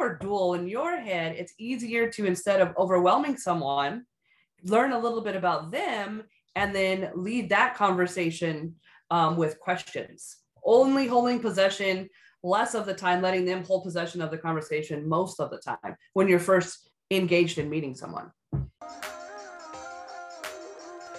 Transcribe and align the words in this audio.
are 0.00 0.16
dual 0.16 0.54
in 0.54 0.68
your 0.68 0.96
head, 0.98 1.36
it's 1.36 1.54
easier 1.58 2.10
to 2.10 2.26
instead 2.26 2.60
of 2.60 2.74
overwhelming 2.76 3.36
someone, 3.36 4.04
learn 4.64 4.92
a 4.92 4.98
little 4.98 5.20
bit 5.20 5.36
about 5.36 5.70
them 5.70 6.22
and 6.56 6.74
then 6.74 7.10
lead 7.14 7.50
that 7.50 7.76
conversation 7.76 8.74
um, 9.10 9.36
with 9.36 9.60
questions. 9.60 10.36
Only 10.64 11.06
holding 11.06 11.40
possession, 11.40 12.08
less 12.42 12.74
of 12.74 12.86
the 12.86 12.94
time 12.94 13.22
letting 13.22 13.44
them 13.44 13.64
hold 13.64 13.84
possession 13.84 14.20
of 14.20 14.30
the 14.30 14.38
conversation 14.38 15.08
most 15.08 15.40
of 15.40 15.50
the 15.50 15.58
time 15.58 15.96
when 16.14 16.28
you're 16.28 16.38
first 16.38 16.90
engaged 17.10 17.58
in 17.58 17.68
meeting 17.68 17.94
someone. 17.94 18.30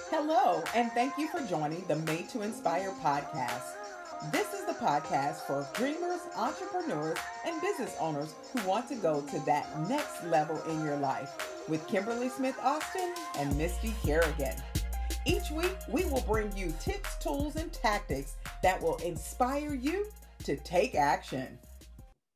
Hello, 0.09 0.63
and 0.75 0.91
thank 0.91 1.17
you 1.17 1.27
for 1.27 1.41
joining 1.47 1.83
the 1.87 1.95
Made 1.95 2.29
to 2.29 2.41
Inspire 2.41 2.91
podcast. 3.01 3.80
This 4.29 4.53
is 4.53 4.65
the 4.67 4.73
podcast 4.73 5.47
for 5.47 5.67
dreamers, 5.73 6.19
entrepreneurs, 6.37 7.17
and 7.43 7.59
business 7.59 7.95
owners 7.99 8.35
who 8.53 8.69
want 8.69 8.87
to 8.89 8.95
go 8.95 9.21
to 9.21 9.39
that 9.47 9.67
next 9.89 10.23
level 10.25 10.61
in 10.69 10.85
your 10.85 10.95
life 10.97 11.65
with 11.67 11.87
Kimberly 11.87 12.29
Smith 12.29 12.55
Austin 12.61 13.15
and 13.39 13.57
Misty 13.57 13.95
Kerrigan. 14.03 14.55
Each 15.25 15.49
week, 15.49 15.75
we 15.89 16.05
will 16.05 16.21
bring 16.27 16.55
you 16.55 16.71
tips, 16.79 17.17
tools, 17.17 17.55
and 17.55 17.73
tactics 17.73 18.35
that 18.61 18.79
will 18.79 18.97
inspire 18.97 19.73
you 19.73 20.05
to 20.43 20.55
take 20.57 20.93
action. 20.93 21.57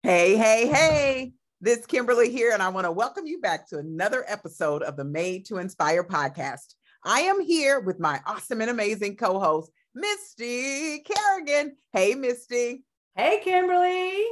Hey, 0.01 0.35
hey, 0.35 0.65
hey. 0.65 1.33
This 1.61 1.85
Kimberly 1.85 2.31
here, 2.31 2.51
and 2.51 2.63
I 2.63 2.69
want 2.69 2.85
to 2.85 2.91
welcome 2.91 3.27
you 3.27 3.39
back 3.41 3.69
to 3.69 3.77
another 3.77 4.25
episode 4.27 4.81
of 4.81 4.97
the 4.97 5.05
Made 5.05 5.45
to 5.45 5.57
Inspire 5.57 6.03
podcast. 6.03 6.73
I 7.03 7.19
am 7.21 7.39
here 7.41 7.79
with 7.79 7.99
my 7.99 8.19
awesome 8.25 8.61
and 8.61 8.71
amazing 8.71 9.17
co 9.17 9.39
host, 9.39 9.71
Misty 9.97 10.99
Kerrigan. 10.99 11.77
Hey, 11.93 12.15
Misty. 12.15 12.83
Hey, 13.15 13.39
Kimberly. 13.41 14.25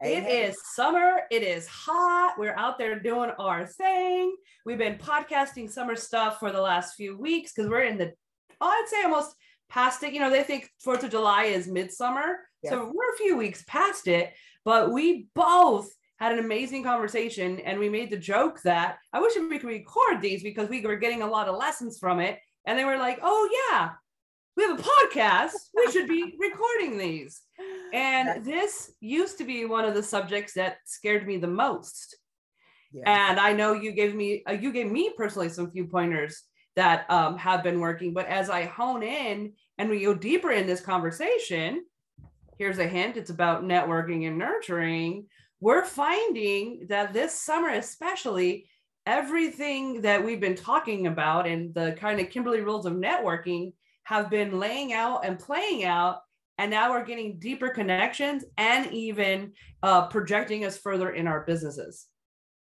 Hey, 0.00 0.16
it 0.18 0.22
hey. 0.22 0.44
is 0.44 0.56
summer. 0.76 1.22
It 1.32 1.42
is 1.42 1.66
hot. 1.66 2.36
We're 2.38 2.54
out 2.54 2.78
there 2.78 3.00
doing 3.00 3.32
our 3.36 3.66
thing. 3.66 4.36
We've 4.64 4.78
been 4.78 4.96
podcasting 4.96 5.72
summer 5.72 5.96
stuff 5.96 6.38
for 6.38 6.52
the 6.52 6.60
last 6.60 6.94
few 6.94 7.18
weeks 7.18 7.52
because 7.52 7.68
we're 7.68 7.82
in 7.82 7.98
the, 7.98 8.12
oh, 8.60 8.68
I'd 8.68 8.86
say 8.88 9.02
almost 9.02 9.34
past 9.68 10.04
it. 10.04 10.12
You 10.12 10.20
know, 10.20 10.30
they 10.30 10.44
think 10.44 10.70
4th 10.86 11.02
of 11.02 11.10
July 11.10 11.46
is 11.46 11.66
midsummer. 11.66 12.38
Yes. 12.62 12.72
So 12.72 12.84
we're 12.94 13.12
a 13.12 13.18
few 13.18 13.36
weeks 13.36 13.64
past 13.66 14.06
it, 14.06 14.32
but 14.64 14.92
we 14.92 15.26
both 15.34 15.90
had 16.20 16.30
an 16.30 16.38
amazing 16.38 16.84
conversation 16.84 17.58
and 17.58 17.80
we 17.80 17.88
made 17.88 18.10
the 18.10 18.18
joke 18.18 18.62
that 18.62 18.98
I 19.12 19.20
wish 19.20 19.34
we 19.34 19.58
could 19.58 19.64
record 19.64 20.22
these 20.22 20.44
because 20.44 20.68
we 20.68 20.80
were 20.80 20.94
getting 20.94 21.22
a 21.22 21.28
lot 21.28 21.48
of 21.48 21.58
lessons 21.58 21.98
from 21.98 22.20
it. 22.20 22.38
And 22.66 22.78
they 22.78 22.84
were 22.84 22.98
like, 22.98 23.18
oh, 23.20 23.68
yeah, 23.72 23.90
we 24.58 24.64
have 24.64 24.78
a 24.78 24.82
podcast. 24.82 25.52
We 25.72 25.90
should 25.92 26.08
be 26.08 26.34
recording 26.40 26.98
these. 26.98 27.42
And 27.94 28.44
this 28.44 28.92
used 29.00 29.38
to 29.38 29.44
be 29.44 29.64
one 29.64 29.84
of 29.84 29.94
the 29.94 30.02
subjects 30.02 30.54
that 30.54 30.78
scared 30.84 31.26
me 31.26 31.36
the 31.36 31.46
most. 31.46 32.16
Yeah. 32.92 33.28
And 33.28 33.38
I 33.38 33.52
know 33.52 33.72
you 33.74 33.92
gave 33.92 34.16
me 34.16 34.42
uh, 34.48 34.52
you 34.52 34.72
gave 34.72 34.90
me 34.90 35.12
personally 35.16 35.48
some 35.48 35.70
few 35.70 35.86
pointers 35.86 36.42
that 36.74 37.08
um, 37.08 37.38
have 37.38 37.62
been 37.62 37.78
working. 37.78 38.12
But 38.12 38.26
as 38.26 38.50
I 38.50 38.64
hone 38.64 39.02
in 39.04 39.52
and 39.78 39.88
we 39.88 40.02
go 40.02 40.14
deeper 40.14 40.50
in 40.50 40.66
this 40.66 40.80
conversation, 40.80 41.84
here's 42.58 42.78
a 42.78 42.88
hint: 42.88 43.16
it's 43.16 43.30
about 43.30 43.62
networking 43.62 44.26
and 44.26 44.38
nurturing. 44.38 45.26
We're 45.60 45.84
finding 45.84 46.86
that 46.88 47.12
this 47.12 47.32
summer, 47.32 47.68
especially, 47.70 48.66
everything 49.06 50.02
that 50.02 50.24
we've 50.24 50.40
been 50.40 50.56
talking 50.56 51.06
about 51.06 51.46
and 51.46 51.74
the 51.74 51.92
kind 51.98 52.20
of 52.20 52.30
Kimberly 52.30 52.60
rules 52.60 52.86
of 52.86 52.94
networking 52.94 53.72
have 54.08 54.30
been 54.30 54.58
laying 54.58 54.94
out 54.94 55.22
and 55.26 55.38
playing 55.38 55.84
out 55.84 56.22
and 56.56 56.70
now 56.70 56.90
we're 56.90 57.04
getting 57.04 57.38
deeper 57.38 57.68
connections 57.68 58.42
and 58.56 58.90
even 58.90 59.52
uh, 59.82 60.06
projecting 60.06 60.64
us 60.64 60.78
further 60.78 61.10
in 61.10 61.26
our 61.26 61.42
businesses 61.44 62.06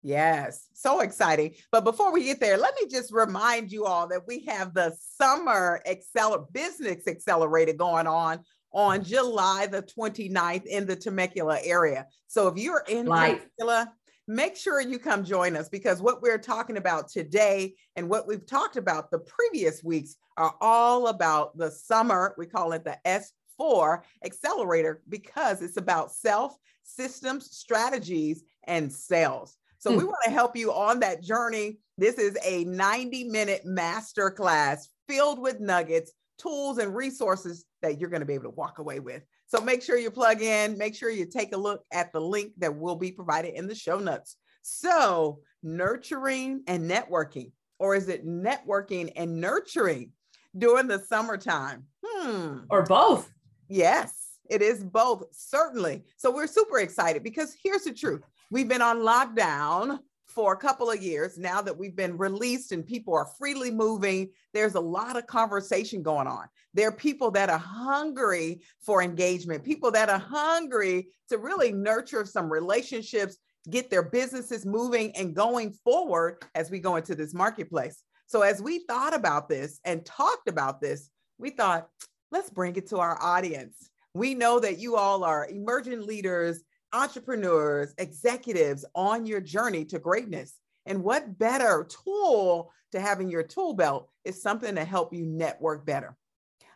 Yes, 0.06 0.68
so 0.74 1.00
exciting. 1.00 1.54
But 1.72 1.82
before 1.82 2.12
we 2.12 2.24
get 2.24 2.38
there, 2.38 2.58
let 2.58 2.74
me 2.78 2.86
just 2.90 3.10
remind 3.10 3.72
you 3.72 3.86
all 3.86 4.06
that 4.08 4.26
we 4.28 4.44
have 4.44 4.74
the 4.74 4.94
summer 5.18 5.80
Excel 5.86 6.46
business 6.52 7.06
accelerator 7.08 7.72
going 7.72 8.06
on 8.06 8.40
on 8.70 9.02
July 9.02 9.66
the 9.66 9.80
29th 9.80 10.66
in 10.66 10.86
the 10.86 10.94
Temecula 10.94 11.58
area. 11.64 12.04
So 12.26 12.48
if 12.48 12.58
you're 12.58 12.84
in 12.86 13.06
Life. 13.06 13.46
Temecula, 13.58 13.94
make 14.26 14.56
sure 14.56 14.80
you 14.80 14.98
come 14.98 15.24
join 15.24 15.56
us 15.56 15.68
because 15.68 16.00
what 16.00 16.22
we're 16.22 16.38
talking 16.38 16.76
about 16.76 17.08
today 17.08 17.74
and 17.96 18.08
what 18.08 18.26
we've 18.26 18.46
talked 18.46 18.76
about 18.76 19.10
the 19.10 19.18
previous 19.18 19.84
weeks 19.84 20.16
are 20.36 20.54
all 20.60 21.08
about 21.08 21.56
the 21.56 21.70
summer. 21.70 22.34
We 22.38 22.46
call 22.46 22.72
it 22.72 22.84
the 22.84 22.98
S4 23.06 24.02
accelerator 24.24 25.02
because 25.08 25.62
it's 25.62 25.76
about 25.76 26.12
self, 26.12 26.56
systems, 26.82 27.54
strategies, 27.56 28.42
and 28.66 28.92
sales. 28.92 29.56
So 29.78 29.90
we 29.90 29.98
hmm. 29.98 30.06
want 30.06 30.24
to 30.24 30.30
help 30.30 30.56
you 30.56 30.72
on 30.72 31.00
that 31.00 31.22
journey. 31.22 31.78
This 31.98 32.16
is 32.16 32.38
a 32.42 32.64
90 32.64 33.24
minute 33.24 33.66
master 33.66 34.30
class 34.30 34.88
filled 35.06 35.38
with 35.38 35.60
nuggets, 35.60 36.12
tools, 36.38 36.78
and 36.78 36.94
resources 36.94 37.66
that 37.82 38.00
you're 38.00 38.10
going 38.10 38.20
to 38.20 38.26
be 38.26 38.34
able 38.34 38.44
to 38.44 38.50
walk 38.50 38.78
away 38.78 39.00
with. 39.00 39.22
So 39.46 39.60
make 39.60 39.82
sure 39.82 39.96
you 39.96 40.10
plug 40.10 40.42
in, 40.42 40.78
make 40.78 40.94
sure 40.94 41.10
you 41.10 41.26
take 41.26 41.54
a 41.54 41.58
look 41.58 41.84
at 41.92 42.12
the 42.12 42.20
link 42.20 42.52
that 42.58 42.76
will 42.76 42.96
be 42.96 43.12
provided 43.12 43.54
in 43.54 43.66
the 43.66 43.74
show 43.74 43.98
notes. 43.98 44.36
So, 44.62 45.40
nurturing 45.62 46.62
and 46.66 46.90
networking, 46.90 47.52
or 47.78 47.94
is 47.94 48.08
it 48.08 48.26
networking 48.26 49.12
and 49.14 49.40
nurturing 49.40 50.12
during 50.56 50.86
the 50.86 50.98
summertime? 50.98 51.84
Hmm. 52.02 52.60
Or 52.70 52.82
both. 52.82 53.30
Yes, 53.68 54.38
it 54.48 54.62
is 54.62 54.82
both, 54.82 55.24
certainly. 55.32 56.04
So, 56.16 56.30
we're 56.30 56.46
super 56.46 56.78
excited 56.78 57.22
because 57.22 57.54
here's 57.62 57.84
the 57.84 57.92
truth 57.92 58.22
we've 58.50 58.68
been 58.68 58.82
on 58.82 59.00
lockdown 59.00 59.98
for 60.34 60.52
a 60.52 60.56
couple 60.56 60.90
of 60.90 61.02
years 61.02 61.38
now 61.38 61.62
that 61.62 61.76
we've 61.76 61.94
been 61.94 62.16
released 62.16 62.72
and 62.72 62.86
people 62.86 63.14
are 63.14 63.28
freely 63.38 63.70
moving 63.70 64.28
there's 64.52 64.74
a 64.74 64.80
lot 64.80 65.16
of 65.16 65.26
conversation 65.26 66.02
going 66.02 66.26
on. 66.26 66.46
There 66.74 66.88
are 66.88 66.92
people 66.92 67.30
that 67.32 67.50
are 67.50 67.58
hungry 67.58 68.62
for 68.80 69.02
engagement 69.02 69.64
people 69.64 69.90
that 69.92 70.08
are 70.08 70.18
hungry 70.18 71.08
to 71.28 71.38
really 71.38 71.72
nurture 71.72 72.24
some 72.24 72.50
relationships 72.50 73.36
get 73.70 73.90
their 73.90 74.02
businesses 74.02 74.66
moving 74.66 75.14
and 75.16 75.34
going 75.34 75.72
forward 75.72 76.44
as 76.54 76.70
we 76.70 76.78
go 76.78 76.96
into 76.96 77.14
this 77.14 77.32
marketplace. 77.32 78.02
So 78.26 78.42
as 78.42 78.60
we 78.60 78.84
thought 78.86 79.14
about 79.14 79.48
this 79.48 79.80
and 79.84 80.04
talked 80.04 80.48
about 80.48 80.80
this 80.80 81.10
we 81.38 81.50
thought 81.50 81.88
let's 82.30 82.50
bring 82.50 82.76
it 82.76 82.88
to 82.88 82.98
our 82.98 83.20
audience. 83.22 83.90
We 84.14 84.34
know 84.34 84.60
that 84.60 84.78
you 84.78 84.96
all 84.96 85.24
are 85.24 85.48
emerging 85.48 86.06
leaders 86.06 86.62
entrepreneurs, 86.94 87.92
executives 87.98 88.84
on 88.94 89.26
your 89.26 89.40
journey 89.40 89.84
to 89.86 89.98
greatness. 89.98 90.54
And 90.86 91.02
what 91.02 91.38
better 91.38 91.86
tool 92.04 92.70
to 92.92 93.00
have 93.00 93.20
in 93.20 93.28
your 93.28 93.42
tool 93.42 93.74
belt 93.74 94.08
is 94.24 94.40
something 94.40 94.74
to 94.76 94.84
help 94.84 95.12
you 95.12 95.26
network 95.26 95.84
better. 95.84 96.16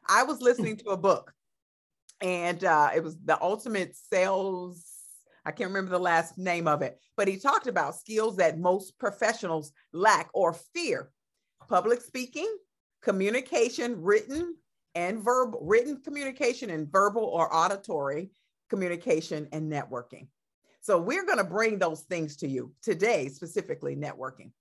I 0.07 0.25
was 0.25 0.43
listening 0.43 0.77
to 0.79 0.91
a 0.91 0.97
book 0.97 1.33
and 2.21 2.65
uh, 2.65 2.91
it 2.95 3.05
was 3.05 3.17
the 3.25 3.41
ultimate 3.41 3.95
sales. 3.95 4.85
I 5.45 5.53
can't 5.53 5.69
remember 5.69 5.93
the 5.93 5.99
last 5.99 6.37
name 6.37 6.67
of 6.67 6.83
it, 6.83 6.99
but 7.17 7.29
he 7.29 7.39
talked 7.39 7.69
about 7.69 7.95
skills 7.95 8.37
that 8.37 8.59
most 8.59 8.99
professionals 8.99 9.73
lack 9.93 10.29
or 10.35 10.53
fear 10.75 11.11
public 11.69 12.01
speaking, 12.01 12.51
communication, 13.03 14.01
written 14.01 14.57
and 14.95 15.23
verbal, 15.23 15.61
written 15.63 16.01
communication 16.01 16.71
and 16.71 16.91
verbal 16.91 17.25
or 17.25 17.55
auditory, 17.55 18.31
communication, 18.69 19.49
and 19.53 19.71
networking. 19.71 20.29
So 20.81 20.99
we're 20.99 21.27
going 21.27 21.39
to 21.39 21.45
bring 21.45 21.79
those 21.79 22.03
things 22.03 22.37
to 22.39 22.49
you 22.49 22.73
today, 22.83 23.29
specifically 23.29 23.97
networking. 23.97 24.53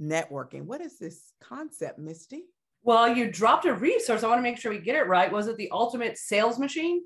Networking. 0.00 0.64
What 0.64 0.80
is 0.80 0.98
this 0.98 1.32
concept, 1.40 1.98
Misty? 1.98 2.44
Well, 2.82 3.14
you 3.14 3.30
dropped 3.30 3.64
a 3.66 3.74
resource. 3.74 4.24
I 4.24 4.28
want 4.28 4.38
to 4.38 4.42
make 4.42 4.58
sure 4.58 4.72
we 4.72 4.78
get 4.78 4.96
it 4.96 5.06
right. 5.06 5.30
Was 5.30 5.46
it 5.46 5.56
the 5.56 5.70
ultimate 5.70 6.18
sales 6.18 6.58
machine? 6.58 7.02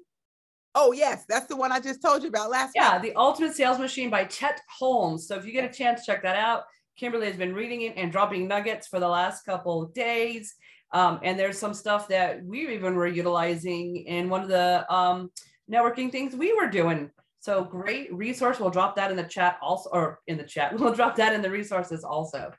Oh, 0.74 0.92
yes. 0.92 1.24
That's 1.28 1.46
the 1.46 1.56
one 1.56 1.72
I 1.72 1.80
just 1.80 2.00
told 2.00 2.22
you 2.22 2.28
about 2.28 2.50
last 2.50 2.72
Yeah, 2.74 2.90
time. 2.92 3.02
the 3.02 3.14
ultimate 3.14 3.54
sales 3.54 3.78
machine 3.78 4.08
by 4.08 4.24
Chet 4.24 4.60
Holmes. 4.78 5.26
So 5.26 5.36
if 5.36 5.44
you 5.44 5.52
get 5.52 5.70
a 5.70 5.72
chance, 5.72 6.06
check 6.06 6.22
that 6.22 6.36
out. 6.36 6.64
Kimberly 6.96 7.26
has 7.26 7.36
been 7.36 7.54
reading 7.54 7.82
it 7.82 7.94
and 7.96 8.10
dropping 8.10 8.48
nuggets 8.48 8.86
for 8.86 9.00
the 9.00 9.08
last 9.08 9.44
couple 9.44 9.82
of 9.82 9.92
days. 9.92 10.54
Um, 10.92 11.18
and 11.22 11.38
there's 11.38 11.58
some 11.58 11.74
stuff 11.74 12.08
that 12.08 12.42
we 12.44 12.72
even 12.74 12.94
were 12.94 13.06
utilizing 13.06 13.96
in 14.06 14.30
one 14.30 14.42
of 14.42 14.48
the 14.48 14.90
um, 14.92 15.30
networking 15.70 16.10
things 16.10 16.34
we 16.34 16.52
were 16.52 16.68
doing. 16.68 17.10
So 17.40 17.62
great 17.64 18.12
resource. 18.12 18.58
We'll 18.58 18.70
drop 18.70 18.96
that 18.96 19.10
in 19.10 19.16
the 19.16 19.22
chat 19.22 19.58
also, 19.62 19.90
or 19.90 20.20
in 20.26 20.36
the 20.36 20.44
chat. 20.44 20.72
We'll 20.78 20.94
drop 20.94 21.16
that 21.16 21.32
in 21.32 21.42
the 21.42 21.50
resources 21.50 22.04
also. 22.04 22.52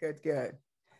Good, 0.00 0.22
good. 0.22 0.56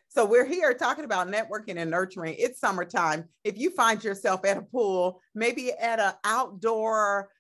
So 0.09 0.27
we're 0.27 0.45
here 0.45 0.75
talking 0.75 1.05
about 1.05 1.29
networking 1.29 1.77
and 1.77 1.91
nurturing. 1.91 2.35
It's 2.37 2.59
summertime. 2.59 3.27
If 3.45 3.59
you 3.59 3.71
find 3.71 4.03
yourself 4.03 4.45
at 4.45 4.57
a 4.57 4.63
pool, 4.63 5.21
maybe 5.35 5.73
at 5.73 6.01
an 6.01 6.15
outdoor 6.25 7.31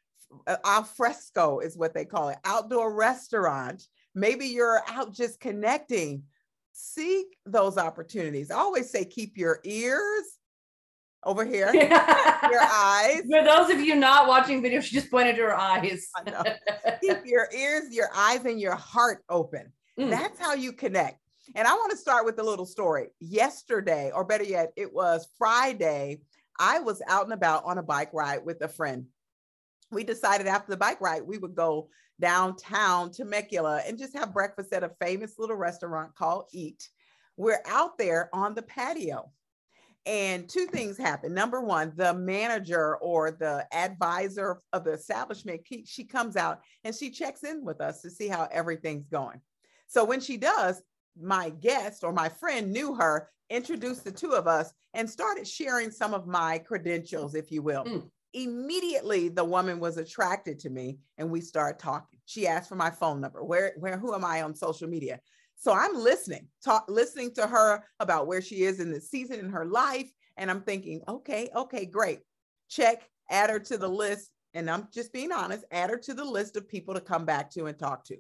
uh, 0.46 0.56
al 0.64 0.84
fresco 0.84 1.58
is 1.58 1.76
what 1.76 1.94
they 1.94 2.05
call 2.05 2.28
it, 2.28 2.38
outdoor 2.44 2.94
restaurant. 2.94 3.82
Maybe 4.14 4.46
you're 4.46 4.82
out 4.88 5.12
just 5.12 5.40
connecting. 5.40 6.22
Seek 6.72 7.37
those 7.44 7.76
opportunities. 7.76 8.50
I 8.50 8.56
always 8.56 8.88
say 8.88 9.05
keep 9.05 9.37
your 9.37 9.61
ears 9.64 10.25
over 11.25 11.44
here. 11.44 11.72
your 11.75 12.62
eyes. 12.62 13.22
For 13.31 13.44
those 13.44 13.70
of 13.70 13.81
you 13.81 13.94
not 13.94 14.26
watching 14.26 14.62
video, 14.62 14.81
she 14.81 14.94
just 14.94 15.11
pointed 15.11 15.37
to 15.37 15.43
her 15.43 15.55
eyes. 15.55 16.08
Keep 17.00 17.26
your 17.26 17.49
ears, 17.56 17.93
your 17.94 18.08
eyes, 18.14 18.44
and 18.44 18.61
your 18.61 18.75
heart 18.75 19.22
open. 19.28 19.72
Mm. 19.99 20.11
That's 20.11 20.38
how 20.38 20.55
you 20.55 20.72
connect. 20.72 21.19
And 21.55 21.67
I 21.67 21.75
want 21.75 21.90
to 21.90 21.96
start 21.96 22.25
with 22.25 22.38
a 22.38 22.43
little 22.43 22.67
story. 22.67 23.08
Yesterday, 23.19 24.12
or 24.14 24.25
better 24.25 24.44
yet, 24.44 24.72
it 24.76 24.93
was 24.93 25.28
Friday. 25.37 26.20
I 26.58 26.78
was 26.78 27.02
out 27.08 27.25
and 27.25 27.32
about 27.32 27.64
on 27.64 27.78
a 27.78 27.82
bike 27.82 28.11
ride 28.12 28.44
with 28.44 28.62
a 28.62 28.69
friend. 28.69 29.06
We 29.90 30.05
decided 30.05 30.46
after 30.46 30.70
the 30.70 30.76
bike 30.76 31.00
ride, 31.00 31.22
we 31.22 31.38
would 31.38 31.55
go 31.55 31.88
downtown 32.20 33.11
Temecula 33.11 33.82
and 33.87 33.99
just 33.99 34.17
have 34.17 34.32
breakfast 34.32 34.72
at 34.72 34.84
a 34.84 34.93
famous 35.00 35.38
little 35.38 35.56
restaurant 35.56 36.14
called 36.14 36.44
Eat. 36.52 36.88
We're 37.37 37.62
out 37.67 37.99
there 37.99 38.28
on 38.32 38.55
the 38.55 38.62
patio. 38.62 39.32
And 40.06 40.49
two 40.49 40.67
things 40.67 40.97
happen. 40.97 41.35
Number 41.35 41.61
one, 41.61 41.93
the 41.94 42.14
manager 42.14 42.97
or 42.97 43.31
the 43.31 43.67
advisor 43.73 44.58
of 44.73 44.85
the 44.85 44.93
establishment, 44.93 45.61
she 45.85 46.05
comes 46.05 46.37
out 46.37 46.61
and 46.85 46.94
she 46.94 47.11
checks 47.11 47.44
in 47.44 47.64
with 47.64 47.81
us 47.81 48.00
to 48.02 48.11
see 48.11 48.29
how 48.29 48.49
everything's 48.50 49.06
going. 49.08 49.41
So 49.87 50.05
when 50.05 50.20
she 50.20 50.37
does, 50.37 50.82
my 51.20 51.50
guest 51.50 52.02
or 52.02 52.12
my 52.12 52.29
friend 52.29 52.73
knew 52.73 52.94
her, 52.94 53.29
introduced 53.50 54.05
the 54.05 54.12
two 54.12 54.32
of 54.32 54.47
us, 54.47 54.73
and 54.94 55.11
started 55.11 55.47
sharing 55.47 55.91
some 55.91 56.14
of 56.14 56.26
my 56.26 56.58
credentials, 56.58 57.35
if 57.35 57.50
you 57.50 57.62
will. 57.62 57.85
Mm. 57.85 58.08
Immediately, 58.32 59.29
the 59.29 59.44
woman 59.44 59.81
was 59.81 59.96
attracted 59.96 60.61
to 60.61 60.70
me, 60.70 60.99
and 61.19 61.31
we 61.31 61.41
started 61.41 61.81
talking. 61.81 62.20
She 62.26 62.46
asked 62.46 62.69
for 62.69 62.76
my 62.76 62.91
phone 62.91 63.20
number. 63.20 63.43
Where, 63.43 63.73
where, 63.76 63.99
who 63.99 64.14
am 64.14 64.25
I 64.25 64.43
on 64.43 64.55
social 64.55 64.88
media? 64.88 65.20
So 65.61 65.75
I'm 65.75 65.95
listening, 65.95 66.49
talk, 66.65 66.87
listening 66.89 67.35
to 67.35 67.47
her 67.47 67.85
about 68.01 68.27
where 68.27 68.41
she 68.41 68.62
is 68.62 68.81
in 68.81 68.91
the 68.91 69.01
season 69.01 69.41
in 69.41 69.51
her 69.51 69.67
life, 69.67 70.11
and 70.39 70.51
I'm 70.51 70.62
thinking, 70.62 71.03
okay, 71.07 71.51
okay, 71.55 71.85
great. 71.85 72.21
Check, 72.71 73.07
add 73.29 73.51
her 73.51 73.61
to 73.61 73.77
the 73.77 73.87
list, 73.87 74.31
and 74.55 74.71
I'm 74.71 74.89
just 74.91 75.12
being 75.12 75.33
honest, 75.33 75.67
add 75.71 75.91
her 75.91 75.99
to 75.99 76.15
the 76.15 76.25
list 76.25 76.57
of 76.57 76.67
people 76.67 76.95
to 76.95 77.01
come 77.03 77.27
back 77.27 77.51
to 77.51 77.67
and 77.67 77.79
talk 77.79 78.07
to. 78.07 78.17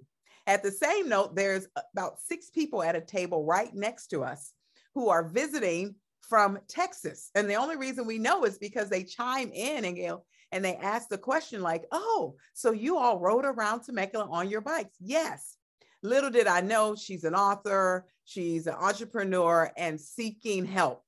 At 0.46 0.62
the 0.62 0.70
same 0.70 1.08
note, 1.08 1.34
there's 1.34 1.66
about 1.94 2.20
six 2.20 2.50
people 2.50 2.82
at 2.82 2.94
a 2.94 3.00
table 3.00 3.42
right 3.46 3.74
next 3.74 4.08
to 4.08 4.22
us 4.22 4.52
who 4.94 5.08
are 5.08 5.26
visiting 5.26 5.94
from 6.20 6.58
Texas. 6.68 7.30
And 7.34 7.48
the 7.48 7.54
only 7.54 7.76
reason 7.76 8.06
we 8.06 8.18
know 8.18 8.44
is 8.44 8.58
because 8.58 8.90
they 8.90 9.02
chime 9.02 9.50
in 9.54 9.86
and 9.86 9.96
go, 9.96 10.24
and 10.52 10.62
they 10.62 10.74
ask 10.76 11.08
the 11.08 11.16
question 11.16 11.62
like, 11.62 11.84
oh, 11.90 12.34
so 12.52 12.72
you 12.72 12.98
all 12.98 13.18
rode 13.18 13.46
around 13.46 13.80
Temecula 13.80 14.28
on 14.30 14.50
your 14.50 14.60
bikes? 14.60 14.96
Yes. 15.00 15.56
Little 16.02 16.30
did 16.30 16.46
I 16.46 16.60
know 16.60 16.94
she's 16.94 17.24
an 17.24 17.34
author, 17.34 18.06
she's 18.24 18.66
an 18.66 18.74
entrepreneur 18.74 19.70
and 19.76 20.00
seeking 20.00 20.64
help. 20.64 21.04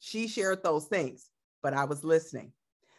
She 0.00 0.28
shared 0.28 0.62
those 0.62 0.86
things, 0.86 1.30
but 1.62 1.74
I 1.74 1.84
was 1.84 2.04
listening. 2.04 2.52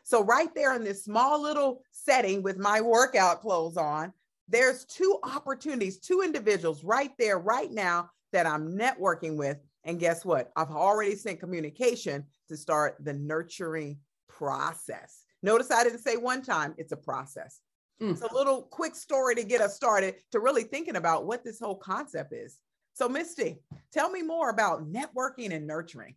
So, 0.03 0.23
right 0.23 0.53
there 0.53 0.75
in 0.75 0.83
this 0.83 1.03
small 1.03 1.41
little 1.41 1.81
setting 1.91 2.43
with 2.43 2.57
my 2.57 2.79
workout 2.79 3.41
clothes 3.41 3.75
on, 3.75 4.13
there's 4.47 4.85
two 4.85 5.17
opportunities, 5.23 5.97
two 5.97 6.21
individuals 6.21 6.83
right 6.83 7.11
there, 7.17 7.39
right 7.39 7.71
now 7.71 8.11
that 8.31 8.45
I'm 8.45 8.77
networking 8.77 9.35
with. 9.35 9.57
And 9.83 9.99
guess 9.99 10.23
what? 10.23 10.51
I've 10.55 10.71
already 10.71 11.15
sent 11.15 11.39
communication 11.39 12.25
to 12.49 12.57
start 12.57 12.97
the 12.99 13.13
nurturing 13.13 13.97
process. 14.27 15.23
Notice 15.41 15.71
I 15.71 15.83
didn't 15.83 15.99
say 15.99 16.17
one 16.17 16.41
time, 16.41 16.75
it's 16.77 16.91
a 16.91 16.97
process. 16.97 17.61
Mm. 18.01 18.11
It's 18.11 18.21
a 18.21 18.33
little 18.33 18.63
quick 18.63 18.95
story 18.95 19.35
to 19.35 19.43
get 19.43 19.61
us 19.61 19.75
started 19.75 20.15
to 20.31 20.39
really 20.39 20.63
thinking 20.63 20.97
about 20.97 21.25
what 21.25 21.43
this 21.43 21.59
whole 21.59 21.77
concept 21.77 22.33
is. 22.33 22.59
So, 22.93 23.09
Misty, 23.09 23.57
tell 23.91 24.09
me 24.09 24.21
more 24.21 24.49
about 24.49 24.91
networking 24.91 25.53
and 25.53 25.67
nurturing. 25.67 26.15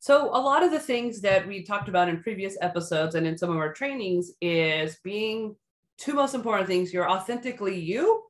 So, 0.00 0.26
a 0.28 0.40
lot 0.40 0.62
of 0.62 0.70
the 0.70 0.78
things 0.78 1.20
that 1.22 1.46
we 1.46 1.64
talked 1.64 1.88
about 1.88 2.08
in 2.08 2.22
previous 2.22 2.56
episodes 2.60 3.14
and 3.14 3.26
in 3.26 3.36
some 3.36 3.50
of 3.50 3.56
our 3.56 3.72
trainings 3.72 4.32
is 4.40 4.98
being 5.02 5.56
two 5.98 6.14
most 6.14 6.34
important 6.34 6.68
things 6.68 6.92
you're 6.92 7.10
authentically 7.10 7.78
you 7.78 8.22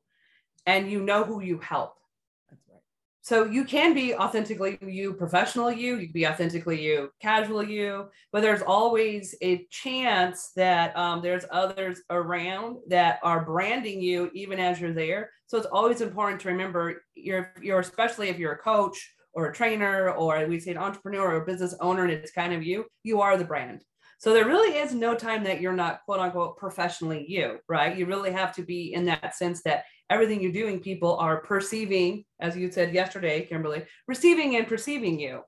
and 0.65 0.91
you 0.91 1.01
know 1.01 1.23
who 1.23 1.41
you 1.41 1.59
help 1.59 1.98
so 3.21 3.45
you 3.45 3.63
can 3.63 3.93
be 3.93 4.15
authentically 4.15 4.77
you 4.81 5.13
professional 5.13 5.71
you 5.71 5.97
you 5.97 6.07
can 6.07 6.13
be 6.13 6.27
authentically 6.27 6.81
you 6.81 7.09
casual 7.21 7.63
you 7.63 8.09
but 8.31 8.41
there's 8.41 8.61
always 8.61 9.35
a 9.41 9.65
chance 9.69 10.51
that 10.55 10.95
um, 10.97 11.21
there's 11.21 11.45
others 11.51 12.01
around 12.09 12.77
that 12.87 13.19
are 13.23 13.45
branding 13.45 14.01
you 14.01 14.29
even 14.33 14.59
as 14.59 14.79
you're 14.79 14.93
there 14.93 15.29
so 15.47 15.57
it's 15.57 15.67
always 15.67 16.01
important 16.01 16.39
to 16.39 16.47
remember 16.47 17.03
you're 17.15 17.53
you're 17.61 17.79
especially 17.79 18.29
if 18.29 18.37
you're 18.37 18.53
a 18.53 18.57
coach 18.57 19.13
or 19.33 19.47
a 19.47 19.53
trainer 19.53 20.11
or 20.11 20.45
we 20.47 20.59
say 20.59 20.71
an 20.71 20.77
entrepreneur 20.77 21.33
or 21.33 21.41
a 21.41 21.45
business 21.45 21.75
owner 21.81 22.03
and 22.03 22.11
it's 22.11 22.31
kind 22.31 22.53
of 22.53 22.63
you 22.63 22.85
you 23.03 23.21
are 23.21 23.37
the 23.37 23.43
brand 23.43 23.83
so 24.19 24.33
there 24.33 24.45
really 24.45 24.77
is 24.77 24.93
no 24.93 25.15
time 25.15 25.45
that 25.45 25.61
you're 25.61 25.71
not 25.71 26.01
quote 26.03 26.19
unquote 26.19 26.57
professionally 26.57 27.25
you, 27.27 27.59
right? 27.69 27.97
You 27.97 28.05
really 28.05 28.33
have 28.33 28.53
to 28.55 28.63
be 28.63 28.93
in 28.93 29.05
that 29.05 29.33
sense 29.33 29.63
that 29.63 29.85
everything 30.09 30.41
you're 30.41 30.51
doing, 30.51 30.79
people 30.79 31.17
are 31.17 31.37
perceiving, 31.41 32.25
as 32.39 32.55
you 32.55 32.71
said 32.71 32.93
yesterday, 32.93 33.45
Kimberly, 33.45 33.85
receiving 34.07 34.55
and 34.55 34.67
perceiving 34.67 35.19
you. 35.19 35.41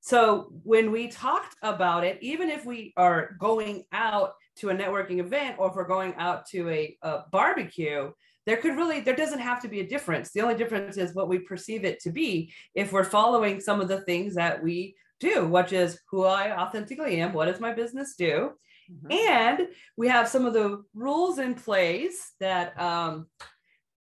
So 0.00 0.52
when 0.62 0.92
we 0.92 1.08
talked 1.08 1.56
about 1.62 2.04
it, 2.04 2.18
even 2.20 2.50
if 2.50 2.64
we 2.64 2.92
are 2.96 3.36
going 3.40 3.84
out 3.92 4.34
to 4.56 4.70
a 4.70 4.74
networking 4.74 5.18
event 5.18 5.56
or 5.58 5.68
if 5.68 5.74
we're 5.74 5.84
going 5.86 6.14
out 6.14 6.46
to 6.50 6.68
a, 6.70 6.96
a 7.02 7.24
barbecue, 7.32 8.10
there 8.46 8.56
could 8.56 8.76
really 8.76 9.00
there 9.00 9.16
doesn't 9.16 9.40
have 9.40 9.60
to 9.60 9.66
be 9.66 9.80
a 9.80 9.88
difference 9.88 10.30
the 10.30 10.40
only 10.40 10.54
difference 10.54 10.96
is 10.96 11.16
what 11.16 11.28
we 11.28 11.40
perceive 11.40 11.84
it 11.84 11.98
to 11.98 12.10
be 12.10 12.52
if 12.76 12.92
we're 12.92 13.02
following 13.02 13.58
some 13.58 13.80
of 13.80 13.88
the 13.88 14.02
things 14.02 14.36
that 14.36 14.62
we 14.62 14.94
do, 15.20 15.46
which 15.46 15.72
is 15.72 16.00
who 16.10 16.24
I 16.24 16.56
authentically 16.56 17.20
am. 17.20 17.32
What 17.32 17.46
does 17.46 17.60
my 17.60 17.72
business 17.72 18.14
do? 18.16 18.52
Mm-hmm. 18.90 19.12
And 19.12 19.68
we 19.96 20.08
have 20.08 20.28
some 20.28 20.46
of 20.46 20.52
the 20.52 20.84
rules 20.94 21.38
in 21.38 21.54
place 21.54 22.32
that 22.40 22.78
um, 22.80 23.26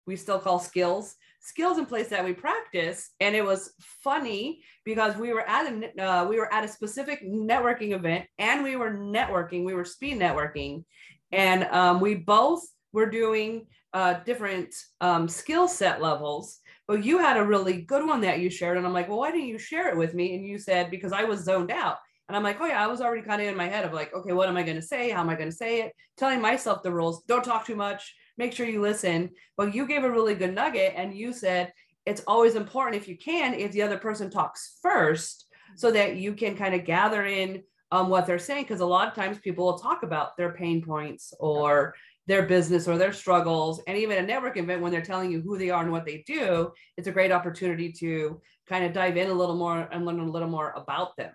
we 0.06 0.16
still 0.16 0.38
call 0.38 0.58
skills, 0.58 1.14
skills 1.40 1.78
in 1.78 1.86
place 1.86 2.08
that 2.08 2.24
we 2.24 2.32
practice. 2.32 3.10
And 3.20 3.34
it 3.34 3.44
was 3.44 3.72
funny 3.78 4.62
because 4.84 5.16
we 5.16 5.32
were 5.32 5.48
at 5.48 5.72
a 5.72 6.02
uh, 6.02 6.24
we 6.26 6.38
were 6.38 6.52
at 6.52 6.64
a 6.64 6.68
specific 6.68 7.24
networking 7.24 7.94
event, 7.94 8.26
and 8.38 8.62
we 8.62 8.76
were 8.76 8.92
networking. 8.92 9.64
We 9.64 9.74
were 9.74 9.84
speed 9.84 10.18
networking, 10.18 10.84
and 11.32 11.64
um, 11.64 12.00
we 12.00 12.14
both 12.14 12.62
were 12.92 13.10
doing 13.10 13.66
uh, 13.92 14.14
different 14.24 14.74
um, 15.00 15.28
skill 15.28 15.68
set 15.68 16.00
levels 16.00 16.60
but 16.86 17.04
you 17.04 17.18
had 17.18 17.36
a 17.36 17.44
really 17.44 17.82
good 17.82 18.06
one 18.06 18.20
that 18.20 18.38
you 18.38 18.48
shared. 18.48 18.76
And 18.76 18.86
I'm 18.86 18.92
like, 18.92 19.08
well, 19.08 19.18
why 19.18 19.30
didn't 19.30 19.48
you 19.48 19.58
share 19.58 19.88
it 19.88 19.96
with 19.96 20.14
me? 20.14 20.34
And 20.34 20.46
you 20.46 20.58
said, 20.58 20.90
because 20.90 21.12
I 21.12 21.24
was 21.24 21.40
zoned 21.40 21.70
out. 21.70 21.96
And 22.28 22.36
I'm 22.36 22.42
like, 22.42 22.60
oh 22.60 22.66
yeah, 22.66 22.82
I 22.82 22.86
was 22.86 23.00
already 23.00 23.22
kind 23.22 23.40
of 23.40 23.48
in 23.48 23.56
my 23.56 23.68
head 23.68 23.84
of 23.84 23.92
like, 23.92 24.12
okay, 24.14 24.32
what 24.32 24.48
am 24.48 24.56
I 24.56 24.62
going 24.62 24.76
to 24.76 24.82
say? 24.82 25.10
How 25.10 25.20
am 25.20 25.30
I 25.30 25.36
going 25.36 25.50
to 25.50 25.56
say 25.56 25.82
it? 25.82 25.92
Telling 26.16 26.40
myself 26.40 26.82
the 26.82 26.92
rules. 26.92 27.22
Don't 27.24 27.44
talk 27.44 27.66
too 27.66 27.76
much. 27.76 28.14
Make 28.38 28.52
sure 28.52 28.66
you 28.66 28.80
listen. 28.80 29.30
But 29.56 29.74
you 29.74 29.86
gave 29.86 30.04
a 30.04 30.10
really 30.10 30.34
good 30.34 30.54
nugget 30.54 30.94
and 30.96 31.14
you 31.14 31.32
said 31.32 31.72
it's 32.04 32.22
always 32.26 32.54
important 32.54 33.00
if 33.00 33.08
you 33.08 33.16
can, 33.16 33.54
if 33.54 33.72
the 33.72 33.82
other 33.82 33.98
person 33.98 34.30
talks 34.30 34.78
first, 34.82 35.46
so 35.74 35.90
that 35.90 36.16
you 36.16 36.34
can 36.34 36.56
kind 36.56 36.74
of 36.74 36.84
gather 36.84 37.24
in 37.24 37.62
um, 37.90 38.08
what 38.08 38.26
they're 38.26 38.38
saying. 38.38 38.64
Because 38.64 38.80
a 38.80 38.86
lot 38.86 39.08
of 39.08 39.14
times 39.14 39.38
people 39.38 39.64
will 39.64 39.78
talk 39.78 40.02
about 40.02 40.36
their 40.36 40.52
pain 40.52 40.82
points 40.82 41.34
or 41.40 41.94
their 42.26 42.42
business 42.42 42.88
or 42.88 42.98
their 42.98 43.12
struggles 43.12 43.80
and 43.86 43.96
even 43.96 44.18
a 44.18 44.26
network 44.26 44.56
event 44.56 44.82
when 44.82 44.90
they're 44.90 45.00
telling 45.00 45.30
you 45.30 45.40
who 45.40 45.56
they 45.56 45.70
are 45.70 45.82
and 45.82 45.92
what 45.92 46.04
they 46.04 46.24
do 46.26 46.70
it's 46.96 47.08
a 47.08 47.12
great 47.12 47.32
opportunity 47.32 47.92
to 47.92 48.40
kind 48.68 48.84
of 48.84 48.92
dive 48.92 49.16
in 49.16 49.30
a 49.30 49.34
little 49.34 49.56
more 49.56 49.88
and 49.92 50.04
learn 50.04 50.20
a 50.20 50.30
little 50.30 50.48
more 50.48 50.72
about 50.76 51.16
them 51.16 51.32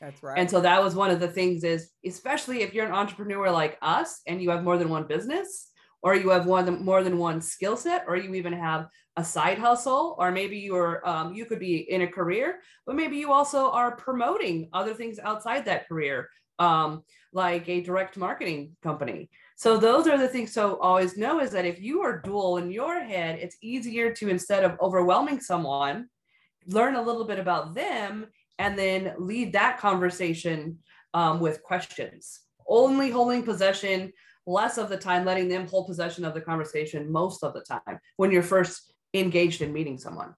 that's 0.00 0.22
right 0.22 0.38
and 0.38 0.50
so 0.50 0.60
that 0.60 0.82
was 0.82 0.94
one 0.94 1.10
of 1.10 1.20
the 1.20 1.28
things 1.28 1.64
is 1.64 1.90
especially 2.04 2.62
if 2.62 2.74
you're 2.74 2.86
an 2.86 2.92
entrepreneur 2.92 3.50
like 3.50 3.78
us 3.82 4.20
and 4.26 4.42
you 4.42 4.50
have 4.50 4.64
more 4.64 4.76
than 4.76 4.88
one 4.88 5.06
business 5.06 5.68
or 6.02 6.14
you 6.14 6.30
have 6.30 6.46
one 6.46 6.84
more 6.84 7.02
than 7.02 7.18
one 7.18 7.40
skill 7.40 7.76
set 7.76 8.04
or 8.06 8.16
you 8.16 8.34
even 8.34 8.52
have 8.52 8.88
a 9.16 9.24
side 9.24 9.58
hustle 9.58 10.16
or 10.18 10.30
maybe 10.30 10.58
you're 10.58 11.06
um, 11.08 11.34
you 11.34 11.44
could 11.44 11.58
be 11.58 11.90
in 11.90 12.02
a 12.02 12.06
career 12.06 12.60
but 12.86 12.96
maybe 12.96 13.16
you 13.16 13.32
also 13.32 13.70
are 13.70 13.96
promoting 13.96 14.68
other 14.72 14.94
things 14.94 15.18
outside 15.18 15.64
that 15.64 15.86
career 15.88 16.28
um, 16.58 17.02
like 17.32 17.68
a 17.68 17.82
direct 17.82 18.16
marketing 18.16 18.76
company 18.82 19.28
so 19.62 19.76
those 19.76 20.08
are 20.08 20.18
the 20.18 20.26
things. 20.26 20.52
So 20.52 20.76
always 20.80 21.16
know 21.16 21.38
is 21.38 21.52
that 21.52 21.64
if 21.64 21.80
you 21.80 22.02
are 22.02 22.18
dual 22.18 22.56
in 22.56 22.72
your 22.72 22.98
head, 23.00 23.38
it's 23.40 23.56
easier 23.62 24.12
to 24.12 24.28
instead 24.28 24.64
of 24.64 24.76
overwhelming 24.80 25.38
someone, 25.38 26.08
learn 26.66 26.96
a 26.96 27.00
little 27.00 27.24
bit 27.24 27.38
about 27.38 27.72
them 27.72 28.26
and 28.58 28.76
then 28.76 29.14
lead 29.18 29.52
that 29.52 29.78
conversation 29.78 30.78
um, 31.14 31.38
with 31.38 31.62
questions. 31.62 32.40
Only 32.66 33.10
holding 33.12 33.44
possession, 33.44 34.12
less 34.46 34.78
of 34.78 34.88
the 34.88 34.96
time 34.96 35.24
letting 35.24 35.48
them 35.48 35.66
hold 35.66 35.86
possession 35.86 36.24
of 36.24 36.34
the 36.34 36.40
conversation 36.40 37.10
most 37.10 37.42
of 37.42 37.54
the 37.54 37.60
time 37.60 37.98
when 38.16 38.30
you're 38.30 38.42
first 38.42 38.92
engaged 39.14 39.62
in 39.62 39.72
meeting 39.72 39.98
someone. 39.98 40.34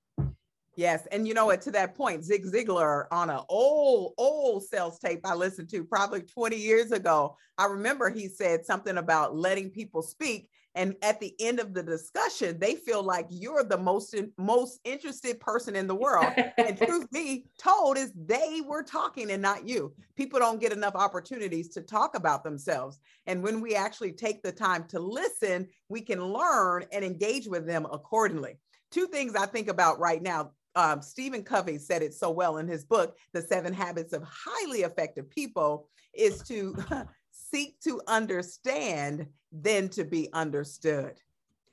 Yes. 0.76 1.06
And 1.12 1.28
you 1.28 1.34
know 1.34 1.46
what, 1.46 1.61
to 1.62 1.70
that 1.73 1.94
point, 1.94 2.25
Zig 2.25 2.44
Ziglar 2.44 3.04
on 3.12 3.30
an 3.30 3.40
old, 3.49 4.14
old 4.18 4.64
sales 4.64 4.99
tape 4.99 5.20
I 5.25 5.34
listened 5.34 5.70
to 5.70 5.84
probably 5.84 6.23
20 6.23 6.56
years 6.56 6.90
ago, 6.90 7.37
I 7.56 7.66
remember 7.66 8.11
he 8.11 8.28
said 8.28 8.66
something 8.66 8.96
about 8.96 9.37
letting 9.37 9.70
people 9.70 10.02
speak 10.02 10.49
and 10.75 10.95
at 11.02 11.21
the 11.21 11.35
end 11.40 11.61
of 11.61 11.75
the 11.75 11.83
discussion 11.83 12.59
they 12.59 12.75
feel 12.75 13.02
like 13.02 13.26
you're 13.31 13.64
the 13.64 13.78
most 13.78 14.14
most 14.38 14.81
interested 14.85 15.40
person 15.40 15.76
in 15.76 15.87
the 15.87 15.95
world. 15.95 16.33
And 16.59 16.76
truth 16.87 17.11
be 17.11 17.47
told 17.59 17.97
is 17.99 18.12
they 18.14 18.61
were 18.66 18.83
talking 18.83 19.31
and 19.31 19.43
not 19.43 19.66
you. 19.66 19.93
People 20.16 20.38
don't 20.38 20.61
get 20.61 20.73
enough 20.73 20.95
opportunities 20.95 21.69
to 21.71 21.83
talk 21.83 22.16
about 22.16 22.45
themselves. 22.45 23.00
And 23.26 23.43
when 23.43 23.61
we 23.61 23.75
actually 23.75 24.12
take 24.12 24.43
the 24.43 24.52
time 24.52 24.85
to 24.88 24.99
listen 24.99 25.69
we 25.88 26.00
can 26.00 26.25
learn 26.25 26.85
and 26.93 27.04
engage 27.04 27.47
with 27.47 27.66
them 27.66 27.87
accordingly. 27.93 28.59
Two 28.90 29.07
things 29.07 29.35
i 29.35 29.47
think 29.47 29.69
about 29.69 29.99
right 29.99 30.23
now 30.23 30.52
um, 30.76 31.02
Stephen 31.02 31.43
Covey 31.43 31.78
said 31.78 32.02
it 32.02 32.14
so 32.14 32.31
well 32.31 32.59
in 32.59 32.66
his 32.66 32.85
book, 32.85 33.16
The 33.33 33.43
Seven 33.43 33.73
Habits 33.73 34.12
of 34.12 34.25
Highly 34.25 34.81
Effective 34.81 35.31
People, 35.31 35.88
is 36.12 36.43
to 36.49 36.76
seek 37.31 37.81
to 37.81 38.00
understand, 38.07 39.26
then 39.54 39.88
to 39.90 40.04
be 40.04 40.28
understood. 40.32 41.14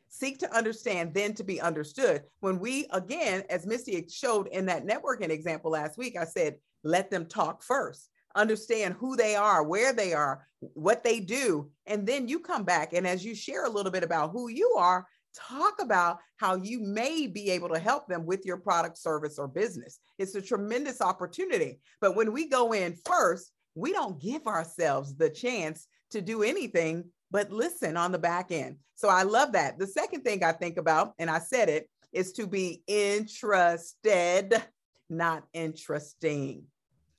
Seek 0.07 0.39
to 0.39 0.55
understand, 0.55 1.13
then 1.13 1.33
to 1.33 1.43
be 1.43 1.59
understood. 1.59 2.23
When 2.41 2.59
we, 2.59 2.85
again, 2.91 3.43
as 3.49 3.65
Misty 3.65 4.05
showed 4.09 4.47
in 4.47 4.65
that 4.67 4.85
networking 4.85 5.29
example 5.29 5.71
last 5.71 5.97
week, 5.97 6.15
I 6.17 6.25
said, 6.25 6.57
let 6.83 7.09
them 7.09 7.25
talk 7.25 7.63
first. 7.63 8.09
Understand 8.35 8.95
who 8.99 9.15
they 9.15 9.35
are, 9.35 9.63
where 9.63 9.93
they 9.93 10.13
are, 10.13 10.47
what 10.59 11.03
they 11.03 11.19
do. 11.19 11.69
And 11.87 12.05
then 12.05 12.27
you 12.27 12.39
come 12.39 12.63
back. 12.63 12.93
And 12.93 13.07
as 13.07 13.25
you 13.25 13.33
share 13.33 13.65
a 13.65 13.69
little 13.69 13.91
bit 13.91 14.03
about 14.03 14.31
who 14.31 14.49
you 14.49 14.75
are, 14.77 15.07
talk 15.33 15.81
about 15.81 16.19
how 16.37 16.55
you 16.55 16.81
may 16.81 17.25
be 17.25 17.49
able 17.49 17.69
to 17.69 17.79
help 17.79 18.07
them 18.07 18.25
with 18.25 18.45
your 18.45 18.57
product, 18.57 18.97
service, 18.97 19.39
or 19.39 19.47
business. 19.47 19.99
It's 20.19 20.35
a 20.35 20.41
tremendous 20.41 21.01
opportunity. 21.01 21.79
But 21.99 22.15
when 22.15 22.31
we 22.33 22.47
go 22.47 22.73
in 22.73 22.95
first, 23.05 23.51
we 23.75 23.93
don't 23.93 24.21
give 24.21 24.45
ourselves 24.45 25.15
the 25.15 25.29
chance 25.29 25.87
to 26.11 26.21
do 26.21 26.43
anything 26.43 27.05
but 27.31 27.51
listen 27.51 27.97
on 27.97 28.11
the 28.11 28.19
back 28.19 28.51
end. 28.51 28.77
So 28.95 29.09
I 29.09 29.23
love 29.23 29.53
that. 29.53 29.79
The 29.79 29.87
second 29.87 30.21
thing 30.23 30.43
I 30.43 30.51
think 30.51 30.77
about, 30.77 31.13
and 31.17 31.29
I 31.29 31.39
said 31.39 31.69
it, 31.69 31.89
is 32.13 32.33
to 32.33 32.45
be 32.45 32.83
interested, 32.87 34.61
not 35.09 35.43
interesting. 35.53 36.63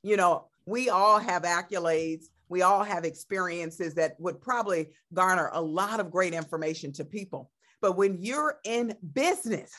You 0.03 0.17
know, 0.17 0.49
we 0.67 0.91
all 0.91 1.19
have 1.19 1.43
accolades 1.43 2.27
we 2.53 2.61
all 2.61 2.85
have 2.85 3.07
experiences 3.07 3.95
that 3.95 4.15
would 4.21 4.39
probably 4.39 4.91
garner 5.15 5.49
a 5.55 5.61
lot 5.63 6.01
of 6.01 6.11
great 6.11 6.35
information 6.35 6.93
to 6.93 7.05
people. 7.05 7.51
But 7.81 7.97
when 7.97 8.19
you're 8.21 8.59
in 8.65 8.95
business, 9.15 9.73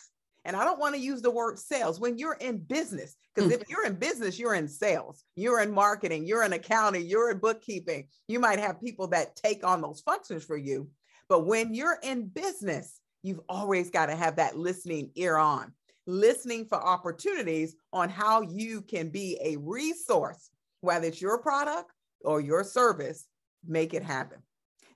and 0.46 0.56
I 0.56 0.66
don't 0.66 0.80
want 0.80 0.96
to 0.96 1.02
use 1.02 1.22
the 1.22 1.32
word 1.32 1.58
sales, 1.58 2.00
when 2.00 2.18
you're 2.18 2.38
in 2.40 2.58
business, 2.58 3.16
because 3.34 3.52
if 3.52 3.62
mm-hmm. 3.62 3.72
you're 3.72 3.86
in 3.86 3.96
business, 3.96 4.38
you're 4.38 4.56
in 4.56 4.68
sales, 4.68 5.24
you're 5.36 5.62
in 5.62 5.72
marketing, 5.72 6.26
you're 6.26 6.44
in 6.44 6.54
accounting, 6.54 7.08
you're 7.08 7.32
in 7.32 7.38
bookkeeping. 7.38 8.08
You 8.28 8.40
might 8.40 8.60
have 8.60 8.82
people 8.82 9.08
that 9.08 9.36
take 9.36 9.66
on 9.66 9.82
those 9.82 10.02
functions 10.02 10.44
for 10.44 10.58
you. 10.58 10.90
But 11.30 11.46
when 11.46 11.74
you're 11.74 12.00
in 12.04 12.28
business, 12.28 13.00
you've 13.24 13.42
always 13.48 13.90
got 13.90 14.08
to 14.08 14.16
have 14.16 14.36
that 14.36 14.58
listening 14.58 15.12
ear 15.16 15.38
on, 15.38 15.72
listening 16.06 16.66
for 16.66 16.84
opportunities 16.84 17.76
on 17.94 18.10
how 18.10 18.42
you 18.42 18.82
can 18.82 19.10
be 19.10 19.40
a 19.42 19.56
resource, 19.58 20.50
whether 20.82 21.08
it's 21.08 21.22
your 21.22 21.38
product 21.38 21.90
or 22.26 22.42
your 22.42 22.64
service, 22.64 23.26
make 23.66 23.94
it 23.94 24.04
happen. 24.04 24.40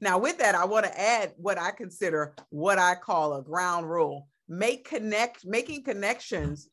Now, 0.02 0.20
with 0.20 0.38
that, 0.40 0.56
I 0.56 0.66
want 0.66 0.86
to 0.86 1.00
add 1.00 1.32
what 1.38 1.58
I 1.58 1.72
consider 1.72 2.36
what 2.50 2.78
I 2.78 2.96
call 2.96 3.34
a 3.34 3.42
ground 3.42 3.90
rule. 3.90 4.28
Make 4.48 4.88
connect, 4.88 5.46
making 5.46 5.84
connections 5.84 6.70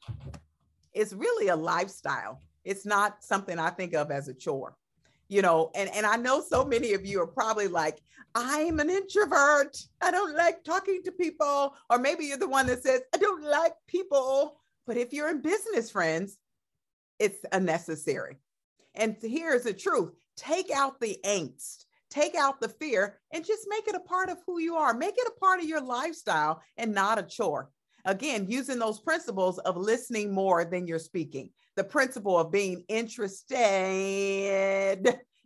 is 0.95 1.15
really 1.15 1.49
a 1.49 1.57
lifestyle. 1.57 2.41
It's 2.65 2.87
not 2.87 3.23
something 3.23 3.59
I 3.59 3.71
think 3.71 3.95
of 3.95 4.11
as 4.11 4.29
a 4.29 4.35
chore. 4.35 4.77
You 5.29 5.43
know, 5.43 5.71
and, 5.75 5.91
and 5.95 6.07
I 6.07 6.17
know 6.17 6.43
so 6.43 6.65
many 6.65 6.93
of 6.93 7.05
you 7.05 7.21
are 7.21 7.27
probably 7.27 7.67
like, 7.67 8.01
I'm 8.35 8.79
an 8.81 8.91
introvert. 8.91 9.77
I 10.01 10.11
don't 10.11 10.37
like 10.37 10.65
talking 10.65 11.03
to 11.05 11.13
people. 11.13 11.75
Or 11.91 11.99
maybe 11.99 12.27
you're 12.27 12.37
the 12.37 12.49
one 12.49 12.67
that 12.67 12.83
says, 12.83 13.01
I 13.15 13.19
don't 13.19 13.43
like 13.43 13.75
people. 13.87 14.61
But 14.87 14.97
if 14.97 15.13
you're 15.13 15.31
in 15.31 15.41
business, 15.41 15.91
friends, 15.91 16.39
it's 17.19 17.45
a 17.53 17.61
necessary. 17.61 18.37
And 18.95 19.17
here's 19.21 19.65
the 19.65 19.73
truth 19.73 20.13
take 20.37 20.71
out 20.71 21.01
the 21.01 21.19
angst 21.25 21.87
take 22.15 22.35
out 22.35 22.61
the 22.61 22.69
fear 22.69 23.19
and 23.33 23.45
just 23.45 23.67
make 23.69 23.89
it 23.89 23.95
a 23.95 24.01
part 24.01 24.31
of 24.31 24.39
who 24.47 24.61
you 24.61 24.77
are. 24.77 24.95
Make 24.95 25.17
it 25.19 25.27
a 25.27 25.41
part 25.41 25.61
of 25.61 25.67
your 25.67 25.81
lifestyle 25.81 26.63
and 26.77 26.95
not 26.95 27.19
a 27.19 27.23
chore. 27.23 27.71
Again, 28.05 28.47
using 28.49 28.79
those 28.79 29.01
principles 29.01 29.59
of 29.61 29.77
listening 29.77 30.33
more 30.33 30.65
than 30.65 30.87
you're 30.87 30.99
speaking, 30.99 31.51
the 31.75 31.85
principle 31.85 32.39
of 32.39 32.53
being 32.53 32.85
interested 32.89 33.59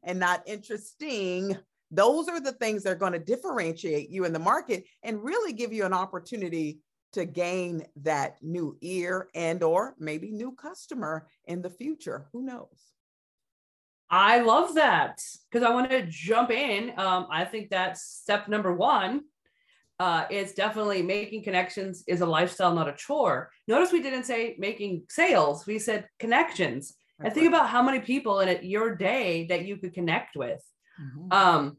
and 0.05 0.19
not 0.19 0.43
interesting. 0.47 1.57
Those 1.91 2.29
are 2.29 2.41
the 2.41 2.53
things 2.53 2.83
that 2.83 2.91
are 2.91 2.97
going 2.97 3.13
to 3.13 3.19
differentiate 3.19 4.11
you 4.11 4.25
in 4.25 4.33
the 4.33 4.39
market 4.39 4.85
and 5.03 5.23
really 5.23 5.53
give 5.53 5.73
you 5.73 5.85
an 5.85 5.95
opportunity 5.95 6.81
to 7.13 7.25
gain 7.25 7.87
that 8.03 8.37
new 8.43 8.77
ear 8.83 9.29
and 9.35 9.63
or 9.63 9.95
maybe 9.99 10.31
new 10.31 10.53
customer 10.53 11.27
in 11.47 11.63
the 11.63 11.71
future. 11.71 12.27
Who 12.33 12.43
knows? 12.43 12.93
I 14.11 14.41
love 14.41 14.75
that 14.75 15.23
because 15.51 15.67
I 15.67 15.73
want 15.73 15.91
to 15.91 16.07
jump 16.07 16.51
in. 16.51 16.93
Um, 16.99 17.27
I 17.31 17.45
think 17.45 17.71
that's 17.71 18.03
step 18.03 18.49
number 18.49 18.75
one. 18.75 19.23
Uh, 20.01 20.27
is 20.31 20.53
definitely 20.53 21.03
making 21.03 21.43
connections 21.43 22.05
is 22.07 22.21
a 22.21 22.27
lifestyle, 22.27 22.73
not 22.73 22.89
a 22.89 22.93
chore. 22.93 23.51
Notice 23.67 23.91
we 23.91 24.01
didn't 24.01 24.25
say 24.25 24.55
making 24.57 25.03
sales; 25.09 25.67
we 25.67 25.81
said 25.81 26.07
connections. 26.21 26.95
That's 27.19 27.27
and 27.27 27.35
think 27.35 27.53
right. 27.53 27.59
about 27.59 27.69
how 27.69 27.83
many 27.83 27.99
people 27.99 28.39
in 28.39 28.65
your 28.65 28.95
day 28.95 29.47
that 29.49 29.65
you 29.65 29.77
could 29.77 29.93
connect 29.93 30.37
with. 30.37 30.63
Mm-hmm. 31.03 31.33
Um, 31.33 31.77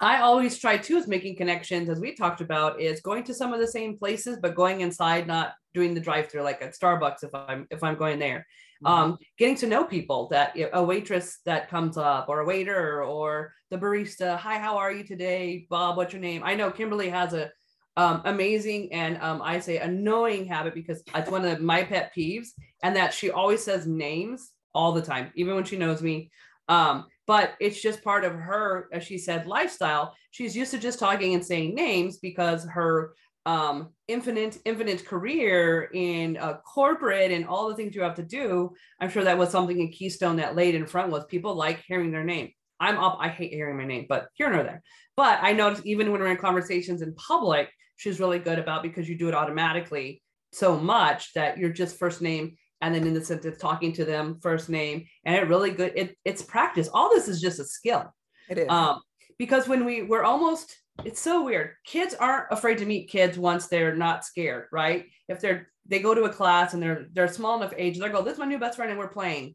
I 0.00 0.22
always 0.22 0.58
try 0.58 0.76
too 0.76 0.96
is 0.96 1.06
making 1.06 1.36
connections, 1.36 1.88
as 1.88 2.00
we 2.00 2.14
talked 2.14 2.40
about, 2.40 2.80
is 2.80 3.00
going 3.00 3.22
to 3.24 3.34
some 3.34 3.52
of 3.52 3.60
the 3.60 3.68
same 3.68 3.96
places, 3.96 4.38
but 4.42 4.56
going 4.56 4.80
inside, 4.80 5.26
not 5.26 5.54
doing 5.72 5.94
the 5.94 6.00
drive-through 6.00 6.42
like 6.42 6.60
at 6.62 6.74
Starbucks 6.74 7.22
if 7.22 7.34
I'm 7.34 7.66
if 7.70 7.82
I'm 7.82 7.96
going 7.96 8.18
there. 8.18 8.46
Mm-hmm. 8.84 8.92
um, 8.92 9.18
getting 9.38 9.56
to 9.56 9.66
know 9.66 9.84
people 9.84 10.28
that 10.28 10.56
a 10.72 10.82
waitress 10.82 11.38
that 11.46 11.70
comes 11.70 11.96
up 11.96 12.28
or 12.28 12.40
a 12.40 12.44
waiter 12.44 13.02
or 13.02 13.52
the 13.70 13.78
barista 13.78 14.36
hi 14.36 14.58
how 14.58 14.76
are 14.76 14.92
you 14.92 15.02
today? 15.02 15.66
Bob 15.70 15.96
what's 15.96 16.12
your 16.12 16.20
name? 16.20 16.42
I 16.44 16.54
know 16.54 16.70
kimberly 16.70 17.08
has 17.08 17.32
a 17.32 17.50
um, 17.98 18.20
amazing 18.26 18.92
and 18.92 19.16
um, 19.22 19.40
i 19.40 19.58
say 19.58 19.78
annoying 19.78 20.44
habit 20.44 20.74
because 20.74 21.02
it's 21.14 21.30
one 21.30 21.46
of 21.46 21.62
my 21.62 21.82
pet 21.82 22.12
peeves 22.14 22.48
and 22.82 22.94
that 22.94 23.14
she 23.14 23.30
always 23.30 23.64
says 23.64 23.86
names 23.86 24.50
all 24.74 24.92
the 24.92 25.00
time 25.00 25.32
even 25.34 25.54
when 25.54 25.64
she 25.64 25.78
knows 25.78 26.02
me. 26.02 26.30
Um, 26.68 27.06
but 27.26 27.54
it's 27.60 27.80
just 27.80 28.04
part 28.04 28.24
of 28.24 28.34
her 28.34 28.88
as 28.92 29.04
she 29.04 29.18
said 29.18 29.46
lifestyle. 29.46 30.14
She's 30.30 30.56
used 30.56 30.72
to 30.72 30.78
just 30.78 30.98
talking 30.98 31.34
and 31.34 31.44
saying 31.44 31.74
names 31.74 32.18
because 32.18 32.64
her 32.66 33.14
um, 33.46 33.90
infinite 34.08 34.58
infinite 34.64 35.06
career 35.06 35.88
in 35.94 36.36
uh, 36.36 36.58
corporate 36.58 37.30
and 37.30 37.46
all 37.46 37.68
the 37.68 37.76
things 37.76 37.94
you 37.94 38.02
have 38.02 38.16
to 38.16 38.22
do 38.22 38.72
i'm 39.00 39.08
sure 39.08 39.24
that 39.24 39.38
was 39.38 39.50
something 39.50 39.80
in 39.80 39.88
keystone 39.88 40.36
that 40.36 40.56
laid 40.56 40.74
in 40.74 40.86
front 40.86 41.10
was 41.10 41.24
people 41.26 41.54
like 41.54 41.82
hearing 41.86 42.10
their 42.10 42.24
name. 42.24 42.50
I'm 42.80 42.98
up 42.98 43.18
i 43.20 43.28
hate 43.28 43.52
hearing 43.52 43.76
my 43.76 43.86
name 43.86 44.06
but 44.08 44.28
here 44.34 44.50
nor 44.50 44.62
there. 44.62 44.82
But 45.16 45.38
i 45.42 45.52
noticed 45.52 45.86
even 45.86 46.12
when 46.12 46.20
we're 46.20 46.32
in 46.32 46.36
conversations 46.36 47.02
in 47.02 47.14
public 47.14 47.70
she's 47.96 48.20
really 48.20 48.38
good 48.38 48.58
about 48.58 48.82
because 48.82 49.08
you 49.08 49.16
do 49.16 49.28
it 49.28 49.34
automatically 49.34 50.22
so 50.52 50.78
much 50.78 51.32
that 51.34 51.58
you're 51.58 51.70
just 51.70 51.98
first 51.98 52.20
name 52.20 52.56
and 52.80 52.94
then 52.94 53.06
in 53.06 53.14
the 53.14 53.24
sentence 53.24 53.58
talking 53.58 53.92
to 53.92 54.04
them 54.04 54.38
first 54.42 54.68
name 54.68 55.06
and 55.24 55.36
it 55.36 55.48
really 55.48 55.70
good 55.70 55.92
it, 55.96 56.16
it's 56.24 56.42
practice. 56.42 56.88
All 56.92 57.08
this 57.10 57.28
is 57.28 57.40
just 57.40 57.60
a 57.60 57.64
skill. 57.64 58.12
It 58.48 58.58
is. 58.58 58.68
Um, 58.68 59.00
because 59.38 59.68
when 59.68 59.84
we 59.84 60.02
we're 60.02 60.22
almost 60.22 60.76
it's 61.04 61.20
so 61.20 61.44
weird. 61.44 61.72
Kids 61.84 62.14
aren't 62.14 62.46
afraid 62.50 62.78
to 62.78 62.86
meet 62.86 63.10
kids 63.10 63.38
once 63.38 63.66
they're 63.66 63.94
not 63.94 64.24
scared, 64.24 64.66
right? 64.72 65.06
If 65.28 65.40
they're 65.40 65.68
they 65.88 66.00
go 66.00 66.14
to 66.14 66.24
a 66.24 66.32
class 66.32 66.74
and 66.74 66.82
they're 66.82 67.06
they're 67.12 67.28
small 67.28 67.56
enough 67.56 67.74
age, 67.76 67.98
they're 67.98 68.08
go, 68.08 68.22
this 68.22 68.34
is 68.34 68.38
my 68.38 68.46
new 68.46 68.58
best 68.58 68.76
friend 68.76 68.90
and 68.90 68.98
we're 68.98 69.08
playing. 69.08 69.54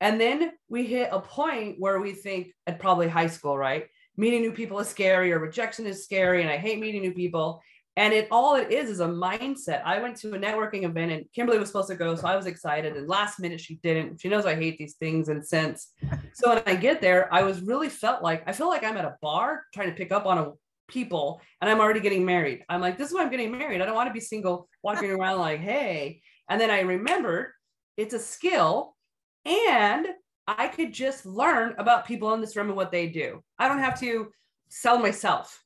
And 0.00 0.20
then 0.20 0.52
we 0.68 0.86
hit 0.86 1.10
a 1.12 1.20
point 1.20 1.76
where 1.78 2.00
we 2.00 2.12
think 2.12 2.48
at 2.66 2.78
probably 2.78 3.08
high 3.08 3.26
school, 3.26 3.56
right? 3.56 3.86
Meeting 4.16 4.40
new 4.40 4.52
people 4.52 4.78
is 4.80 4.88
scary 4.88 5.32
or 5.32 5.38
rejection 5.38 5.86
is 5.86 6.04
scary 6.04 6.42
and 6.42 6.50
I 6.50 6.56
hate 6.56 6.78
meeting 6.78 7.02
new 7.02 7.12
people. 7.12 7.60
And 7.96 8.14
it 8.14 8.28
all 8.30 8.54
it 8.54 8.70
is 8.70 8.88
is 8.88 9.00
a 9.00 9.06
mindset. 9.06 9.82
I 9.84 10.00
went 10.00 10.16
to 10.18 10.34
a 10.34 10.38
networking 10.38 10.84
event 10.84 11.12
and 11.12 11.24
Kimberly 11.34 11.58
was 11.58 11.68
supposed 11.68 11.88
to 11.88 11.96
go, 11.96 12.14
so 12.14 12.26
I 12.26 12.36
was 12.36 12.46
excited. 12.46 12.96
And 12.96 13.08
last 13.08 13.40
minute 13.40 13.60
she 13.60 13.76
didn't. 13.82 14.20
She 14.20 14.28
knows 14.28 14.46
I 14.46 14.54
hate 14.54 14.78
these 14.78 14.94
things 14.94 15.28
and 15.28 15.44
since. 15.46 15.92
So 16.32 16.48
when 16.48 16.62
I 16.64 16.74
get 16.76 17.02
there, 17.02 17.32
I 17.34 17.42
was 17.42 17.60
really 17.60 17.90
felt 17.90 18.22
like 18.22 18.44
I 18.46 18.52
feel 18.52 18.68
like 18.68 18.84
I'm 18.84 18.96
at 18.96 19.04
a 19.04 19.16
bar 19.20 19.64
trying 19.74 19.90
to 19.90 19.94
pick 19.94 20.10
up 20.10 20.24
on 20.24 20.38
a 20.38 20.52
people 20.90 21.40
and 21.60 21.70
I'm 21.70 21.80
already 21.80 22.00
getting 22.00 22.24
married. 22.24 22.64
I'm 22.68 22.80
like, 22.80 22.98
this 22.98 23.08
is 23.08 23.14
why 23.14 23.22
I'm 23.22 23.30
getting 23.30 23.52
married. 23.52 23.80
I 23.80 23.86
don't 23.86 23.94
want 23.94 24.08
to 24.08 24.14
be 24.14 24.20
single 24.20 24.68
walking 24.82 25.10
around 25.10 25.38
like, 25.40 25.60
hey. 25.60 26.22
And 26.48 26.60
then 26.60 26.70
I 26.70 26.80
remembered 26.80 27.52
it's 27.96 28.14
a 28.14 28.18
skill 28.18 28.96
and 29.44 30.06
I 30.46 30.68
could 30.68 30.92
just 30.92 31.24
learn 31.24 31.74
about 31.78 32.06
people 32.06 32.34
in 32.34 32.40
this 32.40 32.56
room 32.56 32.68
and 32.68 32.76
what 32.76 32.92
they 32.92 33.08
do. 33.08 33.42
I 33.58 33.68
don't 33.68 33.78
have 33.78 33.98
to 34.00 34.30
sell 34.68 34.98
myself. 34.98 35.62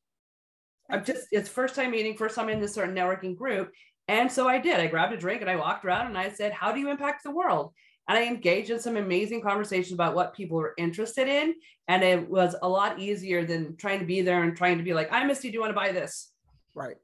I'm 0.91 1.05
just, 1.05 1.27
it's 1.33 1.49
first 1.49 1.75
time 1.75 1.93
meeting, 1.93 2.17
first 2.17 2.37
time 2.37 2.49
in 2.49 2.61
this 2.61 2.75
sort 2.75 2.89
of 2.89 2.95
networking 2.95 3.37
group. 3.37 3.73
And 4.07 4.31
so 4.31 4.47
I 4.47 4.59
did. 4.59 4.81
I 4.81 4.87
grabbed 4.87 5.15
a 5.15 5.17
drink 5.17 5.41
and 5.41 5.51
I 5.51 5.57
walked 5.57 5.85
around 5.85 6.09
and 6.09 6.19
I 6.19 6.31
said, 6.31 6.53
How 6.53 6.73
do 6.73 6.81
you 6.81 6.91
impact 6.91 7.25
the 7.25 7.31
world? 7.31 7.73
and 8.09 8.19
I 8.19 8.25
engaged 8.25 8.71
in 8.71 8.79
some 8.79 8.97
amazing 8.97 9.41
conversations 9.41 9.93
about 9.93 10.15
what 10.15 10.35
people 10.35 10.59
were 10.59 10.75
interested 10.77 11.27
in. 11.27 11.55
And 11.89 12.03
it 12.03 12.29
was 12.29 12.55
a 12.61 12.69
lot 12.69 13.01
easier 13.01 13.45
than 13.45 13.77
trying 13.77 14.01
to 14.01 14.05
be 14.05 14.21
there 14.21 14.43
and 14.43 14.57
trying 14.57 14.79
to 14.79 14.85
be 14.85 14.95
like, 14.95 15.11
I 15.11 15.25
Misty, 15.25 15.49
do 15.49 15.55
you 15.55 15.61
want 15.61 15.71
to 15.71 15.75
buy 15.75 15.93
this? 15.93 16.31
Right. 16.75 16.97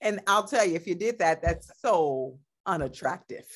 And 0.00 0.20
I'll 0.26 0.44
tell 0.46 0.64
you, 0.64 0.76
if 0.76 0.86
you 0.86 0.94
did 0.94 1.18
that, 1.18 1.42
that's 1.42 1.70
so 1.80 2.38
unattractive. 2.66 3.46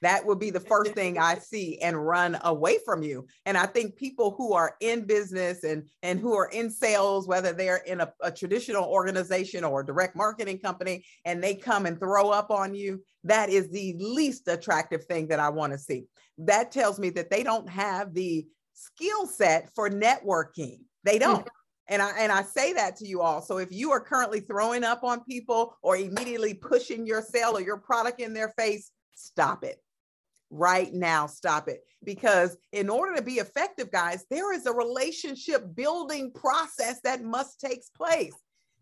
That 0.00 0.24
would 0.24 0.38
be 0.38 0.50
the 0.50 0.60
first 0.60 0.92
thing 0.92 1.18
I 1.18 1.38
see 1.38 1.78
and 1.80 2.06
run 2.06 2.38
away 2.44 2.78
from 2.84 3.02
you. 3.02 3.26
And 3.46 3.58
I 3.58 3.66
think 3.66 3.96
people 3.96 4.34
who 4.36 4.52
are 4.52 4.76
in 4.80 5.06
business 5.06 5.64
and, 5.64 5.88
and 6.02 6.20
who 6.20 6.34
are 6.36 6.48
in 6.50 6.70
sales, 6.70 7.26
whether 7.26 7.52
they're 7.52 7.78
in 7.78 8.00
a, 8.00 8.12
a 8.22 8.30
traditional 8.30 8.84
organization 8.84 9.64
or 9.64 9.80
a 9.80 9.86
direct 9.86 10.14
marketing 10.14 10.60
company, 10.60 11.04
and 11.24 11.42
they 11.42 11.54
come 11.54 11.86
and 11.86 11.98
throw 11.98 12.30
up 12.30 12.50
on 12.50 12.74
you, 12.74 13.02
that 13.24 13.50
is 13.50 13.70
the 13.70 13.96
least 13.98 14.46
attractive 14.46 15.04
thing 15.04 15.28
that 15.28 15.40
I 15.40 15.48
want 15.48 15.72
to 15.72 15.78
see. 15.78 16.04
That 16.38 16.70
tells 16.70 17.00
me 17.00 17.10
that 17.10 17.30
they 17.30 17.42
don't 17.42 17.68
have 17.68 18.14
the 18.14 18.46
skill 18.74 19.26
set 19.26 19.70
for 19.74 19.90
networking. 19.90 20.78
They 21.02 21.16
mm. 21.16 21.20
don't. 21.20 21.48
And 21.90 22.02
I 22.02 22.10
and 22.18 22.30
I 22.30 22.42
say 22.42 22.74
that 22.74 22.96
to 22.96 23.08
you 23.08 23.22
all. 23.22 23.40
So 23.40 23.56
if 23.56 23.72
you 23.72 23.92
are 23.92 24.00
currently 24.00 24.40
throwing 24.40 24.84
up 24.84 25.02
on 25.04 25.24
people 25.24 25.74
or 25.82 25.96
immediately 25.96 26.52
pushing 26.52 27.06
your 27.06 27.22
sale 27.22 27.56
or 27.56 27.62
your 27.62 27.78
product 27.78 28.20
in 28.20 28.34
their 28.34 28.50
face, 28.58 28.90
stop 29.14 29.64
it 29.64 29.80
right 30.50 30.92
now. 30.92 31.26
Stop 31.26 31.68
it. 31.68 31.80
Because 32.04 32.56
in 32.72 32.88
order 32.88 33.16
to 33.16 33.22
be 33.22 33.34
effective, 33.34 33.90
guys, 33.90 34.24
there 34.30 34.52
is 34.52 34.66
a 34.66 34.72
relationship 34.72 35.74
building 35.74 36.32
process 36.32 37.00
that 37.02 37.24
must 37.24 37.60
take 37.60 37.82
place. 37.96 38.34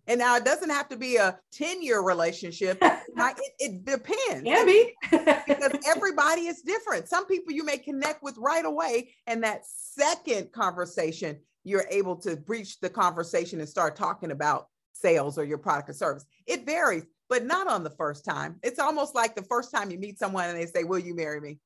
And 0.08 0.20
now 0.20 0.36
it 0.36 0.44
doesn't 0.44 0.70
have 0.70 0.88
to 0.90 0.96
be 0.96 1.16
a 1.16 1.38
10 1.52 1.82
year 1.82 2.00
relationship. 2.00 2.78
it, 2.82 3.52
it, 3.58 3.84
depends. 3.84 4.44
Can 4.44 4.66
be. 4.66 4.92
because 5.10 5.78
everybody 5.86 6.42
is 6.42 6.62
different. 6.62 7.08
Some 7.08 7.26
people 7.26 7.52
you 7.52 7.64
may 7.64 7.78
connect 7.78 8.22
with 8.22 8.36
right 8.38 8.64
away. 8.64 9.14
And 9.26 9.42
that 9.42 9.62
second 9.64 10.52
conversation, 10.52 11.38
you're 11.64 11.86
able 11.90 12.16
to 12.16 12.36
breach 12.36 12.78
the 12.80 12.90
conversation 12.90 13.58
and 13.58 13.68
start 13.68 13.96
talking 13.96 14.30
about 14.30 14.68
sales 14.92 15.38
or 15.38 15.44
your 15.44 15.58
product 15.58 15.90
or 15.90 15.94
service. 15.94 16.24
It 16.46 16.64
varies 16.64 17.04
but 17.28 17.44
not 17.44 17.66
on 17.66 17.84
the 17.84 17.90
first 17.90 18.24
time. 18.24 18.56
It's 18.62 18.78
almost 18.78 19.14
like 19.14 19.34
the 19.34 19.42
first 19.42 19.72
time 19.72 19.90
you 19.90 19.98
meet 19.98 20.18
someone 20.18 20.48
and 20.48 20.58
they 20.58 20.66
say, 20.66 20.84
Will 20.84 20.98
you 20.98 21.14
marry 21.14 21.40
me? 21.40 21.58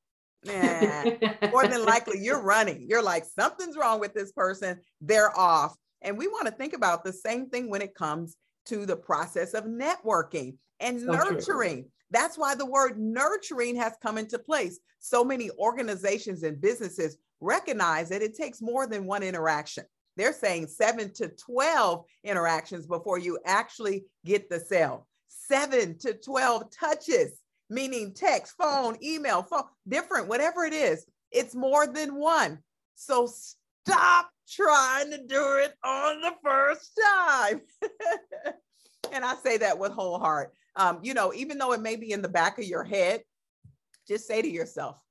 Nah, 0.43 1.03
more 1.51 1.67
than 1.67 1.85
likely 1.85 2.19
you're 2.19 2.41
running. 2.43 2.85
You're 2.87 3.03
like, 3.03 3.25
something's 3.25 3.77
wrong 3.77 3.99
with 3.99 4.13
this 4.13 4.31
person. 4.31 4.79
They're 4.99 5.37
off. 5.37 5.75
And 6.01 6.17
we 6.17 6.27
want 6.27 6.47
to 6.47 6.51
think 6.51 6.73
about 6.73 7.03
the 7.03 7.13
same 7.13 7.47
thing 7.49 7.69
when 7.69 7.81
it 7.81 7.93
comes 7.93 8.35
to 8.65 8.85
the 8.85 8.95
process 8.95 9.53
of 9.53 9.65
networking 9.65 10.55
and 10.79 10.99
so 10.99 11.11
nurturing. 11.11 11.83
True. 11.83 11.91
That's 12.09 12.37
why 12.37 12.55
the 12.55 12.65
word 12.65 12.99
nurturing 12.99 13.75
has 13.75 13.93
come 14.01 14.17
into 14.17 14.39
place. 14.39 14.79
So 14.99 15.23
many 15.23 15.49
organizations 15.57 16.43
and 16.43 16.59
businesses 16.59 17.17
recognize 17.39 18.09
that 18.09 18.21
it 18.21 18.35
takes 18.35 18.61
more 18.61 18.87
than 18.87 19.05
one 19.05 19.23
interaction. 19.23 19.85
They're 20.17 20.33
saying 20.33 20.67
seven 20.67 21.13
to 21.13 21.29
12 21.29 22.03
interactions 22.23 22.85
before 22.85 23.17
you 23.17 23.39
actually 23.45 24.05
get 24.25 24.49
the 24.49 24.59
sale 24.59 25.07
seven 25.51 25.97
to 25.97 26.13
12 26.13 26.71
touches, 26.71 27.39
meaning 27.69 28.13
text, 28.13 28.53
phone, 28.57 28.97
email, 29.03 29.43
phone, 29.43 29.63
different, 29.87 30.27
whatever 30.27 30.63
it 30.63 30.73
is. 30.73 31.05
It's 31.31 31.53
more 31.53 31.87
than 31.87 32.15
one. 32.15 32.59
So 32.95 33.27
stop 33.85 34.29
trying 34.49 35.11
to 35.11 35.17
do 35.17 35.59
it 35.63 35.73
on 35.83 36.21
the 36.21 36.33
first 36.43 36.97
time. 37.17 37.61
and 39.11 39.25
I 39.25 39.35
say 39.35 39.57
that 39.57 39.77
with 39.77 39.91
whole 39.91 40.19
heart. 40.19 40.53
Um, 40.77 40.99
you 41.03 41.13
know, 41.13 41.33
even 41.33 41.57
though 41.57 41.73
it 41.73 41.81
may 41.81 41.97
be 41.97 42.13
in 42.13 42.21
the 42.21 42.29
back 42.29 42.57
of 42.57 42.65
your 42.65 42.83
head, 42.83 43.21
just 44.07 44.27
say 44.27 44.41
to 44.41 44.49
yourself, 44.49 45.01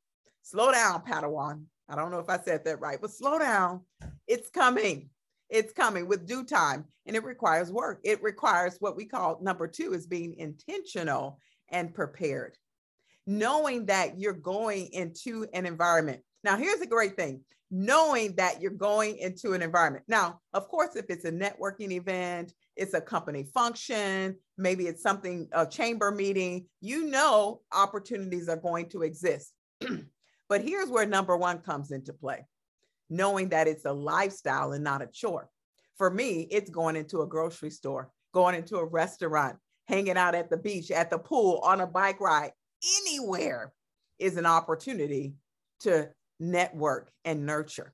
slow 0.42 0.72
down, 0.72 1.02
Padawan. 1.02 1.64
I 1.88 1.96
don't 1.96 2.10
know 2.10 2.18
if 2.18 2.30
I 2.30 2.38
said 2.38 2.64
that 2.64 2.80
right, 2.80 2.98
but 3.00 3.10
slow 3.10 3.38
down. 3.38 3.82
It's 4.26 4.48
coming. 4.48 5.10
It's 5.50 5.72
coming 5.72 6.06
with 6.06 6.26
due 6.26 6.44
time 6.44 6.84
and 7.06 7.16
it 7.16 7.24
requires 7.24 7.72
work. 7.72 8.00
It 8.04 8.22
requires 8.22 8.76
what 8.80 8.96
we 8.96 9.04
call 9.04 9.38
number 9.42 9.66
two 9.66 9.94
is 9.94 10.06
being 10.06 10.34
intentional 10.36 11.40
and 11.70 11.94
prepared. 11.94 12.56
Knowing 13.26 13.86
that 13.86 14.18
you're 14.18 14.32
going 14.32 14.86
into 14.92 15.46
an 15.52 15.66
environment. 15.66 16.20
Now, 16.42 16.56
here's 16.56 16.80
a 16.80 16.86
great 16.86 17.16
thing 17.16 17.42
knowing 17.70 18.34
that 18.34 18.60
you're 18.60 18.72
going 18.72 19.16
into 19.18 19.52
an 19.52 19.62
environment. 19.62 20.04
Now, 20.08 20.40
of 20.52 20.68
course, 20.68 20.96
if 20.96 21.06
it's 21.08 21.24
a 21.24 21.30
networking 21.30 21.92
event, 21.92 22.52
it's 22.76 22.94
a 22.94 23.00
company 23.00 23.44
function, 23.54 24.36
maybe 24.58 24.86
it's 24.86 25.02
something, 25.02 25.48
a 25.52 25.66
chamber 25.66 26.10
meeting, 26.10 26.66
you 26.80 27.06
know, 27.06 27.60
opportunities 27.72 28.48
are 28.48 28.56
going 28.56 28.88
to 28.88 29.02
exist. 29.02 29.52
but 30.48 30.62
here's 30.62 30.88
where 30.88 31.06
number 31.06 31.36
one 31.36 31.58
comes 31.58 31.92
into 31.92 32.12
play 32.12 32.44
knowing 33.10 33.48
that 33.50 33.68
it's 33.68 33.84
a 33.84 33.92
lifestyle 33.92 34.72
and 34.72 34.84
not 34.84 35.02
a 35.02 35.08
chore. 35.12 35.50
For 35.98 36.10
me, 36.10 36.46
it's 36.50 36.70
going 36.70 36.96
into 36.96 37.20
a 37.20 37.26
grocery 37.26 37.70
store, 37.70 38.10
going 38.32 38.54
into 38.54 38.76
a 38.76 38.84
restaurant, 38.84 39.58
hanging 39.88 40.16
out 40.16 40.34
at 40.34 40.48
the 40.48 40.56
beach, 40.56 40.90
at 40.90 41.10
the 41.10 41.18
pool, 41.18 41.60
on 41.64 41.80
a 41.80 41.86
bike 41.86 42.20
ride, 42.20 42.52
anywhere 43.04 43.72
is 44.18 44.36
an 44.36 44.46
opportunity 44.46 45.34
to 45.80 46.08
network 46.38 47.10
and 47.24 47.44
nurture. 47.44 47.92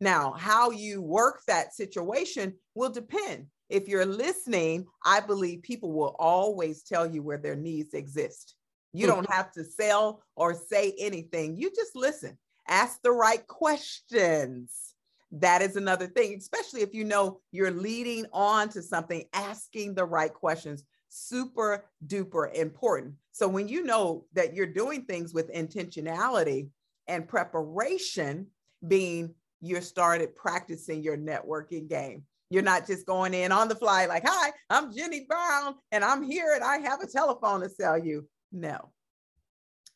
Now, 0.00 0.32
how 0.32 0.70
you 0.70 1.00
work 1.02 1.42
that 1.46 1.74
situation 1.74 2.54
will 2.74 2.90
depend. 2.90 3.46
If 3.68 3.88
you're 3.88 4.06
listening, 4.06 4.86
I 5.04 5.20
believe 5.20 5.62
people 5.62 5.92
will 5.92 6.16
always 6.18 6.82
tell 6.82 7.06
you 7.06 7.22
where 7.22 7.38
their 7.38 7.56
needs 7.56 7.94
exist. 7.94 8.54
You 8.92 9.06
hmm. 9.06 9.14
don't 9.14 9.30
have 9.30 9.52
to 9.52 9.64
sell 9.64 10.22
or 10.36 10.54
say 10.54 10.94
anything. 10.98 11.56
You 11.56 11.70
just 11.74 11.94
listen 11.94 12.38
ask 12.68 13.00
the 13.02 13.12
right 13.12 13.46
questions. 13.46 14.94
That 15.32 15.60
is 15.62 15.76
another 15.76 16.06
thing, 16.06 16.34
especially 16.38 16.82
if 16.82 16.94
you 16.94 17.04
know 17.04 17.40
you're 17.50 17.70
leading 17.70 18.26
on 18.32 18.68
to 18.70 18.82
something, 18.82 19.24
asking 19.32 19.94
the 19.94 20.04
right 20.04 20.32
questions, 20.32 20.84
super 21.08 21.84
duper 22.06 22.52
important. 22.54 23.14
So 23.32 23.48
when 23.48 23.68
you 23.68 23.84
know 23.84 24.24
that 24.34 24.54
you're 24.54 24.66
doing 24.66 25.02
things 25.02 25.34
with 25.34 25.52
intentionality 25.52 26.68
and 27.08 27.28
preparation, 27.28 28.46
being 28.86 29.34
you 29.60 29.80
started 29.80 30.34
practicing 30.34 31.02
your 31.02 31.16
networking 31.16 31.88
game. 31.88 32.24
You're 32.50 32.62
not 32.62 32.86
just 32.86 33.06
going 33.06 33.34
in 33.34 33.50
on 33.50 33.68
the 33.68 33.74
fly 33.74 34.06
like, 34.06 34.22
hi, 34.24 34.52
I'm 34.70 34.94
Jenny 34.94 35.26
Brown 35.28 35.74
and 35.90 36.04
I'm 36.04 36.22
here 36.22 36.52
and 36.54 36.62
I 36.62 36.78
have 36.78 37.00
a 37.00 37.06
telephone 37.06 37.60
to 37.62 37.68
sell 37.68 37.98
you. 37.98 38.28
No, 38.52 38.92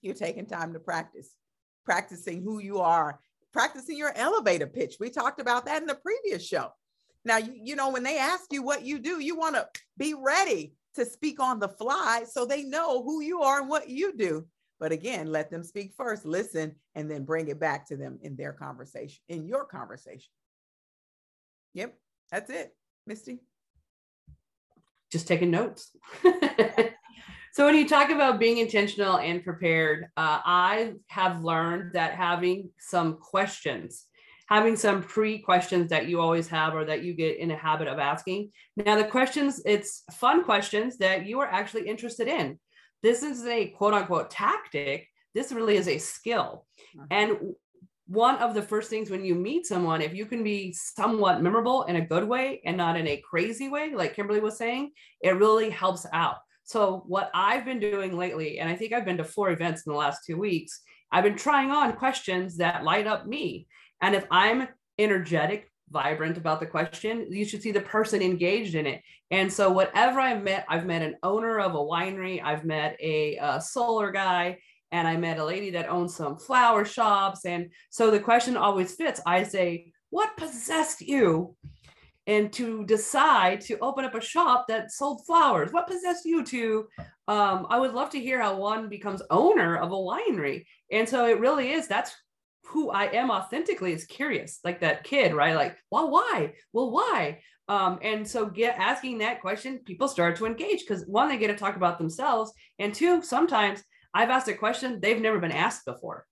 you're 0.03 0.15
taking 0.15 0.47
time 0.47 0.73
to 0.73 0.81
practice 0.81 1.37
practicing 1.91 2.41
who 2.41 2.61
you 2.61 2.79
are, 2.79 3.19
practicing 3.53 3.99
your 3.99 4.13
elevator 4.15 4.69
pitch. 4.69 4.99
We 5.01 5.11
talked 5.11 5.41
about 5.41 5.65
that 5.65 5.81
in 5.81 5.89
the 5.89 5.97
previous 5.97 6.47
show. 6.47 6.69
Now, 7.25 7.39
you, 7.39 7.53
you 7.53 7.75
know, 7.75 7.91
when 7.91 8.05
they 8.05 8.17
ask 8.17 8.45
you 8.53 8.63
what 8.63 8.85
you 8.85 9.01
do, 9.01 9.19
you 9.19 9.35
want 9.35 9.57
to 9.57 9.67
be 9.99 10.15
ready 10.15 10.75
to 10.95 11.05
speak 11.05 11.41
on 11.41 11.59
the 11.59 11.67
fly 11.67 12.23
so 12.31 12.47
they 12.47 12.63
know 12.63 13.03
who 13.03 13.23
you 13.23 13.43
are 13.43 13.59
and 13.59 13.69
what 13.69 13.89
you 13.89 14.17
do. 14.17 14.47
But 14.79 14.93
again, 14.93 15.33
let 15.33 15.51
them 15.51 15.65
speak 15.65 15.93
first, 15.97 16.25
listen, 16.25 16.77
and 16.95 17.11
then 17.11 17.25
bring 17.25 17.49
it 17.49 17.59
back 17.59 17.89
to 17.89 17.97
them 17.97 18.21
in 18.23 18.37
their 18.37 18.53
conversation, 18.53 19.19
in 19.29 19.45
your 19.45 19.65
conversation. 19.65 20.31
Yep, 21.75 21.93
that's 22.31 22.51
it, 22.51 22.73
Misty. 23.05 23.41
Just 25.11 25.27
taking 25.27 25.51
notes. 25.51 25.91
So 27.53 27.67
when 27.67 27.75
you 27.75 27.89
talk 27.89 28.11
about 28.11 28.39
being 28.39 28.59
intentional 28.59 29.19
and 29.19 29.43
prepared, 29.43 30.05
uh, 30.17 30.41
I 30.45 30.93
have 31.09 31.43
learned 31.43 31.95
that 31.95 32.13
having 32.13 32.71
some 32.79 33.17
questions, 33.17 34.07
having 34.49 34.77
some 34.77 35.03
pre-questions 35.03 35.91
that 35.91 36.07
you 36.07 36.21
always 36.21 36.47
have 36.49 36.75
or 36.75 36.85
that 36.85 37.03
you 37.03 37.13
get 37.13 37.39
in 37.39 37.51
a 37.51 37.57
habit 37.57 37.89
of 37.89 37.99
asking. 37.99 38.53
Now 38.77 38.97
the 38.97 39.05
questions, 39.05 39.61
it's 39.67 40.05
fun 40.13 40.45
questions 40.45 40.97
that 40.99 41.27
you 41.27 41.41
are 41.41 41.49
actually 41.49 41.89
interested 41.89 42.29
in. 42.29 42.59
This 43.03 43.25
is 43.25 43.45
a 43.47 43.67
quote 43.69 43.95
unquote 43.95 44.31
tactic. 44.31 45.09
This 45.35 45.51
really 45.51 45.77
is 45.77 45.89
a 45.89 45.99
skill. 45.99 46.67
Uh-huh. 46.97 47.07
And 47.11 47.55
one 48.07 48.37
of 48.37 48.55
the 48.55 48.63
first 48.63 48.91
things 48.91 49.11
when 49.11 49.25
you 49.25 49.35
meet 49.35 49.67
someone, 49.67 50.03
if 50.03 50.15
you 50.15 50.27
can 50.27 50.45
be 50.45 50.73
somewhat 50.73 51.43
memorable 51.43 51.83
in 51.85 51.97
a 51.97 52.07
good 52.07 52.29
way 52.29 52.61
and 52.65 52.77
not 52.77 52.97
in 52.97 53.09
a 53.09 53.23
crazy 53.29 53.69
way, 53.69 53.95
like 53.95 54.15
Kimberly 54.15 54.41
was 54.41 54.57
saying, 54.57 54.93
it 55.21 55.31
really 55.31 55.71
helps 55.71 56.07
out. 56.13 56.37
So, 56.71 57.03
what 57.09 57.33
I've 57.35 57.65
been 57.65 57.81
doing 57.81 58.17
lately, 58.17 58.61
and 58.61 58.71
I 58.71 58.77
think 58.77 58.93
I've 58.93 59.05
been 59.05 59.17
to 59.17 59.25
four 59.25 59.51
events 59.51 59.85
in 59.85 59.93
the 59.93 59.99
last 59.99 60.25
two 60.25 60.37
weeks, 60.37 60.83
I've 61.11 61.25
been 61.25 61.35
trying 61.35 61.73
on 61.73 61.95
questions 61.95 62.59
that 62.59 62.85
light 62.85 63.09
up 63.09 63.27
me. 63.27 63.67
And 64.01 64.15
if 64.15 64.25
I'm 64.31 64.69
energetic, 64.97 65.69
vibrant 65.91 66.37
about 66.37 66.61
the 66.61 66.67
question, 66.67 67.27
you 67.29 67.45
should 67.45 67.61
see 67.61 67.73
the 67.73 67.81
person 67.81 68.23
engaged 68.23 68.77
in 68.77 68.87
it. 68.87 69.03
And 69.33 69.53
so, 69.53 69.69
whatever 69.69 70.21
I've 70.21 70.45
met, 70.45 70.65
I've 70.69 70.87
met 70.87 71.03
an 71.03 71.17
owner 71.25 71.59
of 71.59 71.75
a 71.75 71.79
winery, 71.79 72.41
I've 72.41 72.65
met 72.65 72.97
a, 73.01 73.37
a 73.39 73.61
solar 73.61 74.13
guy, 74.13 74.59
and 74.93 75.09
I 75.09 75.17
met 75.17 75.41
a 75.41 75.45
lady 75.45 75.71
that 75.71 75.89
owns 75.89 76.15
some 76.15 76.39
flower 76.39 76.85
shops. 76.85 77.47
And 77.47 77.71
so 77.91 78.13
the 78.13 78.21
question 78.21 78.57
always 78.57 78.95
fits. 78.95 79.21
I 79.27 79.43
say, 79.43 79.93
What 80.11 80.37
possessed 80.37 81.01
you 81.01 81.57
and 82.31 82.53
to 82.53 82.85
decide 82.85 83.61
to 83.61 83.77
open 83.81 84.05
up 84.05 84.15
a 84.15 84.21
shop 84.21 84.69
that 84.69 84.93
sold 84.93 85.27
flowers? 85.27 85.73
What 85.73 85.89
possessed 85.89 86.25
you 86.25 86.45
to? 86.45 86.87
Um, 87.27 87.67
I 87.69 87.81
would 87.81 87.93
love 87.93 88.11
to 88.11 88.21
hear 88.21 88.41
how 88.41 88.57
one 88.57 88.89
becomes 88.89 89.21
owner 89.31 89.77
of 89.77 89.91
a 89.91 89.97
winery. 89.97 90.65
And 90.93 91.09
so 91.09 91.27
it 91.27 91.41
really 91.41 91.73
is 91.73 91.89
that's 91.89 92.15
who 92.67 92.91
I 92.91 93.07
am 93.07 93.33
authentically 93.33 93.93
is 93.93 94.05
curious, 94.05 94.61
like 94.63 94.79
that 94.81 95.03
kid, 95.03 95.35
right? 95.35 95.57
Like, 95.57 95.77
well, 95.91 96.09
why? 96.09 96.55
Well, 96.73 96.93
why? 96.93 97.41
Um, 97.67 97.99
and 98.01 98.27
so 98.27 98.47
get 98.47 98.79
asking 98.79 99.19
that 99.19 99.41
question, 99.41 99.81
people 99.85 100.07
start 100.07 100.37
to 100.37 100.47
engage 100.47 100.81
because 100.87 101.05
one, 101.09 101.29
they 101.29 101.37
get 101.37 101.49
to 101.49 101.57
talk 101.57 101.75
about 101.75 101.99
themselves, 101.99 102.53
and 102.79 102.95
two, 102.95 103.23
sometimes 103.23 103.83
I've 104.15 104.31
asked 104.31 104.47
a 104.47 104.55
question 104.55 105.01
they've 105.01 105.21
never 105.21 105.41
been 105.41 105.51
asked 105.51 105.85
before. 105.85 106.27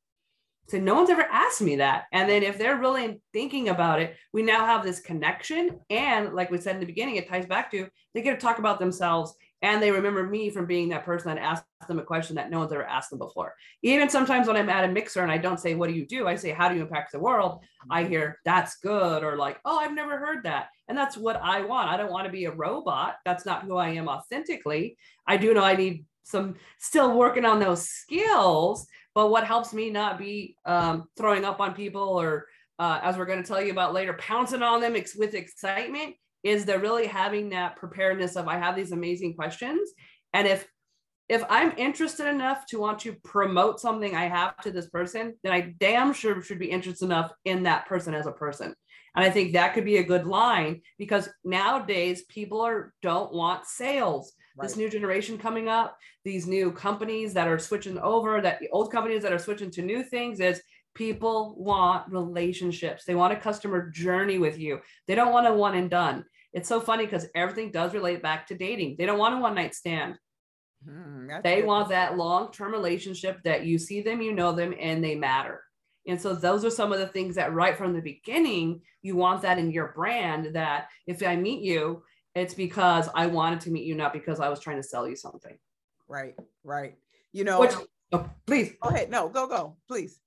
So 0.68 0.78
no 0.78 0.94
one's 0.94 1.10
ever 1.10 1.22
asked 1.22 1.62
me 1.62 1.76
that. 1.76 2.04
And 2.12 2.28
then 2.28 2.42
if 2.42 2.58
they're 2.58 2.78
really 2.78 3.20
thinking 3.32 3.70
about 3.70 4.00
it, 4.00 4.16
we 4.34 4.42
now 4.42 4.66
have 4.66 4.84
this 4.84 5.00
connection. 5.00 5.80
And 5.88 6.34
like 6.34 6.50
we 6.50 6.58
said 6.58 6.74
in 6.74 6.80
the 6.80 6.86
beginning, 6.86 7.16
it 7.16 7.28
ties 7.28 7.46
back 7.46 7.70
to 7.70 7.88
they 8.14 8.22
get 8.22 8.38
to 8.38 8.46
talk 8.46 8.58
about 8.58 8.78
themselves 8.78 9.34
and 9.62 9.82
they 9.82 9.90
remember 9.90 10.22
me 10.22 10.50
from 10.50 10.66
being 10.66 10.90
that 10.90 11.04
person 11.04 11.34
that 11.34 11.42
asked 11.42 11.64
them 11.88 11.98
a 11.98 12.04
question 12.04 12.36
that 12.36 12.50
no 12.50 12.60
one's 12.60 12.72
ever 12.72 12.84
asked 12.84 13.10
them 13.10 13.18
before. 13.18 13.54
Even 13.82 14.08
sometimes 14.08 14.46
when 14.46 14.56
I'm 14.56 14.68
at 14.68 14.84
a 14.84 14.88
mixer 14.88 15.22
and 15.22 15.32
I 15.32 15.38
don't 15.38 15.58
say, 15.58 15.74
What 15.74 15.88
do 15.88 15.94
you 15.94 16.06
do? 16.06 16.28
I 16.28 16.36
say, 16.36 16.50
How 16.50 16.68
do 16.68 16.76
you 16.76 16.82
impact 16.82 17.12
the 17.12 17.18
world? 17.18 17.60
I 17.90 18.02
mm-hmm. 18.02 18.12
hear, 18.12 18.38
That's 18.44 18.76
good, 18.76 19.24
or 19.24 19.36
like, 19.36 19.58
Oh, 19.64 19.78
I've 19.78 19.94
never 19.94 20.16
heard 20.18 20.44
that. 20.44 20.68
And 20.86 20.96
that's 20.96 21.16
what 21.16 21.40
I 21.42 21.62
want. 21.62 21.88
I 21.88 21.96
don't 21.96 22.12
want 22.12 22.26
to 22.26 22.32
be 22.32 22.44
a 22.44 22.52
robot. 22.52 23.16
That's 23.24 23.44
not 23.44 23.64
who 23.64 23.76
I 23.76 23.90
am 23.90 24.08
authentically. 24.08 24.96
I 25.26 25.36
do 25.38 25.54
know 25.54 25.64
I 25.64 25.76
need 25.76 26.04
some 26.22 26.54
still 26.78 27.16
working 27.16 27.44
on 27.44 27.58
those 27.58 27.88
skills, 27.88 28.86
but 29.14 29.30
what 29.30 29.44
helps 29.44 29.72
me 29.72 29.90
not 29.90 30.18
be 30.18 30.56
um, 30.64 31.04
throwing 31.16 31.44
up 31.44 31.60
on 31.60 31.74
people 31.74 32.02
or, 32.02 32.46
uh, 32.78 33.00
as 33.02 33.16
we're 33.16 33.26
going 33.26 33.42
to 33.42 33.48
tell 33.48 33.62
you 33.62 33.72
about 33.72 33.94
later, 33.94 34.12
pouncing 34.14 34.62
on 34.62 34.80
them 34.80 34.96
ex- 34.96 35.16
with 35.16 35.34
excitement 35.34 36.14
is 36.42 36.64
they're 36.64 36.78
really 36.78 37.06
having 37.06 37.50
that 37.50 37.76
preparedness 37.76 38.36
of 38.36 38.46
I 38.46 38.58
have 38.58 38.76
these 38.76 38.92
amazing 38.92 39.34
questions. 39.34 39.90
And 40.32 40.46
if 40.46 40.68
if 41.28 41.44
I'm 41.50 41.76
interested 41.76 42.26
enough 42.26 42.64
to 42.66 42.78
want 42.78 43.00
to 43.00 43.14
promote 43.22 43.80
something 43.80 44.16
I 44.16 44.28
have 44.28 44.56
to 44.62 44.70
this 44.70 44.88
person, 44.88 45.34
then 45.42 45.52
I 45.52 45.74
damn 45.78 46.14
sure 46.14 46.40
should 46.40 46.58
be 46.58 46.70
interested 46.70 47.04
enough 47.04 47.32
in 47.44 47.64
that 47.64 47.86
person 47.86 48.14
as 48.14 48.26
a 48.26 48.32
person. 48.32 48.74
And 49.14 49.24
I 49.24 49.30
think 49.30 49.52
that 49.52 49.74
could 49.74 49.84
be 49.84 49.98
a 49.98 50.04
good 50.04 50.26
line 50.26 50.80
because 50.98 51.28
nowadays 51.44 52.22
people 52.28 52.60
are 52.62 52.94
don't 53.02 53.32
want 53.32 53.66
sales. 53.66 54.32
Right. 54.58 54.68
This 54.68 54.76
new 54.76 54.90
generation 54.90 55.38
coming 55.38 55.68
up, 55.68 55.96
these 56.24 56.46
new 56.46 56.72
companies 56.72 57.32
that 57.34 57.46
are 57.46 57.60
switching 57.60 57.96
over, 57.98 58.40
that 58.40 58.58
the 58.58 58.68
old 58.70 58.90
companies 58.90 59.22
that 59.22 59.32
are 59.32 59.38
switching 59.38 59.70
to 59.72 59.82
new 59.82 60.02
things 60.02 60.40
is 60.40 60.60
people 60.94 61.54
want 61.56 62.10
relationships. 62.10 63.04
They 63.04 63.14
want 63.14 63.32
a 63.32 63.36
customer 63.36 63.88
journey 63.88 64.38
with 64.38 64.58
you. 64.58 64.80
They 65.06 65.14
don't 65.14 65.32
want 65.32 65.46
a 65.46 65.54
one 65.54 65.76
and 65.76 65.88
done. 65.88 66.24
It's 66.52 66.68
so 66.68 66.80
funny 66.80 67.04
because 67.04 67.26
everything 67.36 67.70
does 67.70 67.94
relate 67.94 68.20
back 68.20 68.48
to 68.48 68.56
dating. 68.56 68.96
They 68.98 69.06
don't 69.06 69.18
want 69.18 69.34
a 69.34 69.38
one 69.38 69.54
night 69.54 69.76
stand. 69.76 70.16
Mm, 70.88 71.42
they 71.42 71.62
want 71.62 71.88
that 71.90 72.16
long 72.16 72.50
term 72.50 72.72
relationship 72.72 73.40
that 73.44 73.64
you 73.64 73.78
see 73.78 74.00
them, 74.00 74.20
you 74.20 74.32
know 74.32 74.52
them, 74.52 74.74
and 74.80 75.04
they 75.04 75.14
matter. 75.14 75.62
And 76.08 76.20
so 76.20 76.34
those 76.34 76.64
are 76.64 76.70
some 76.70 76.92
of 76.92 76.98
the 76.98 77.06
things 77.06 77.34
that 77.34 77.52
right 77.52 77.76
from 77.76 77.92
the 77.92 78.00
beginning, 78.00 78.80
you 79.02 79.14
want 79.14 79.42
that 79.42 79.58
in 79.58 79.70
your 79.70 79.92
brand 79.94 80.54
that 80.54 80.88
if 81.06 81.22
I 81.22 81.36
meet 81.36 81.62
you, 81.62 82.02
it's 82.38 82.54
because 82.54 83.08
I 83.14 83.26
wanted 83.26 83.60
to 83.62 83.70
meet 83.70 83.84
you, 83.84 83.94
not 83.94 84.12
because 84.12 84.40
I 84.40 84.48
was 84.48 84.60
trying 84.60 84.76
to 84.76 84.82
sell 84.82 85.08
you 85.08 85.16
something. 85.16 85.56
Right, 86.08 86.34
right. 86.64 86.94
You 87.32 87.44
know, 87.44 87.60
Which, 87.60 87.72
oh, 88.12 88.28
please. 88.46 88.72
Go 88.82 88.88
ahead. 88.88 89.10
No, 89.10 89.28
go, 89.28 89.46
go, 89.46 89.76
please. 89.86 90.18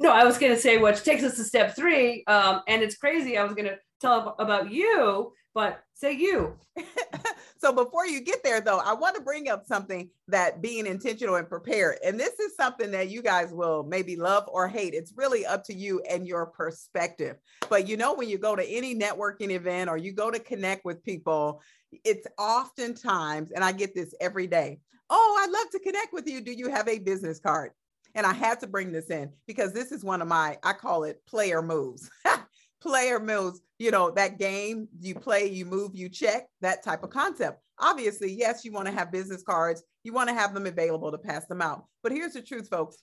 No, 0.00 0.12
I 0.12 0.24
was 0.24 0.38
going 0.38 0.52
to 0.54 0.58
say, 0.58 0.78
which 0.78 1.02
takes 1.02 1.22
us 1.24 1.36
to 1.36 1.44
step 1.44 1.74
three. 1.74 2.24
Um, 2.26 2.62
and 2.68 2.82
it's 2.82 2.96
crazy. 2.96 3.36
I 3.36 3.44
was 3.44 3.54
going 3.54 3.66
to 3.66 3.78
tell 4.00 4.36
about 4.38 4.70
you 4.70 5.32
but 5.58 5.82
say 5.92 6.12
you. 6.12 6.56
so 7.58 7.72
before 7.72 8.06
you 8.06 8.20
get 8.20 8.44
there, 8.44 8.60
though, 8.60 8.78
I 8.78 8.94
want 8.94 9.16
to 9.16 9.22
bring 9.22 9.48
up 9.48 9.66
something 9.66 10.08
that 10.28 10.62
being 10.62 10.86
intentional 10.86 11.34
and 11.34 11.48
prepared. 11.48 11.98
And 12.04 12.18
this 12.18 12.38
is 12.38 12.54
something 12.54 12.92
that 12.92 13.10
you 13.10 13.22
guys 13.22 13.52
will 13.52 13.82
maybe 13.82 14.14
love 14.14 14.44
or 14.46 14.68
hate. 14.68 14.94
It's 14.94 15.14
really 15.16 15.44
up 15.44 15.64
to 15.64 15.74
you 15.74 16.00
and 16.08 16.28
your 16.28 16.46
perspective. 16.46 17.38
But 17.68 17.88
you 17.88 17.96
know, 17.96 18.14
when 18.14 18.28
you 18.28 18.38
go 18.38 18.54
to 18.54 18.64
any 18.64 18.94
networking 18.94 19.50
event 19.50 19.90
or 19.90 19.96
you 19.96 20.12
go 20.12 20.30
to 20.30 20.38
connect 20.38 20.84
with 20.84 21.02
people, 21.02 21.60
it's 22.04 22.28
oftentimes, 22.38 23.50
and 23.50 23.64
I 23.64 23.72
get 23.72 23.96
this 23.96 24.14
every 24.20 24.46
day. 24.46 24.78
Oh, 25.10 25.40
I'd 25.42 25.50
love 25.50 25.70
to 25.72 25.80
connect 25.80 26.12
with 26.12 26.28
you. 26.28 26.40
Do 26.40 26.52
you 26.52 26.70
have 26.70 26.86
a 26.86 27.00
business 27.00 27.40
card? 27.40 27.72
And 28.14 28.24
I 28.24 28.32
had 28.32 28.60
to 28.60 28.68
bring 28.68 28.92
this 28.92 29.10
in 29.10 29.32
because 29.48 29.72
this 29.72 29.90
is 29.90 30.04
one 30.04 30.22
of 30.22 30.28
my, 30.28 30.56
I 30.62 30.72
call 30.72 31.02
it 31.02 31.20
player 31.26 31.62
moves. 31.62 32.08
player 32.80 33.18
moves, 33.20 33.60
you 33.78 33.90
know, 33.90 34.10
that 34.12 34.38
game 34.38 34.88
you 35.00 35.14
play, 35.14 35.46
you 35.46 35.64
move, 35.64 35.92
you 35.94 36.08
check, 36.08 36.46
that 36.60 36.82
type 36.82 37.02
of 37.02 37.10
concept. 37.10 37.60
Obviously, 37.78 38.32
yes, 38.32 38.64
you 38.64 38.72
want 38.72 38.86
to 38.86 38.92
have 38.92 39.12
business 39.12 39.42
cards, 39.42 39.82
you 40.02 40.12
want 40.12 40.28
to 40.28 40.34
have 40.34 40.54
them 40.54 40.66
available 40.66 41.12
to 41.12 41.18
pass 41.18 41.46
them 41.46 41.62
out. 41.62 41.84
But 42.02 42.12
here's 42.12 42.32
the 42.32 42.42
truth, 42.42 42.68
folks 42.68 43.02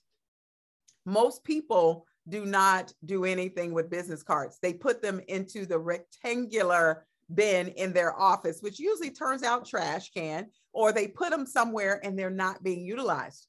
most 1.06 1.44
people 1.44 2.04
do 2.28 2.44
not 2.44 2.92
do 3.04 3.24
anything 3.24 3.72
with 3.72 3.88
business 3.88 4.22
cards, 4.22 4.58
they 4.60 4.74
put 4.74 5.00
them 5.00 5.20
into 5.28 5.64
the 5.64 5.78
rectangular 5.78 7.06
bin 7.34 7.68
in 7.68 7.92
their 7.92 8.18
office, 8.18 8.58
which 8.60 8.78
usually 8.78 9.10
turns 9.10 9.42
out 9.42 9.66
trash 9.66 10.10
can, 10.10 10.46
or 10.72 10.92
they 10.92 11.08
put 11.08 11.30
them 11.30 11.46
somewhere 11.46 12.00
and 12.04 12.18
they're 12.18 12.30
not 12.30 12.62
being 12.62 12.84
utilized. 12.84 13.46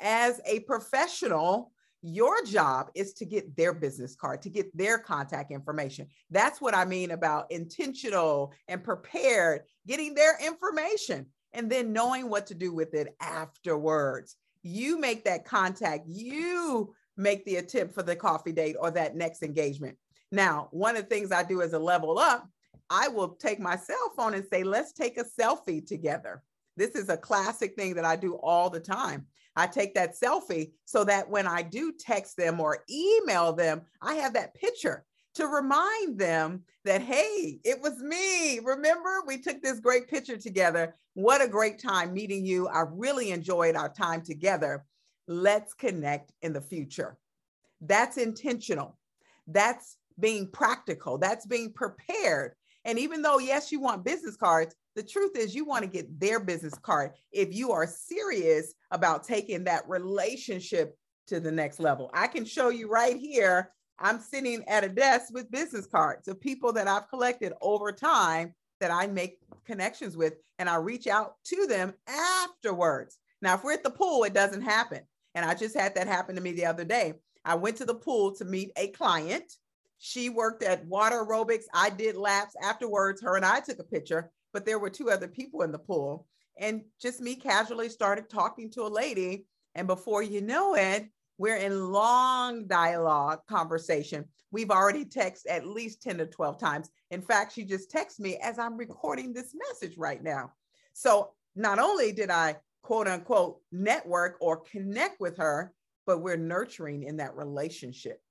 As 0.00 0.40
a 0.44 0.60
professional, 0.60 1.72
your 2.02 2.44
job 2.44 2.90
is 2.94 3.14
to 3.14 3.24
get 3.24 3.56
their 3.56 3.72
business 3.72 4.14
card, 4.14 4.42
to 4.42 4.50
get 4.50 4.76
their 4.76 4.98
contact 4.98 5.50
information. 5.50 6.06
That's 6.30 6.60
what 6.60 6.74
I 6.74 6.84
mean 6.84 7.10
about 7.10 7.50
intentional 7.50 8.52
and 8.68 8.82
prepared, 8.82 9.62
getting 9.86 10.14
their 10.14 10.38
information 10.44 11.26
and 11.52 11.70
then 11.70 11.92
knowing 11.92 12.28
what 12.28 12.46
to 12.48 12.54
do 12.54 12.72
with 12.72 12.94
it 12.94 13.16
afterwards. 13.20 14.36
You 14.62 15.00
make 15.00 15.24
that 15.24 15.44
contact, 15.44 16.04
you 16.06 16.94
make 17.16 17.44
the 17.44 17.56
attempt 17.56 17.94
for 17.94 18.02
the 18.02 18.16
coffee 18.16 18.52
date 18.52 18.76
or 18.78 18.90
that 18.90 19.16
next 19.16 19.42
engagement. 19.42 19.96
Now, 20.30 20.68
one 20.70 20.96
of 20.96 21.04
the 21.04 21.08
things 21.08 21.32
I 21.32 21.42
do 21.42 21.62
as 21.62 21.72
a 21.72 21.78
level 21.78 22.18
up, 22.18 22.48
I 22.90 23.08
will 23.08 23.30
take 23.30 23.58
my 23.58 23.76
cell 23.76 24.12
phone 24.16 24.34
and 24.34 24.44
say, 24.52 24.62
let's 24.62 24.92
take 24.92 25.18
a 25.18 25.24
selfie 25.24 25.84
together. 25.86 26.42
This 26.76 26.90
is 26.90 27.08
a 27.08 27.16
classic 27.16 27.74
thing 27.74 27.94
that 27.94 28.04
I 28.04 28.16
do 28.16 28.34
all 28.34 28.68
the 28.68 28.80
time. 28.80 29.26
I 29.56 29.66
take 29.66 29.94
that 29.94 30.14
selfie 30.14 30.72
so 30.84 31.02
that 31.04 31.28
when 31.28 31.46
I 31.46 31.62
do 31.62 31.92
text 31.98 32.36
them 32.36 32.60
or 32.60 32.84
email 32.90 33.52
them, 33.52 33.82
I 34.02 34.14
have 34.16 34.34
that 34.34 34.54
picture 34.54 35.04
to 35.36 35.46
remind 35.46 36.18
them 36.18 36.62
that, 36.84 37.02
hey, 37.02 37.60
it 37.64 37.80
was 37.80 37.98
me. 37.98 38.58
Remember, 38.60 39.22
we 39.26 39.38
took 39.38 39.62
this 39.62 39.80
great 39.80 40.08
picture 40.08 40.36
together. 40.36 40.94
What 41.14 41.42
a 41.42 41.48
great 41.48 41.78
time 41.78 42.12
meeting 42.12 42.44
you. 42.44 42.68
I 42.68 42.84
really 42.90 43.30
enjoyed 43.30 43.76
our 43.76 43.92
time 43.92 44.22
together. 44.22 44.84
Let's 45.28 45.74
connect 45.74 46.32
in 46.42 46.52
the 46.52 46.60
future. 46.60 47.18
That's 47.80 48.16
intentional. 48.16 48.98
That's 49.46 49.96
being 50.18 50.50
practical. 50.50 51.18
That's 51.18 51.46
being 51.46 51.72
prepared. 51.72 52.52
And 52.86 53.00
even 53.00 53.20
though, 53.20 53.38
yes, 53.38 53.72
you 53.72 53.80
want 53.80 54.04
business 54.04 54.36
cards, 54.36 54.74
the 54.94 55.02
truth 55.02 55.36
is, 55.36 55.54
you 55.54 55.64
want 55.64 55.82
to 55.82 55.90
get 55.90 56.18
their 56.18 56.38
business 56.40 56.78
card 56.78 57.10
if 57.32 57.52
you 57.52 57.72
are 57.72 57.86
serious 57.86 58.72
about 58.92 59.24
taking 59.24 59.64
that 59.64 59.86
relationship 59.88 60.96
to 61.26 61.40
the 61.40 61.50
next 61.50 61.80
level. 61.80 62.10
I 62.14 62.28
can 62.28 62.44
show 62.44 62.68
you 62.68 62.88
right 62.88 63.16
here. 63.16 63.72
I'm 63.98 64.20
sitting 64.20 64.62
at 64.68 64.84
a 64.84 64.88
desk 64.88 65.34
with 65.34 65.50
business 65.50 65.86
cards 65.86 66.28
of 66.28 66.40
people 66.40 66.72
that 66.74 66.86
I've 66.86 67.08
collected 67.08 67.52
over 67.60 67.90
time 67.90 68.54
that 68.80 68.92
I 68.92 69.08
make 69.08 69.38
connections 69.64 70.16
with, 70.16 70.34
and 70.60 70.68
I 70.68 70.76
reach 70.76 71.08
out 71.08 71.34
to 71.46 71.66
them 71.66 71.92
afterwards. 72.06 73.18
Now, 73.42 73.54
if 73.54 73.64
we're 73.64 73.72
at 73.72 73.82
the 73.82 73.90
pool, 73.90 74.22
it 74.24 74.34
doesn't 74.34 74.62
happen. 74.62 75.00
And 75.34 75.44
I 75.44 75.54
just 75.54 75.76
had 75.76 75.94
that 75.96 76.06
happen 76.06 76.36
to 76.36 76.40
me 76.40 76.52
the 76.52 76.66
other 76.66 76.84
day. 76.84 77.14
I 77.44 77.56
went 77.56 77.76
to 77.78 77.84
the 77.84 77.94
pool 77.94 78.32
to 78.36 78.44
meet 78.44 78.70
a 78.76 78.88
client. 78.88 79.52
She 79.98 80.28
worked 80.28 80.62
at 80.62 80.86
water 80.86 81.24
aerobics. 81.24 81.64
I 81.72 81.90
did 81.90 82.16
laps 82.16 82.54
afterwards. 82.62 83.22
Her 83.22 83.36
and 83.36 83.44
I 83.44 83.60
took 83.60 83.78
a 83.78 83.84
picture 83.84 84.30
but 84.56 84.64
there 84.64 84.78
were 84.78 84.88
two 84.88 85.10
other 85.10 85.28
people 85.28 85.60
in 85.60 85.70
the 85.70 85.78
pool. 85.78 86.26
And 86.58 86.80
just 86.98 87.20
me 87.20 87.34
casually 87.34 87.90
started 87.90 88.30
talking 88.30 88.70
to 88.70 88.84
a 88.84 88.88
lady. 88.88 89.44
And 89.74 89.86
before 89.86 90.22
you 90.22 90.40
know 90.40 90.74
it, 90.74 91.10
we're 91.36 91.58
in 91.58 91.92
long 91.92 92.66
dialogue 92.66 93.40
conversation. 93.46 94.24
We've 94.50 94.70
already 94.70 95.04
texted 95.04 95.50
at 95.50 95.66
least 95.66 96.00
10 96.00 96.16
to 96.16 96.26
12 96.26 96.58
times. 96.58 96.88
In 97.10 97.20
fact, 97.20 97.52
she 97.52 97.64
just 97.64 97.92
texted 97.92 98.20
me 98.20 98.38
as 98.42 98.58
I'm 98.58 98.78
recording 98.78 99.34
this 99.34 99.54
message 99.68 99.98
right 99.98 100.22
now. 100.22 100.52
So 100.94 101.32
not 101.54 101.78
only 101.78 102.12
did 102.12 102.30
I 102.30 102.56
quote 102.80 103.08
unquote 103.08 103.60
network 103.70 104.38
or 104.40 104.62
connect 104.62 105.20
with 105.20 105.36
her, 105.36 105.74
but 106.06 106.22
we're 106.22 106.38
nurturing 106.38 107.02
in 107.02 107.18
that 107.18 107.36
relationship. 107.36 108.22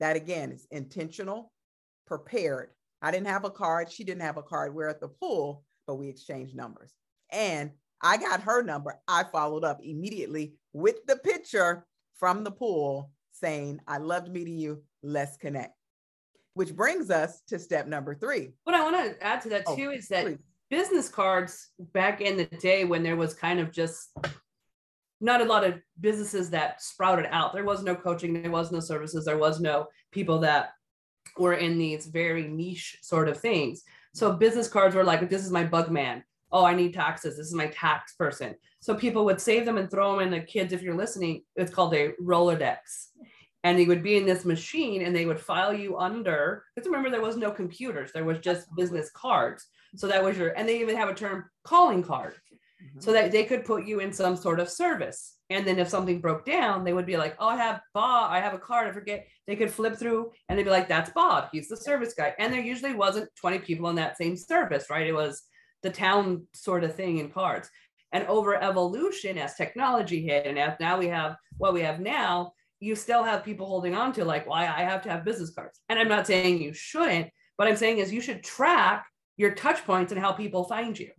That 0.00 0.16
again 0.16 0.50
is 0.52 0.66
intentional, 0.70 1.52
prepared, 2.06 2.70
I 3.02 3.10
didn't 3.10 3.28
have 3.28 3.44
a 3.44 3.50
card. 3.50 3.90
She 3.90 4.04
didn't 4.04 4.22
have 4.22 4.36
a 4.36 4.42
card. 4.42 4.74
We're 4.74 4.88
at 4.88 5.00
the 5.00 5.08
pool, 5.08 5.64
but 5.86 5.94
we 5.94 6.08
exchanged 6.08 6.54
numbers. 6.54 6.92
And 7.30 7.70
I 8.02 8.16
got 8.18 8.42
her 8.42 8.62
number. 8.62 8.98
I 9.08 9.24
followed 9.24 9.64
up 9.64 9.80
immediately 9.82 10.54
with 10.72 10.96
the 11.06 11.16
picture 11.16 11.86
from 12.18 12.44
the 12.44 12.50
pool 12.50 13.10
saying, 13.32 13.80
I 13.86 13.98
loved 13.98 14.30
meeting 14.30 14.58
you. 14.58 14.82
Let's 15.02 15.36
connect. 15.38 15.74
which 16.54 16.74
brings 16.74 17.10
us 17.10 17.42
to 17.48 17.58
step 17.58 17.86
number 17.86 18.14
three. 18.14 18.50
What 18.64 18.74
I 18.74 18.82
want 18.82 18.96
to 18.96 19.24
add 19.24 19.40
to 19.42 19.48
that 19.50 19.64
oh, 19.66 19.76
too 19.76 19.90
is 19.90 20.08
that 20.08 20.24
please. 20.24 20.38
business 20.68 21.08
cards 21.08 21.68
back 21.94 22.20
in 22.20 22.36
the 22.36 22.44
day 22.44 22.84
when 22.84 23.02
there 23.02 23.16
was 23.16 23.34
kind 23.34 23.60
of 23.60 23.72
just 23.72 24.10
not 25.20 25.40
a 25.40 25.44
lot 25.44 25.64
of 25.64 25.80
businesses 26.00 26.50
that 26.50 26.82
sprouted 26.82 27.26
out. 27.30 27.52
There 27.52 27.64
was 27.64 27.82
no 27.82 27.94
coaching, 27.94 28.40
there 28.42 28.50
was 28.50 28.72
no 28.72 28.80
services, 28.80 29.24
there 29.24 29.38
was 29.38 29.60
no 29.60 29.86
people 30.12 30.38
that 30.40 30.70
were 31.36 31.54
in 31.54 31.78
these 31.78 32.06
very 32.06 32.48
niche 32.48 32.98
sort 33.02 33.28
of 33.28 33.38
things. 33.38 33.82
So 34.14 34.32
business 34.32 34.68
cards 34.68 34.94
were 34.94 35.04
like, 35.04 35.28
this 35.28 35.44
is 35.44 35.52
my 35.52 35.64
bug 35.64 35.90
man. 35.90 36.24
Oh, 36.52 36.64
I 36.64 36.74
need 36.74 36.94
taxes. 36.94 37.36
This 37.36 37.46
is 37.46 37.54
my 37.54 37.68
tax 37.68 38.14
person. 38.14 38.56
So 38.80 38.94
people 38.94 39.24
would 39.26 39.40
save 39.40 39.64
them 39.64 39.78
and 39.78 39.90
throw 39.90 40.12
them 40.12 40.26
in 40.26 40.30
the 40.30 40.40
kids. 40.40 40.72
If 40.72 40.82
you're 40.82 40.96
listening, 40.96 41.42
it's 41.54 41.72
called 41.72 41.94
a 41.94 42.12
Rolodex 42.20 43.10
and 43.62 43.78
they 43.78 43.84
would 43.84 44.02
be 44.02 44.16
in 44.16 44.26
this 44.26 44.44
machine 44.44 45.02
and 45.02 45.14
they 45.14 45.26
would 45.26 45.40
file 45.40 45.72
you 45.72 45.98
under 45.98 46.64
because 46.74 46.86
remember 46.86 47.10
there 47.10 47.20
was 47.20 47.36
no 47.36 47.50
computers 47.50 48.10
there 48.12 48.24
was 48.24 48.38
just 48.38 48.74
business 48.76 49.10
cards 49.10 49.66
so 49.96 50.06
that 50.06 50.22
was 50.22 50.38
your 50.38 50.50
and 50.50 50.68
they 50.68 50.80
even 50.80 50.96
have 50.96 51.08
a 51.08 51.14
term 51.14 51.44
calling 51.64 52.02
card 52.02 52.34
mm-hmm. 52.82 53.00
so 53.00 53.12
that 53.12 53.32
they 53.32 53.44
could 53.44 53.64
put 53.64 53.86
you 53.86 54.00
in 54.00 54.12
some 54.12 54.36
sort 54.36 54.60
of 54.60 54.68
service 54.68 55.36
and 55.50 55.66
then 55.66 55.78
if 55.78 55.88
something 55.88 56.20
broke 56.20 56.44
down 56.44 56.84
they 56.84 56.92
would 56.92 57.06
be 57.06 57.16
like 57.16 57.36
oh 57.38 57.48
i 57.48 57.56
have 57.56 57.80
bob 57.94 58.30
i 58.30 58.40
have 58.40 58.54
a 58.54 58.58
card 58.58 58.88
i 58.88 58.92
forget 58.92 59.26
they 59.46 59.56
could 59.56 59.70
flip 59.70 59.96
through 59.96 60.30
and 60.48 60.58
they'd 60.58 60.64
be 60.64 60.70
like 60.70 60.88
that's 60.88 61.10
bob 61.10 61.48
he's 61.52 61.68
the 61.68 61.76
service 61.76 62.14
guy 62.14 62.34
and 62.38 62.52
there 62.52 62.60
usually 62.60 62.94
wasn't 62.94 63.28
20 63.36 63.60
people 63.60 63.88
in 63.88 63.96
that 63.96 64.16
same 64.16 64.36
service 64.36 64.90
right 64.90 65.06
it 65.06 65.14
was 65.14 65.42
the 65.82 65.90
town 65.90 66.46
sort 66.54 66.84
of 66.84 66.94
thing 66.94 67.18
in 67.18 67.30
cards 67.30 67.70
and 68.12 68.26
over 68.26 68.60
evolution 68.62 69.38
as 69.38 69.54
technology 69.54 70.22
hit 70.22 70.46
and 70.46 70.58
as 70.58 70.74
now 70.80 70.98
we 70.98 71.08
have 71.08 71.36
what 71.58 71.74
we 71.74 71.80
have 71.80 72.00
now 72.00 72.52
you 72.80 72.96
still 72.96 73.22
have 73.22 73.44
people 73.44 73.66
holding 73.66 73.94
on 73.94 74.12
to 74.14 74.24
like 74.24 74.48
why 74.48 74.62
I 74.62 74.82
have 74.82 75.02
to 75.02 75.10
have 75.10 75.24
business 75.24 75.50
cards. 75.50 75.78
And 75.88 75.98
I'm 75.98 76.08
not 76.08 76.26
saying 76.26 76.62
you 76.62 76.72
shouldn't, 76.72 77.28
but 77.58 77.68
I'm 77.68 77.76
saying 77.76 77.98
is 77.98 78.12
you 78.12 78.22
should 78.22 78.42
track 78.42 79.06
your 79.36 79.54
touch 79.54 79.84
points 79.84 80.12
and 80.12 80.20
how 80.20 80.32
people 80.32 80.64
find 80.64 80.98
you. 80.98 81.10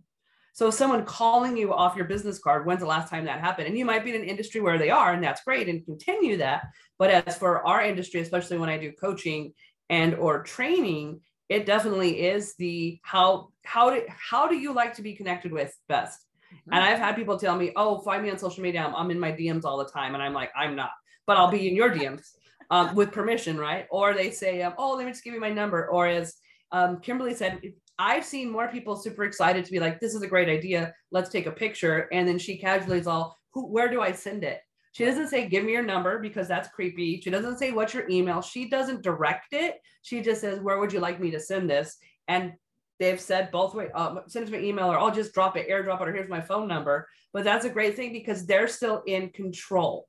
So 0.52 0.70
someone 0.70 1.04
calling 1.04 1.56
you 1.56 1.72
off 1.72 1.96
your 1.96 2.04
business 2.04 2.38
card, 2.38 2.66
when's 2.66 2.80
the 2.80 2.86
last 2.86 3.08
time 3.08 3.24
that 3.24 3.40
happened? 3.40 3.68
And 3.68 3.78
you 3.78 3.84
might 3.84 4.04
be 4.04 4.14
in 4.14 4.20
an 4.20 4.28
industry 4.28 4.60
where 4.60 4.78
they 4.78 4.90
are, 4.90 5.12
and 5.12 5.24
that's 5.24 5.44
great, 5.44 5.68
and 5.68 5.84
continue 5.84 6.36
that. 6.38 6.64
But 6.98 7.10
as 7.10 7.38
for 7.38 7.66
our 7.66 7.82
industry, 7.82 8.20
especially 8.20 8.58
when 8.58 8.68
I 8.68 8.78
do 8.78 8.92
coaching 8.92 9.54
and 9.88 10.14
or 10.14 10.42
training, 10.42 11.20
it 11.48 11.66
definitely 11.66 12.22
is 12.22 12.54
the 12.56 13.00
how 13.02 13.50
how 13.64 13.90
do 13.90 14.02
how 14.08 14.46
do 14.46 14.56
you 14.56 14.72
like 14.72 14.94
to 14.94 15.02
be 15.02 15.14
connected 15.14 15.52
with 15.52 15.74
best? 15.88 16.20
Mm-hmm. 16.52 16.74
And 16.74 16.84
I've 16.84 16.98
had 16.98 17.16
people 17.16 17.38
tell 17.38 17.56
me, 17.56 17.72
"Oh, 17.76 18.00
find 18.00 18.22
me 18.22 18.30
on 18.30 18.38
social 18.38 18.62
media. 18.62 18.82
I'm, 18.82 18.94
I'm 18.94 19.10
in 19.10 19.18
my 19.20 19.32
DMs 19.32 19.64
all 19.64 19.78
the 19.78 19.88
time," 19.88 20.14
and 20.14 20.22
I'm 20.22 20.34
like, 20.34 20.50
"I'm 20.56 20.76
not." 20.76 20.90
but 21.26 21.36
I'll 21.36 21.50
be 21.50 21.68
in 21.68 21.76
your 21.76 21.90
DMs 21.90 22.32
um, 22.70 22.94
with 22.94 23.12
permission, 23.12 23.56
right? 23.56 23.86
Or 23.90 24.14
they 24.14 24.30
say, 24.30 24.62
um, 24.62 24.74
oh, 24.78 24.94
let 24.94 25.06
me 25.06 25.12
just 25.12 25.24
give 25.24 25.34
you 25.34 25.40
my 25.40 25.50
number. 25.50 25.88
Or 25.88 26.06
as 26.06 26.34
um, 26.70 27.00
Kimberly 27.00 27.34
said, 27.34 27.60
I've 27.98 28.24
seen 28.24 28.50
more 28.50 28.68
people 28.68 28.96
super 28.96 29.24
excited 29.24 29.64
to 29.64 29.70
be 29.70 29.80
like, 29.80 30.00
this 30.00 30.14
is 30.14 30.22
a 30.22 30.28
great 30.28 30.48
idea. 30.48 30.94
Let's 31.10 31.30
take 31.30 31.46
a 31.46 31.52
picture. 31.52 32.08
And 32.12 32.26
then 32.26 32.38
she 32.38 32.56
casually 32.56 32.98
is 32.98 33.06
all, 33.06 33.36
Who, 33.52 33.66
where 33.66 33.90
do 33.90 34.00
I 34.00 34.12
send 34.12 34.44
it? 34.44 34.60
She 34.92 35.04
doesn't 35.04 35.28
say, 35.28 35.48
give 35.48 35.64
me 35.64 35.72
your 35.72 35.82
number 35.82 36.18
because 36.18 36.48
that's 36.48 36.68
creepy. 36.68 37.20
She 37.20 37.30
doesn't 37.30 37.58
say, 37.58 37.70
what's 37.72 37.94
your 37.94 38.08
email? 38.10 38.42
She 38.42 38.68
doesn't 38.68 39.02
direct 39.02 39.52
it. 39.52 39.80
She 40.02 40.20
just 40.20 40.42
says, 40.42 40.60
where 40.60 40.78
would 40.78 40.92
you 40.92 41.00
like 41.00 41.18
me 41.18 41.30
to 41.30 41.40
send 41.40 41.70
this? 41.70 41.96
And 42.28 42.52
they've 42.98 43.20
said 43.20 43.50
both 43.50 43.74
ways, 43.74 43.90
uh, 43.94 44.16
send 44.26 44.46
it 44.46 44.50
to 44.50 44.58
my 44.58 44.62
email 44.62 44.92
or 44.92 44.98
I'll 44.98 45.14
just 45.14 45.32
drop 45.32 45.56
it, 45.56 45.68
airdrop 45.70 46.02
it, 46.02 46.08
or 46.08 46.12
here's 46.12 46.28
my 46.28 46.42
phone 46.42 46.68
number. 46.68 47.08
But 47.32 47.44
that's 47.44 47.64
a 47.64 47.70
great 47.70 47.96
thing 47.96 48.12
because 48.12 48.44
they're 48.44 48.68
still 48.68 49.02
in 49.06 49.30
control 49.30 50.08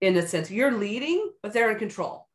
in 0.00 0.16
a 0.16 0.26
sense 0.26 0.50
you're 0.50 0.72
leading 0.72 1.30
but 1.42 1.52
they're 1.52 1.70
in 1.70 1.78
control 1.78 2.25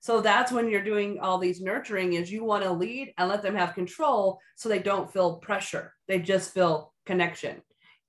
so 0.00 0.20
that's 0.20 0.52
when 0.52 0.68
you're 0.68 0.84
doing 0.84 1.18
all 1.20 1.38
these 1.38 1.60
nurturing 1.60 2.14
is 2.14 2.30
you 2.30 2.44
want 2.44 2.62
to 2.64 2.72
lead 2.72 3.12
and 3.18 3.28
let 3.28 3.42
them 3.42 3.56
have 3.56 3.74
control 3.74 4.38
so 4.56 4.68
they 4.68 4.78
don't 4.78 5.12
feel 5.12 5.36
pressure. 5.36 5.92
They 6.06 6.20
just 6.20 6.54
feel 6.54 6.92
connection. 7.04 7.62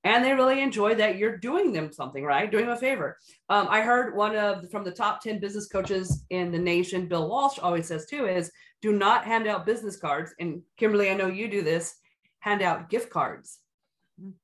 And 0.04 0.24
they 0.24 0.34
really 0.34 0.62
enjoy 0.62 0.96
that 0.96 1.18
you're 1.18 1.38
doing 1.38 1.74
them 1.74 1.92
something 1.92 2.24
right? 2.24 2.50
Doing 2.50 2.68
them 2.68 2.78
a 2.78 2.80
favor. 2.80 3.18
Um, 3.50 3.68
i 3.70 3.82
heard 3.82 4.16
one 4.16 4.36
of 4.36 4.70
from 4.72 4.84
the 4.84 4.92
top 4.92 5.22
10 5.22 5.40
business 5.40 5.68
coaches 5.68 6.26
in 6.30 6.52
the 6.52 6.60
nation 6.60 7.08
bill 7.08 7.28
walsh 7.28 7.60
always 7.60 7.88
says 7.88 8.06
too 8.06 8.26
is 8.26 8.52
do 8.82 8.94
not 8.94 9.26
hand 9.26 9.48
out 9.48 9.66
business 9.66 9.98
cards 9.98 10.34
and 10.40 10.62
kimberly 10.78 11.10
i 11.10 11.14
know 11.14 11.28
you 11.28 11.50
do 11.50 11.62
this 11.62 11.96
hand 12.40 12.62
out 12.62 12.90
gift 12.90 13.10
cards. 13.10 13.60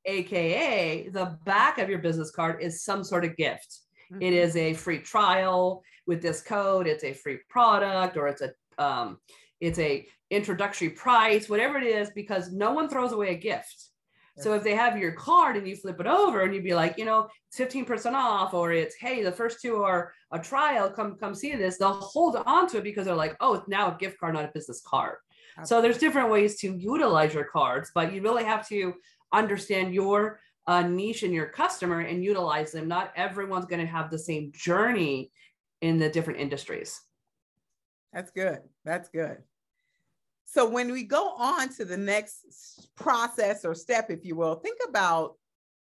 Aka 0.05 1.09
the 1.09 1.37
back 1.45 1.77
of 1.77 1.89
your 1.89 1.99
business 1.99 2.31
card 2.31 2.61
is 2.61 2.83
some 2.83 3.03
sort 3.03 3.25
of 3.25 3.35
gift 3.35 3.81
Mm-hmm. 4.11 4.21
It 4.21 4.33
is 4.33 4.55
a 4.55 4.73
free 4.73 4.99
trial 4.99 5.83
with 6.07 6.21
this 6.21 6.41
code. 6.41 6.87
It's 6.87 7.03
a 7.03 7.13
free 7.13 7.39
product 7.49 8.17
or 8.17 8.27
it's 8.27 8.41
a 8.41 8.51
um, 8.77 9.19
it's 9.61 9.79
a 9.79 10.05
introductory 10.29 10.89
price, 10.89 11.49
whatever 11.49 11.77
it 11.77 11.85
is, 11.85 12.09
because 12.13 12.51
no 12.51 12.73
one 12.73 12.89
throws 12.89 13.13
away 13.13 13.29
a 13.29 13.37
gift. 13.37 13.89
So 14.37 14.53
if 14.53 14.63
they 14.63 14.75
have 14.75 14.97
your 14.97 15.13
card 15.13 15.55
and 15.55 15.67
you 15.67 15.77
flip 15.77 15.99
it 15.99 16.07
over 16.07 16.41
and 16.41 16.53
you'd 16.53 16.63
be 16.63 16.75
like, 16.75 16.97
you 16.97 17.05
know, 17.05 17.29
it's 17.47 17.57
15% 17.57 18.13
off, 18.13 18.53
or 18.53 18.73
it's 18.73 18.95
hey, 18.95 19.23
the 19.23 19.31
first 19.31 19.61
two 19.61 19.81
are 19.81 20.11
a 20.31 20.39
trial, 20.39 20.89
come 20.89 21.15
come 21.15 21.33
see 21.33 21.55
this, 21.55 21.77
they'll 21.77 21.93
hold 21.93 22.35
on 22.45 22.67
to 22.67 22.79
it 22.79 22.83
because 22.83 23.05
they're 23.05 23.15
like, 23.15 23.37
oh, 23.39 23.53
it's 23.53 23.67
now 23.67 23.93
a 23.93 23.97
gift 23.97 24.19
card, 24.19 24.33
not 24.33 24.43
a 24.43 24.51
business 24.53 24.81
card. 24.85 25.15
Absolutely. 25.57 25.67
So 25.67 25.81
there's 25.81 26.01
different 26.01 26.29
ways 26.29 26.57
to 26.59 26.75
utilize 26.75 27.33
your 27.33 27.45
cards, 27.45 27.91
but 27.95 28.13
you 28.13 28.21
really 28.21 28.43
have 28.43 28.67
to 28.67 28.93
understand 29.31 29.93
your 29.93 30.39
a 30.67 30.87
niche 30.87 31.23
in 31.23 31.31
your 31.31 31.47
customer 31.47 31.99
and 31.99 32.23
utilize 32.23 32.71
them. 32.71 32.87
Not 32.87 33.13
everyone's 33.15 33.65
going 33.65 33.81
to 33.81 33.91
have 33.91 34.09
the 34.09 34.19
same 34.19 34.51
journey 34.53 35.31
in 35.81 35.97
the 35.97 36.09
different 36.09 36.39
industries. 36.39 37.01
That's 38.13 38.31
good. 38.31 38.59
That's 38.83 39.09
good. 39.09 39.37
So 40.45 40.67
when 40.69 40.91
we 40.91 41.03
go 41.03 41.31
on 41.37 41.69
to 41.75 41.85
the 41.85 41.97
next 41.97 42.89
process 42.95 43.65
or 43.65 43.75
step, 43.75 44.09
if 44.09 44.23
you 44.23 44.35
will, 44.35 44.55
think 44.55 44.79
about 44.87 45.35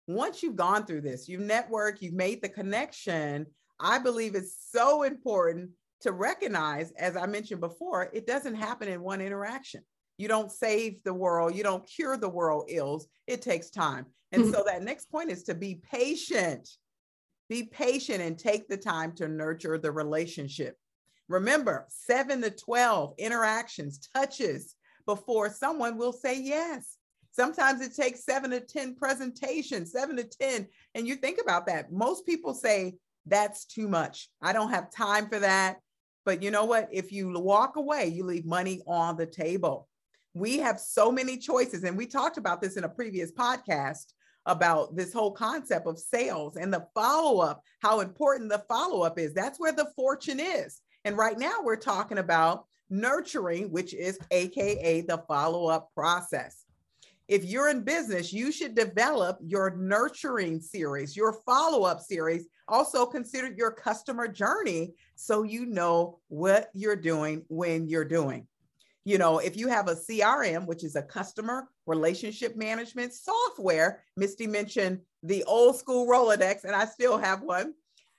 once 0.07 0.41
you've 0.41 0.55
gone 0.55 0.85
through 0.85 1.01
this, 1.01 1.27
you've 1.27 1.41
networked, 1.41 2.01
you've 2.01 2.13
made 2.13 2.41
the 2.41 2.49
connection. 2.49 3.45
I 3.79 3.99
believe 3.99 4.35
it's 4.35 4.55
so 4.71 5.03
important 5.03 5.71
to 6.01 6.11
recognize, 6.11 6.91
as 6.91 7.15
I 7.15 7.25
mentioned 7.25 7.59
before, 7.59 8.09
it 8.13 8.25
doesn't 8.25 8.55
happen 8.55 8.87
in 8.87 9.01
one 9.01 9.21
interaction. 9.21 9.83
You 10.21 10.27
don't 10.27 10.51
save 10.51 11.03
the 11.03 11.15
world, 11.15 11.55
you 11.55 11.63
don't 11.63 11.87
cure 11.87 12.15
the 12.15 12.29
world 12.29 12.65
ills. 12.69 13.07
It 13.25 13.41
takes 13.41 13.71
time. 13.71 14.05
And 14.31 14.43
mm-hmm. 14.43 14.53
so 14.53 14.63
that 14.67 14.83
next 14.83 15.09
point 15.09 15.31
is 15.31 15.41
to 15.45 15.55
be 15.55 15.81
patient. 15.91 16.69
Be 17.49 17.63
patient 17.63 18.21
and 18.21 18.37
take 18.37 18.67
the 18.67 18.77
time 18.77 19.13
to 19.13 19.27
nurture 19.27 19.79
the 19.79 19.91
relationship. 19.91 20.77
Remember, 21.27 21.87
seven 21.89 22.39
to 22.43 22.51
12 22.51 23.15
interactions, 23.17 24.07
touches 24.15 24.75
before 25.07 25.49
someone 25.49 25.97
will 25.97 26.13
say 26.13 26.39
yes. 26.39 26.97
Sometimes 27.31 27.81
it 27.81 27.95
takes 27.95 28.23
seven 28.23 28.51
to 28.51 28.59
10 28.59 28.93
presentations, 28.97 29.91
seven 29.91 30.17
to 30.17 30.23
10. 30.23 30.67
And 30.93 31.07
you 31.07 31.15
think 31.15 31.39
about 31.41 31.65
that. 31.65 31.91
Most 31.91 32.27
people 32.27 32.53
say, 32.53 32.93
that's 33.25 33.65
too 33.65 33.87
much. 33.87 34.29
I 34.39 34.53
don't 34.53 34.69
have 34.69 34.91
time 34.91 35.29
for 35.29 35.39
that. 35.39 35.79
But 36.25 36.43
you 36.43 36.51
know 36.51 36.65
what? 36.65 36.89
If 36.91 37.11
you 37.11 37.31
walk 37.39 37.75
away, 37.75 38.05
you 38.05 38.23
leave 38.23 38.45
money 38.45 38.83
on 38.85 39.17
the 39.17 39.25
table. 39.25 39.87
We 40.33 40.57
have 40.59 40.79
so 40.79 41.11
many 41.11 41.37
choices. 41.37 41.83
And 41.83 41.97
we 41.97 42.05
talked 42.05 42.37
about 42.37 42.61
this 42.61 42.77
in 42.77 42.83
a 42.83 42.89
previous 42.89 43.31
podcast 43.31 44.13
about 44.45 44.95
this 44.95 45.13
whole 45.13 45.31
concept 45.31 45.87
of 45.87 45.99
sales 45.99 46.55
and 46.55 46.73
the 46.73 46.87
follow 46.95 47.41
up, 47.41 47.63
how 47.79 47.99
important 47.99 48.49
the 48.49 48.63
follow 48.67 49.03
up 49.03 49.19
is. 49.19 49.33
That's 49.33 49.59
where 49.59 49.73
the 49.73 49.91
fortune 49.95 50.39
is. 50.39 50.81
And 51.05 51.17
right 51.17 51.37
now 51.37 51.59
we're 51.61 51.75
talking 51.75 52.17
about 52.17 52.65
nurturing, 52.89 53.71
which 53.71 53.93
is 53.93 54.19
AKA 54.31 55.01
the 55.01 55.19
follow 55.27 55.67
up 55.67 55.89
process. 55.93 56.65
If 57.27 57.45
you're 57.45 57.69
in 57.69 57.83
business, 57.83 58.33
you 58.33 58.51
should 58.51 58.75
develop 58.75 59.37
your 59.41 59.75
nurturing 59.77 60.59
series, 60.59 61.15
your 61.15 61.33
follow 61.45 61.83
up 61.83 62.01
series. 62.01 62.47
Also, 62.67 63.05
consider 63.05 63.53
your 63.55 63.71
customer 63.71 64.27
journey 64.27 64.93
so 65.15 65.43
you 65.43 65.65
know 65.65 66.19
what 66.27 66.69
you're 66.73 66.95
doing 66.95 67.45
when 67.47 67.87
you're 67.87 68.03
doing 68.03 68.47
you 69.03 69.17
know, 69.17 69.39
if 69.39 69.57
you 69.57 69.67
have 69.67 69.87
a 69.87 69.95
CRM, 69.95 70.67
which 70.67 70.83
is 70.83 70.95
a 70.95 71.01
customer 71.01 71.67
relationship 71.87 72.55
management 72.55 73.13
software, 73.13 74.03
Misty 74.15 74.45
mentioned 74.45 74.99
the 75.23 75.43
old 75.45 75.75
school 75.77 76.07
Rolodex, 76.07 76.63
and 76.63 76.75
I 76.75 76.85
still 76.85 77.17
have 77.17 77.41
one. 77.41 77.73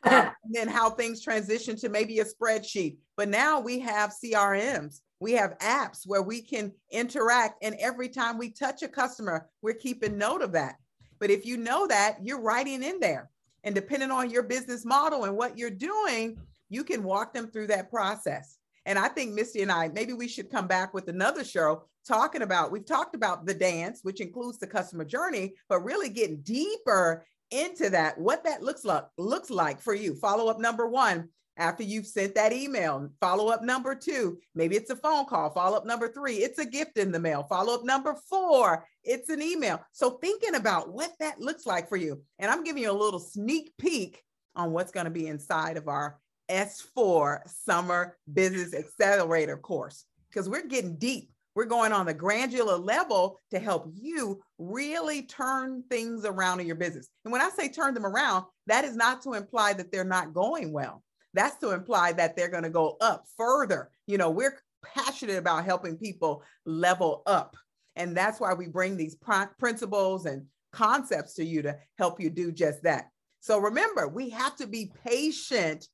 Uh, 0.05 0.31
and 0.45 0.55
then 0.55 0.69
how 0.69 0.91
things 0.91 1.23
transition 1.23 1.77
to 1.77 1.89
maybe 1.89 2.19
a 2.19 2.25
spreadsheet. 2.25 2.97
But 3.17 3.29
now 3.29 3.61
we 3.61 3.79
have 3.81 4.13
CRMs, 4.13 5.01
we 5.21 5.33
have 5.33 5.57
apps 5.59 6.01
where 6.05 6.23
we 6.23 6.43
can 6.43 6.73
interact. 6.91 7.63
And 7.63 7.77
every 7.77 8.09
time 8.09 8.37
we 8.37 8.51
touch 8.51 8.83
a 8.83 8.89
customer, 8.89 9.49
we're 9.63 9.75
keeping 9.75 10.19
note 10.19 10.43
of 10.43 10.53
that. 10.53 10.75
But 11.21 11.31
if 11.31 11.47
you 11.47 11.57
know 11.57 11.87
that, 11.87 12.17
you're 12.25 12.41
writing 12.41 12.83
in 12.83 12.99
there. 12.99 13.31
And 13.63 13.73
depending 13.73 14.11
on 14.11 14.31
your 14.31 14.43
business 14.43 14.85
model 14.85 15.25
and 15.25 15.37
what 15.37 15.57
you're 15.57 15.71
doing, 15.71 16.37
you 16.69 16.83
can 16.83 17.05
walk 17.05 17.33
them 17.33 17.47
through 17.47 17.69
that 17.69 17.91
process. 17.91 18.59
And 18.87 18.99
I 18.99 19.09
think 19.09 19.33
Misty 19.33 19.63
and 19.63 19.73
I, 19.73 19.89
maybe 19.89 20.13
we 20.13 20.29
should 20.29 20.51
come 20.51 20.67
back 20.67 20.93
with 20.93 21.09
another 21.09 21.45
show 21.45 21.85
talking 22.07 22.43
about, 22.43 22.73
we've 22.73 22.87
talked 22.87 23.15
about 23.15 23.47
the 23.47 23.55
dance, 23.55 24.01
which 24.03 24.21
includes 24.21 24.59
the 24.59 24.67
customer 24.67 25.05
journey, 25.05 25.55
but 25.69 25.85
really 25.85 26.09
getting 26.09 26.41
deeper 26.43 27.25
into 27.51 27.91
that, 27.91 28.19
what 28.19 28.45
that 28.45 28.63
looks 28.63 28.85
like, 28.85 29.05
looks 29.19 29.51
like 29.51 29.81
for 29.81 29.95
you. 29.95 30.15
Follow 30.17 30.49
up 30.49 30.59
number 30.59 30.89
one, 30.89 31.29
after 31.57 31.83
you've 31.83 32.07
sent 32.07 32.35
that 32.35 32.53
email. 32.53 33.11
Follow 33.21 33.49
up 33.49 33.63
number 33.63 33.95
two, 33.95 34.39
maybe 34.55 34.77
it's 34.77 34.91
a 34.91 34.97
phone 34.97 35.27
call. 35.27 35.51
Follow 35.51 35.77
up 35.77 35.87
number 35.87 36.09
three, 36.09 36.37
it's 36.37 36.59
a 36.59 36.65
gift 36.65 36.97
in 36.97 37.13
the 37.13 37.21
mail. 37.21 37.45
Follow 37.45 37.75
up 37.75 37.85
number 37.85 38.17
four, 38.29 38.87
it's 39.05 39.29
an 39.29 39.43
email. 39.43 39.81
So 39.93 40.11
thinking 40.13 40.55
about 40.55 40.93
what 40.93 41.13
that 41.21 41.41
looks 41.41 41.67
like 41.67 41.89
for 41.89 41.97
you. 41.97 42.23
And 42.39 42.51
I'm 42.51 42.65
giving 42.65 42.83
you 42.83 42.91
a 42.91 42.93
little 42.93 43.21
sneak 43.21 43.73
peek 43.79 44.23
on 44.55 44.73
what's 44.73 44.93
going 44.93 45.05
to 45.05 45.11
be 45.11 45.27
inside 45.27 45.77
of 45.77 45.89
our 45.89 46.19
S4 46.53 47.49
Summer 47.49 48.17
Business 48.33 48.75
Accelerator 48.75 49.57
course 49.57 50.05
because 50.31 50.49
we're 50.49 50.67
getting 50.67 50.97
deep. 50.97 51.31
We're 51.55 51.65
going 51.65 51.93
on 51.93 52.07
the 52.07 52.15
granular 52.15 52.77
level 52.77 53.39
to 53.51 53.59
help 53.59 53.91
you 53.93 54.41
really 54.59 55.23
turn 55.23 55.85
things 55.91 56.25
around 56.25 56.61
in 56.61 56.67
your 56.67 56.77
business. 56.77 57.09
And 57.25 57.33
when 57.33 57.43
I 57.43 57.51
say 57.51 57.69
turn 57.69 57.93
them 57.93 58.07
around, 58.07 58.45
that 58.67 58.85
is 58.85 58.97
not 58.97 59.23
to 59.23 59.35
imply 59.35 59.75
that 59.75 59.93
they're 59.93 60.05
not 60.05 60.33
going 60.33 60.73
well 60.73 61.03
that's 61.35 61.57
to 61.59 61.71
imply 61.71 62.13
that 62.13 62.37
they're 62.37 62.49
going 62.49 62.63
to 62.63 62.71
go 62.71 62.97
up 63.01 63.25
further. 63.37 63.91
You 64.07 64.19
know, 64.19 64.31
we're 64.31 64.59
passionate 64.85 65.37
about 65.37 65.65
helping 65.65 65.97
people 65.97 66.43
level 66.67 67.23
up. 67.27 67.57
And 67.97 68.17
that's 68.17 68.41
why 68.41 68.55
we 68.55 68.69
bring 68.69 68.97
these 68.97 69.17
principles 69.59 70.27
and 70.27 70.47
concepts 70.73 71.35
to 71.35 71.45
you 71.45 71.63
to 71.63 71.77
help 71.99 72.21
you 72.21 72.31
do 72.31 72.53
just 72.53 72.83
that. 72.83 73.09
So 73.41 73.59
remember, 73.59 74.09
we 74.09 74.31
have 74.31 74.57
to 74.57 74.67
be 74.67 74.93
patient 75.07 75.87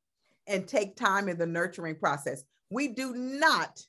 and 0.49 0.67
take 0.67 0.97
time 0.97 1.29
in 1.29 1.39
the 1.39 1.47
nurturing 1.47 1.97
process. 1.97 2.43
We 2.71 2.89
do 2.89 3.15
not 3.15 3.81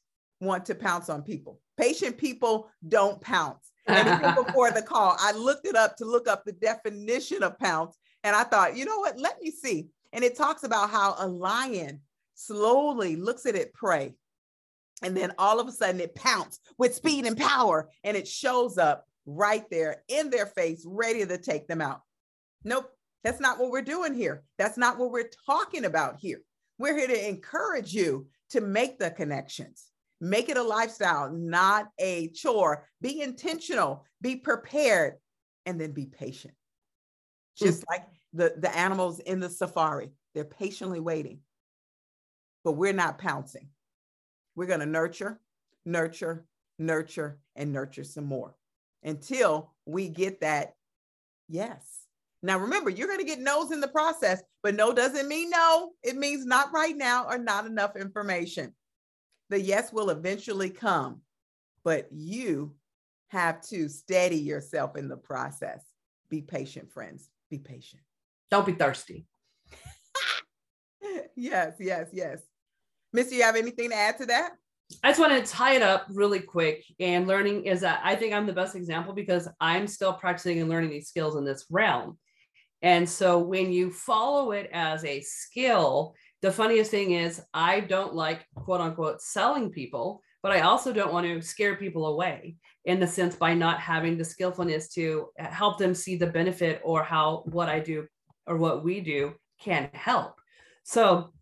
want 0.42 0.66
to 0.66 0.76
pounce 0.76 1.10
on 1.10 1.24
people. 1.24 1.60
Patient 1.78 2.18
people 2.18 2.70
don't 2.88 3.20
pounce. 3.22 3.72
And 3.88 4.08
even 4.08 4.36
before 4.46 4.72
the 4.72 4.82
call, 4.82 5.16
I 5.20 5.32
looked 5.32 5.66
it 5.66 5.76
up 5.76 5.98
to 5.98 6.06
look 6.06 6.28
up 6.28 6.46
the 6.46 6.52
definition 6.52 7.44
of 7.44 7.58
pounce. 7.58 7.98
And 8.24 8.36
I 8.36 8.44
thought, 8.44 8.78
you 8.78 8.86
know 8.86 9.00
what? 9.00 9.20
Let 9.20 9.42
me 9.42 9.52
see. 9.52 9.88
And 10.14 10.24
it 10.24 10.38
talks 10.38 10.64
about 10.64 10.90
how 10.90 11.16
a 11.18 11.28
lion 11.28 12.02
slowly 12.36 13.16
looks 13.16 13.46
at 13.46 13.56
it 13.56 13.74
prey. 13.74 14.16
And 15.02 15.16
then 15.16 15.32
all 15.38 15.60
of 15.60 15.68
a 15.68 15.72
sudden 15.72 16.02
it 16.02 16.16
pounces 16.16 16.60
with 16.78 16.96
speed 16.96 17.26
and 17.26 17.38
power 17.38 17.90
and 18.04 18.18
it 18.18 18.28
shows 18.28 18.78
up 18.78 19.06
right 19.26 19.64
there 19.70 20.04
in 20.08 20.30
their 20.30 20.46
face, 20.46 20.84
ready 20.86 21.26
to 21.26 21.38
take 21.38 21.68
them 21.68 21.82
out. 21.82 22.02
Nope, 22.64 22.92
that's 23.24 23.40
not 23.40 23.60
what 23.60 23.72
we're 23.72 23.82
doing 23.82 24.14
here. 24.14 24.44
That's 24.58 24.78
not 24.78 24.98
what 24.98 25.12
we're 25.12 25.30
talking 25.46 25.86
about 25.86 26.18
here. 26.20 26.42
We're 26.80 26.98
here 26.98 27.08
to 27.08 27.30
encourage 27.30 27.94
you 27.94 28.28
to 28.52 28.62
make 28.62 28.98
the 28.98 29.12
connections. 29.12 29.86
Make 30.22 30.50
it 30.50 30.58
a 30.58 30.64
lifestyle, 30.64 31.32
not 31.32 31.90
a 32.00 32.30
chore. 32.30 32.88
Be 33.02 33.22
intentional, 33.22 34.06
be 34.22 34.38
prepared, 34.38 35.16
and 35.66 35.80
then 35.80 35.92
be 35.92 36.08
patient. 36.08 36.54
Just 37.58 37.84
like 37.90 38.06
the, 38.34 38.54
the 38.58 38.76
animals 38.76 39.20
in 39.20 39.40
the 39.40 39.50
safari. 39.50 40.10
They're 40.34 40.46
patiently 40.46 41.00
waiting, 41.00 41.40
but 42.64 42.74
we're 42.74 42.94
not 42.94 43.18
pouncing. 43.18 43.70
We're 44.56 44.68
going 44.68 44.80
to 44.80 44.86
nurture, 44.86 45.40
nurture, 45.86 46.46
nurture, 46.78 47.40
and 47.56 47.74
nurture 47.74 48.04
some 48.04 48.26
more 48.26 48.56
until 49.04 49.74
we 49.86 50.08
get 50.08 50.42
that 50.42 50.74
yes. 51.48 51.99
Now, 52.42 52.58
remember, 52.58 52.90
you're 52.90 53.08
going 53.08 53.20
to 53.20 53.26
get 53.26 53.40
no's 53.40 53.72
in 53.72 53.82
the 53.82 53.88
process, 53.88 54.42
but 54.64 54.76
no 54.76 54.94
doesn't 54.94 55.28
mean 55.28 55.50
no. 55.50 55.92
It 56.04 56.16
means 56.16 56.46
not 56.46 56.74
right 56.74 56.96
now 56.96 57.26
or 57.26 57.38
not 57.38 57.66
enough 57.66 57.96
information. 57.96 58.74
The 59.50 59.60
yes 59.60 59.92
will 59.92 60.10
eventually 60.10 60.70
come, 60.70 61.22
but 61.84 62.08
you 62.12 62.76
have 63.30 63.62
to 63.68 63.90
steady 63.90 64.38
yourself 64.38 64.96
in 64.96 65.10
the 65.10 65.18
process. 65.18 65.82
Be 66.30 66.42
patient, 66.42 66.92
friends. 66.92 67.30
Be 67.50 67.58
patient. 67.58 68.04
Don't 68.52 68.66
be 68.66 68.74
thirsty. 68.74 69.26
yes, 71.36 71.74
yes, 71.80 72.08
yes. 72.14 72.40
Missy, 73.12 73.38
you 73.38 73.44
have 73.44 73.56
anything 73.56 73.90
to 73.90 73.96
add 73.96 74.18
to 74.20 74.26
that? 74.28 74.52
I 75.04 75.10
just 75.10 75.20
want 75.20 75.34
to 75.34 75.52
tie 75.52 75.76
it 75.76 75.82
up 75.82 76.06
really 76.10 76.40
quick. 76.40 76.84
And 77.00 77.28
learning 77.28 77.66
is 77.66 77.82
that 77.82 78.02
I 78.04 78.16
think 78.16 78.34
I'm 78.34 78.48
the 78.48 78.54
best 78.54 78.76
example 78.76 79.14
because 79.14 79.48
I'm 79.60 79.88
still 79.88 80.14
practicing 80.14 80.60
and 80.60 80.70
learning 80.70 80.90
these 80.90 81.08
skills 81.08 81.36
in 81.36 81.46
this 81.46 81.66
realm. 81.70 82.18
And 82.82 83.08
so 83.10 83.40
when 83.40 83.72
you 83.72 83.92
follow 83.92 84.52
it 84.52 84.70
as 84.74 85.04
a 85.04 85.22
skill, 85.22 86.16
the 86.42 86.52
funniest 86.52 86.92
thing 86.92 87.12
is 87.12 87.42
I 87.54 87.82
don't 87.82 88.14
like 88.14 88.46
quote 88.56 88.82
unquote 88.82 89.22
selling 89.22 89.70
people, 89.70 90.22
but 90.42 90.52
I 90.52 90.62
also 90.62 90.94
don't 90.94 91.12
want 91.12 91.28
to 91.28 91.42
scare 91.42 91.76
people 91.76 92.08
away 92.08 92.56
in 92.86 93.00
the 93.00 93.08
sense 93.08 93.36
by 93.36 93.54
not 93.54 93.80
having 93.80 94.18
the 94.18 94.24
skillfulness 94.24 94.88
to 94.94 95.28
help 95.38 95.78
them 95.78 95.94
see 95.94 96.16
the 96.16 96.28
benefit 96.28 96.82
or 96.84 97.04
how 97.04 97.44
what 97.46 97.68
I 97.68 97.80
do 97.80 98.08
or 98.48 98.58
what 98.58 98.84
we 98.84 99.02
do 99.02 99.34
can 99.60 99.90
help. 99.94 100.36
So 100.84 101.34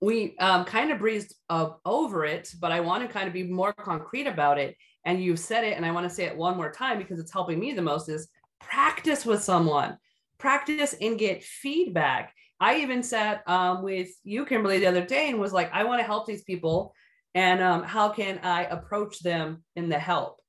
we 0.00 0.36
um, 0.38 0.64
kind 0.64 0.92
of 0.92 0.98
breezed 0.98 1.34
uh, 1.50 1.70
over 1.84 2.24
it, 2.24 2.52
but 2.60 2.70
I 2.70 2.80
want 2.80 3.02
to 3.02 3.12
kind 3.12 3.26
of 3.26 3.34
be 3.34 3.42
more 3.44 3.72
concrete 3.72 4.26
about 4.26 4.58
it. 4.58 4.76
And 5.04 5.22
you 5.22 5.36
said 5.36 5.64
it, 5.64 5.76
and 5.76 5.86
I 5.86 5.90
want 5.90 6.08
to 6.08 6.14
say 6.14 6.24
it 6.24 6.36
one 6.36 6.56
more 6.56 6.70
time 6.70 6.98
because 6.98 7.18
it's 7.18 7.32
helping 7.32 7.58
me 7.58 7.72
the 7.72 7.82
most 7.82 8.08
is 8.08 8.28
practice 8.60 9.24
with 9.24 9.42
someone, 9.42 9.96
practice 10.38 10.94
and 11.00 11.18
get 11.18 11.42
feedback. 11.42 12.34
I 12.58 12.78
even 12.80 13.02
sat 13.02 13.42
um, 13.46 13.82
with 13.82 14.08
you, 14.24 14.46
Kimberly, 14.46 14.78
the 14.78 14.86
other 14.86 15.04
day 15.04 15.28
and 15.28 15.38
was 15.38 15.52
like, 15.52 15.70
I 15.72 15.84
want 15.84 16.00
to 16.00 16.06
help 16.06 16.26
these 16.26 16.42
people. 16.42 16.94
And 17.34 17.60
um, 17.60 17.82
how 17.82 18.08
can 18.08 18.38
I 18.42 18.64
approach 18.64 19.20
them 19.20 19.62
in 19.76 19.88
the 19.88 19.98
help? 19.98 20.40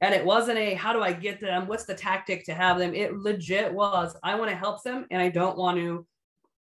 And 0.00 0.14
it 0.14 0.24
wasn't 0.24 0.58
a 0.58 0.72
how 0.72 0.94
do 0.94 1.02
I 1.02 1.12
get 1.12 1.40
them? 1.40 1.66
What's 1.66 1.84
the 1.84 1.94
tactic 1.94 2.46
to 2.46 2.54
have 2.54 2.78
them? 2.78 2.94
It 2.94 3.18
legit 3.18 3.72
was 3.72 4.16
I 4.22 4.34
want 4.36 4.50
to 4.50 4.56
help 4.56 4.82
them 4.82 5.06
and 5.10 5.20
I 5.20 5.28
don't 5.28 5.58
want 5.58 5.76
to, 5.76 6.06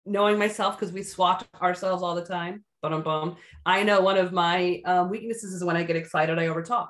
knowing 0.07 0.39
myself, 0.39 0.79
because 0.79 0.95
we 0.95 1.03
swat 1.03 1.47
ourselves 1.61 2.03
all 2.03 2.15
the 2.15 2.25
time. 2.25 2.65
But 2.81 2.95
I'm. 2.95 3.37
I 3.67 3.83
know 3.83 4.01
one 4.01 4.17
of 4.17 4.33
my 4.33 4.81
um, 4.87 5.11
weaknesses 5.11 5.53
is 5.53 5.65
when 5.65 5.77
I 5.77 5.83
get 5.83 5.97
excited, 5.97 6.39
I 6.39 6.47
overtalk. 6.47 6.89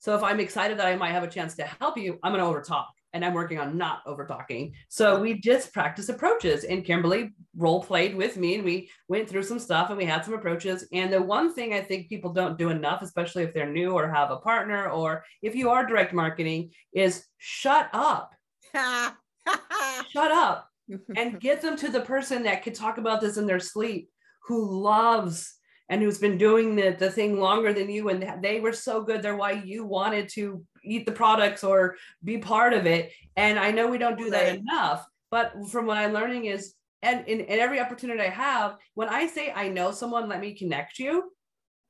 So 0.00 0.16
if 0.16 0.24
I'm 0.24 0.40
excited 0.40 0.78
that 0.78 0.86
I 0.86 0.96
might 0.96 1.12
have 1.12 1.24
a 1.24 1.28
chance 1.28 1.54
to 1.56 1.64
help 1.64 1.98
you, 1.98 2.18
I'm 2.22 2.32
going 2.32 2.42
to 2.42 2.50
overtalk 2.50 2.86
and 3.12 3.24
I'm 3.24 3.34
working 3.34 3.58
on 3.58 3.78
not 3.78 4.02
over 4.06 4.26
talking. 4.26 4.74
So 4.88 5.20
we 5.20 5.40
just 5.40 5.72
practice 5.72 6.08
approaches 6.08 6.64
and 6.64 6.84
Kimberly 6.84 7.32
role 7.56 7.82
played 7.82 8.14
with 8.14 8.36
me 8.36 8.56
and 8.56 8.64
we 8.64 8.90
went 9.08 9.28
through 9.28 9.44
some 9.44 9.58
stuff 9.58 9.88
and 9.88 9.98
we 9.98 10.04
had 10.04 10.24
some 10.24 10.34
approaches. 10.34 10.86
And 10.92 11.12
the 11.12 11.22
one 11.22 11.52
thing 11.54 11.72
I 11.72 11.80
think 11.80 12.08
people 12.08 12.32
don't 12.32 12.58
do 12.58 12.70
enough, 12.70 13.02
especially 13.02 13.44
if 13.44 13.54
they're 13.54 13.70
new 13.70 13.92
or 13.92 14.08
have 14.08 14.30
a 14.30 14.36
partner 14.36 14.90
or 14.90 15.24
if 15.42 15.54
you 15.54 15.70
are 15.70 15.86
direct 15.86 16.12
marketing, 16.12 16.70
is 16.92 17.24
shut 17.38 17.88
up. 17.92 18.32
shut 18.74 20.30
up 20.30 20.68
and 21.16 21.40
get 21.40 21.60
them 21.60 21.76
to 21.76 21.90
the 21.90 22.00
person 22.00 22.42
that 22.42 22.62
could 22.62 22.74
talk 22.74 22.98
about 22.98 23.20
this 23.20 23.36
in 23.36 23.46
their 23.46 23.60
sleep 23.60 24.10
who 24.46 24.82
loves 24.82 25.54
and 25.90 26.02
who's 26.02 26.18
been 26.18 26.36
doing 26.36 26.76
the, 26.76 26.94
the 26.98 27.10
thing 27.10 27.40
longer 27.40 27.72
than 27.72 27.90
you 27.90 28.08
and 28.08 28.42
they 28.42 28.60
were 28.60 28.72
so 28.72 29.02
good 29.02 29.22
they're 29.22 29.36
why 29.36 29.52
you 29.52 29.84
wanted 29.84 30.28
to 30.28 30.64
eat 30.88 31.06
the 31.06 31.12
products 31.12 31.62
or 31.64 31.96
be 32.24 32.38
part 32.38 32.72
of 32.72 32.86
it 32.86 33.12
and 33.36 33.58
i 33.58 33.70
know 33.70 33.86
we 33.86 33.98
don't 33.98 34.18
do 34.18 34.30
that 34.30 34.48
right. 34.48 34.58
enough 34.58 35.06
but 35.30 35.52
from 35.70 35.86
what 35.86 35.98
i'm 35.98 36.12
learning 36.12 36.46
is 36.46 36.74
and 37.02 37.26
in, 37.28 37.40
in 37.40 37.60
every 37.60 37.80
opportunity 37.80 38.20
i 38.20 38.28
have 38.28 38.76
when 38.94 39.08
i 39.08 39.26
say 39.26 39.52
i 39.54 39.68
know 39.68 39.90
someone 39.90 40.28
let 40.28 40.40
me 40.40 40.54
connect 40.54 40.98
you 40.98 41.30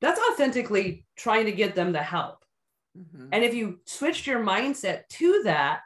that's 0.01 0.19
authentically 0.31 1.05
trying 1.17 1.45
to 1.45 1.51
get 1.51 1.75
them 1.75 1.91
the 1.91 2.01
help 2.01 2.43
mm-hmm. 2.97 3.27
and 3.31 3.43
if 3.43 3.53
you 3.53 3.79
switched 3.85 4.27
your 4.27 4.43
mindset 4.43 5.07
to 5.09 5.41
that 5.43 5.81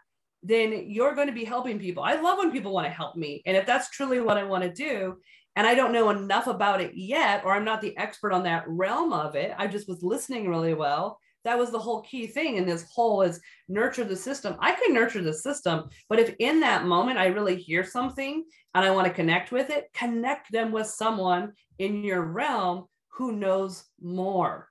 then 0.45 0.89
you're 0.89 1.15
going 1.15 1.28
to 1.28 1.34
be 1.34 1.45
helping 1.45 1.80
people 1.80 2.04
i 2.04 2.15
love 2.15 2.38
when 2.38 2.52
people 2.52 2.73
want 2.73 2.86
to 2.86 2.91
help 2.91 3.15
me 3.15 3.41
and 3.45 3.56
if 3.56 3.65
that's 3.65 3.89
truly 3.89 4.19
what 4.19 4.38
i 4.38 4.43
want 4.43 4.63
to 4.63 4.71
do 4.71 5.17
and 5.56 5.67
I 5.67 5.76
don't 5.76 5.93
know 5.93 6.10
enough 6.10 6.47
about 6.47 6.82
it 6.82 6.95
yet, 6.95 7.43
or 7.45 7.54
I'm 7.54 7.65
not 7.65 7.82
the 7.82 7.95
expert 7.97 8.32
on 8.32 8.43
that 8.43 8.67
realm 8.67 9.13
of 9.13 9.36
it. 9.36 9.54
I 9.58 9.67
just 9.67 9.88
was 9.88 10.02
listening 10.02 10.49
really 10.49 10.73
well. 10.73 11.19
That 11.43 11.58
was 11.58 11.71
the 11.71 11.79
whole 11.79 12.01
key 12.01 12.27
thing 12.27 12.58
in 12.58 12.65
this 12.65 12.86
whole 12.93 13.21
is 13.21 13.39
nurture 13.67 14.03
the 14.03 14.15
system. 14.15 14.56
I 14.60 14.73
can 14.73 14.93
nurture 14.93 15.21
the 15.21 15.34
system, 15.34 15.89
but 16.10 16.19
if 16.19 16.36
in 16.39 16.60
that 16.62 16.86
moment 16.86 17.17
I 17.17 17.27
really 17.27 17.56
hear 17.56 17.84
something 17.84 18.45
and 18.75 18.86
I 18.86 18.91
want 18.91 19.08
to 19.08 19.13
connect 19.13 19.51
with 19.51 19.69
it, 19.69 19.91
connect 19.93 20.51
them 20.51 20.71
with 20.71 20.88
someone 20.88 21.53
in 21.79 22.03
your 22.03 22.21
realm 22.21 22.86
who 23.10 23.34
knows 23.34 23.84
more. 24.01 24.69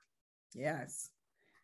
Yes. 0.53 1.09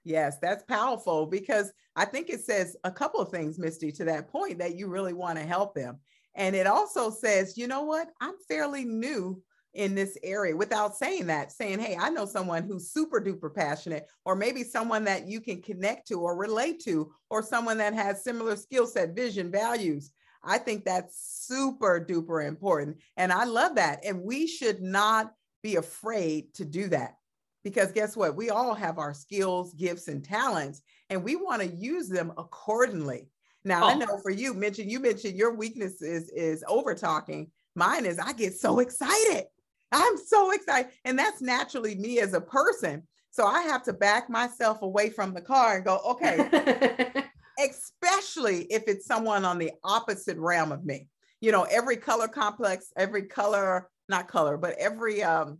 Yes, 0.05 0.37
that's 0.41 0.63
powerful 0.63 1.25
because 1.25 1.71
I 1.95 2.05
think 2.05 2.29
it 2.29 2.41
says 2.41 2.75
a 2.83 2.91
couple 2.91 3.19
of 3.19 3.29
things, 3.29 3.59
Misty, 3.59 3.91
to 3.93 4.05
that 4.05 4.29
point 4.29 4.57
that 4.59 4.75
you 4.75 4.87
really 4.87 5.13
want 5.13 5.37
to 5.37 5.45
help 5.45 5.75
them. 5.75 5.99
And 6.35 6.55
it 6.55 6.67
also 6.67 7.09
says, 7.09 7.57
you 7.57 7.67
know 7.67 7.83
what? 7.83 8.09
I'm 8.21 8.35
fairly 8.47 8.85
new 8.85 9.41
in 9.79 9.95
this 9.95 10.17
area 10.23 10.53
without 10.53 10.97
saying 10.97 11.27
that, 11.27 11.53
saying, 11.53 11.79
hey, 11.79 11.97
I 11.97 12.09
know 12.09 12.25
someone 12.25 12.63
who's 12.63 12.91
super 12.91 13.21
duper 13.21 13.53
passionate, 13.53 14.07
or 14.25 14.35
maybe 14.35 14.61
someone 14.61 15.05
that 15.05 15.29
you 15.29 15.39
can 15.39 15.61
connect 15.61 16.09
to 16.09 16.19
or 16.19 16.35
relate 16.35 16.81
to, 16.83 17.13
or 17.29 17.41
someone 17.41 17.77
that 17.77 17.93
has 17.93 18.21
similar 18.21 18.57
skill 18.57 18.85
set, 18.85 19.15
vision, 19.15 19.49
values. 19.49 20.11
I 20.43 20.57
think 20.57 20.83
that's 20.83 21.45
super 21.47 22.05
duper 22.05 22.45
important. 22.45 22.97
And 23.15 23.31
I 23.31 23.45
love 23.45 23.75
that. 23.75 24.03
And 24.05 24.21
we 24.21 24.47
should 24.47 24.81
not 24.81 25.31
be 25.63 25.77
afraid 25.77 26.53
to 26.55 26.65
do 26.65 26.89
that 26.89 27.15
because 27.63 27.93
guess 27.93 28.17
what? 28.17 28.35
We 28.35 28.49
all 28.49 28.73
have 28.73 28.97
our 28.97 29.13
skills, 29.13 29.73
gifts, 29.75 30.09
and 30.09 30.23
talents, 30.23 30.81
and 31.09 31.23
we 31.23 31.37
want 31.37 31.61
to 31.61 31.67
use 31.69 32.09
them 32.09 32.33
accordingly. 32.37 33.29
Now 33.63 33.85
oh. 33.85 33.87
I 33.87 33.93
know 33.93 34.17
for 34.21 34.29
you, 34.29 34.53
mentioned 34.53 34.91
you 34.91 34.99
mentioned 34.99 35.37
your 35.37 35.55
weakness 35.55 36.01
is 36.01 36.29
is 36.31 36.65
over 36.67 36.93
talking. 36.95 37.51
Mine 37.75 38.05
is 38.05 38.19
I 38.19 38.33
get 38.33 38.55
so 38.55 38.79
excited. 38.85 39.45
I'm 39.91 40.17
so 40.17 40.51
excited. 40.51 40.91
And 41.05 41.17
that's 41.17 41.41
naturally 41.41 41.95
me 41.95 42.19
as 42.19 42.33
a 42.33 42.41
person. 42.41 43.03
So 43.31 43.45
I 43.45 43.61
have 43.63 43.83
to 43.83 43.93
back 43.93 44.29
myself 44.29 44.81
away 44.81 45.09
from 45.09 45.33
the 45.33 45.41
car 45.41 45.77
and 45.77 45.85
go, 45.85 45.99
okay, 46.05 47.25
especially 47.69 48.63
if 48.65 48.83
it's 48.87 49.05
someone 49.05 49.45
on 49.45 49.57
the 49.57 49.71
opposite 49.83 50.37
realm 50.37 50.71
of 50.71 50.85
me. 50.85 51.07
You 51.41 51.51
know, 51.51 51.63
every 51.63 51.97
color 51.97 52.27
complex, 52.27 52.91
every 52.97 53.23
color, 53.23 53.89
not 54.09 54.27
color, 54.27 54.57
but 54.57 54.75
every 54.77 55.23
um, 55.23 55.59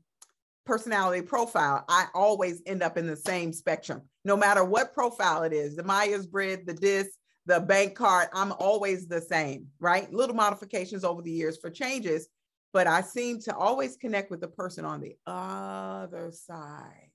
personality 0.65 1.21
profile, 1.21 1.85
I 1.87 2.07
always 2.13 2.61
end 2.65 2.83
up 2.83 2.97
in 2.97 3.07
the 3.07 3.15
same 3.15 3.53
spectrum. 3.53 4.01
No 4.25 4.35
matter 4.35 4.63
what 4.63 4.93
profile 4.93 5.43
it 5.43 5.53
is, 5.53 5.75
the 5.75 5.83
Myers 5.83 6.25
Briggs, 6.25 6.65
the 6.65 6.73
DISC, 6.73 7.09
the 7.45 7.59
bank 7.59 7.95
card, 7.95 8.27
I'm 8.33 8.51
always 8.53 9.07
the 9.07 9.21
same, 9.21 9.67
right? 9.79 10.11
Little 10.13 10.35
modifications 10.35 11.03
over 11.03 11.21
the 11.21 11.31
years 11.31 11.57
for 11.57 11.69
changes, 11.69 12.27
but 12.73 12.87
I 12.87 13.01
seem 13.01 13.39
to 13.41 13.55
always 13.55 13.97
connect 13.97 14.31
with 14.31 14.41
the 14.41 14.47
person 14.47 14.85
on 14.85 15.01
the 15.01 15.15
other 15.25 16.31
side. 16.31 17.11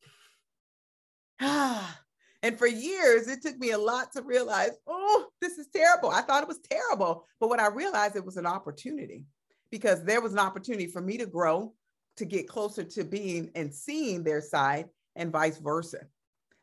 and 2.42 2.59
for 2.59 2.66
years, 2.66 3.28
it 3.28 3.42
took 3.42 3.59
me 3.59 3.70
a 3.70 3.78
lot 3.78 4.12
to 4.12 4.22
realize, 4.22 4.72
oh, 4.86 5.26
this 5.40 5.59
is 5.59 5.68
terrible. 5.74 6.11
I 6.11 6.22
thought 6.22 6.42
it 6.42 6.48
was 6.48 6.61
terrible. 6.70 7.26
But 7.40 7.48
what 7.48 7.61
I 7.61 7.68
realized 7.68 8.16
it 8.16 8.24
was 8.24 8.36
an 8.36 8.46
opportunity, 8.46 9.24
because 9.70 10.02
there 10.05 10.20
was 10.20 10.32
an 10.32 10.38
opportunity 10.38 10.86
for 10.86 11.00
me 11.00 11.18
to 11.18 11.26
grow, 11.26 11.74
to 12.16 12.24
get 12.24 12.48
closer 12.48 12.84
to 12.84 13.05
being 13.05 13.50
and 13.55 13.74
seeing 13.74 14.22
their 14.22 14.40
side, 14.40 14.86
and 15.16 15.32
vice 15.32 15.59
versa. 15.59 16.00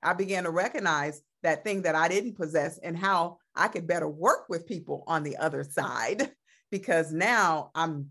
I 0.03 0.13
began 0.13 0.43
to 0.43 0.51
recognize 0.51 1.21
that 1.43 1.63
thing 1.63 1.83
that 1.83 1.95
I 1.95 2.07
didn't 2.07 2.35
possess 2.35 2.77
and 2.79 2.97
how 2.97 3.37
I 3.55 3.67
could 3.67 3.87
better 3.87 4.07
work 4.07 4.45
with 4.49 4.67
people 4.67 5.03
on 5.07 5.23
the 5.23 5.37
other 5.37 5.63
side 5.63 6.31
because 6.71 7.11
now 7.11 7.71
I'm 7.75 8.09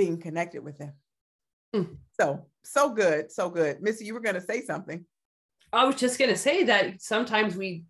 being 0.00 0.18
connected 0.18 0.64
with 0.64 0.78
them. 0.78 0.94
Mm. 1.76 1.96
So, 2.18 2.46
so 2.64 2.88
good, 2.88 3.30
so 3.30 3.50
good. 3.50 3.82
Missy, 3.82 4.06
you 4.06 4.14
were 4.14 4.20
going 4.20 4.34
to 4.34 4.40
say 4.40 4.62
something. 4.62 5.04
I 5.74 5.84
was 5.84 5.96
just 5.96 6.18
going 6.18 6.30
to 6.30 6.38
say 6.38 6.64
that 6.64 7.02
sometimes 7.02 7.54
we 7.54 7.84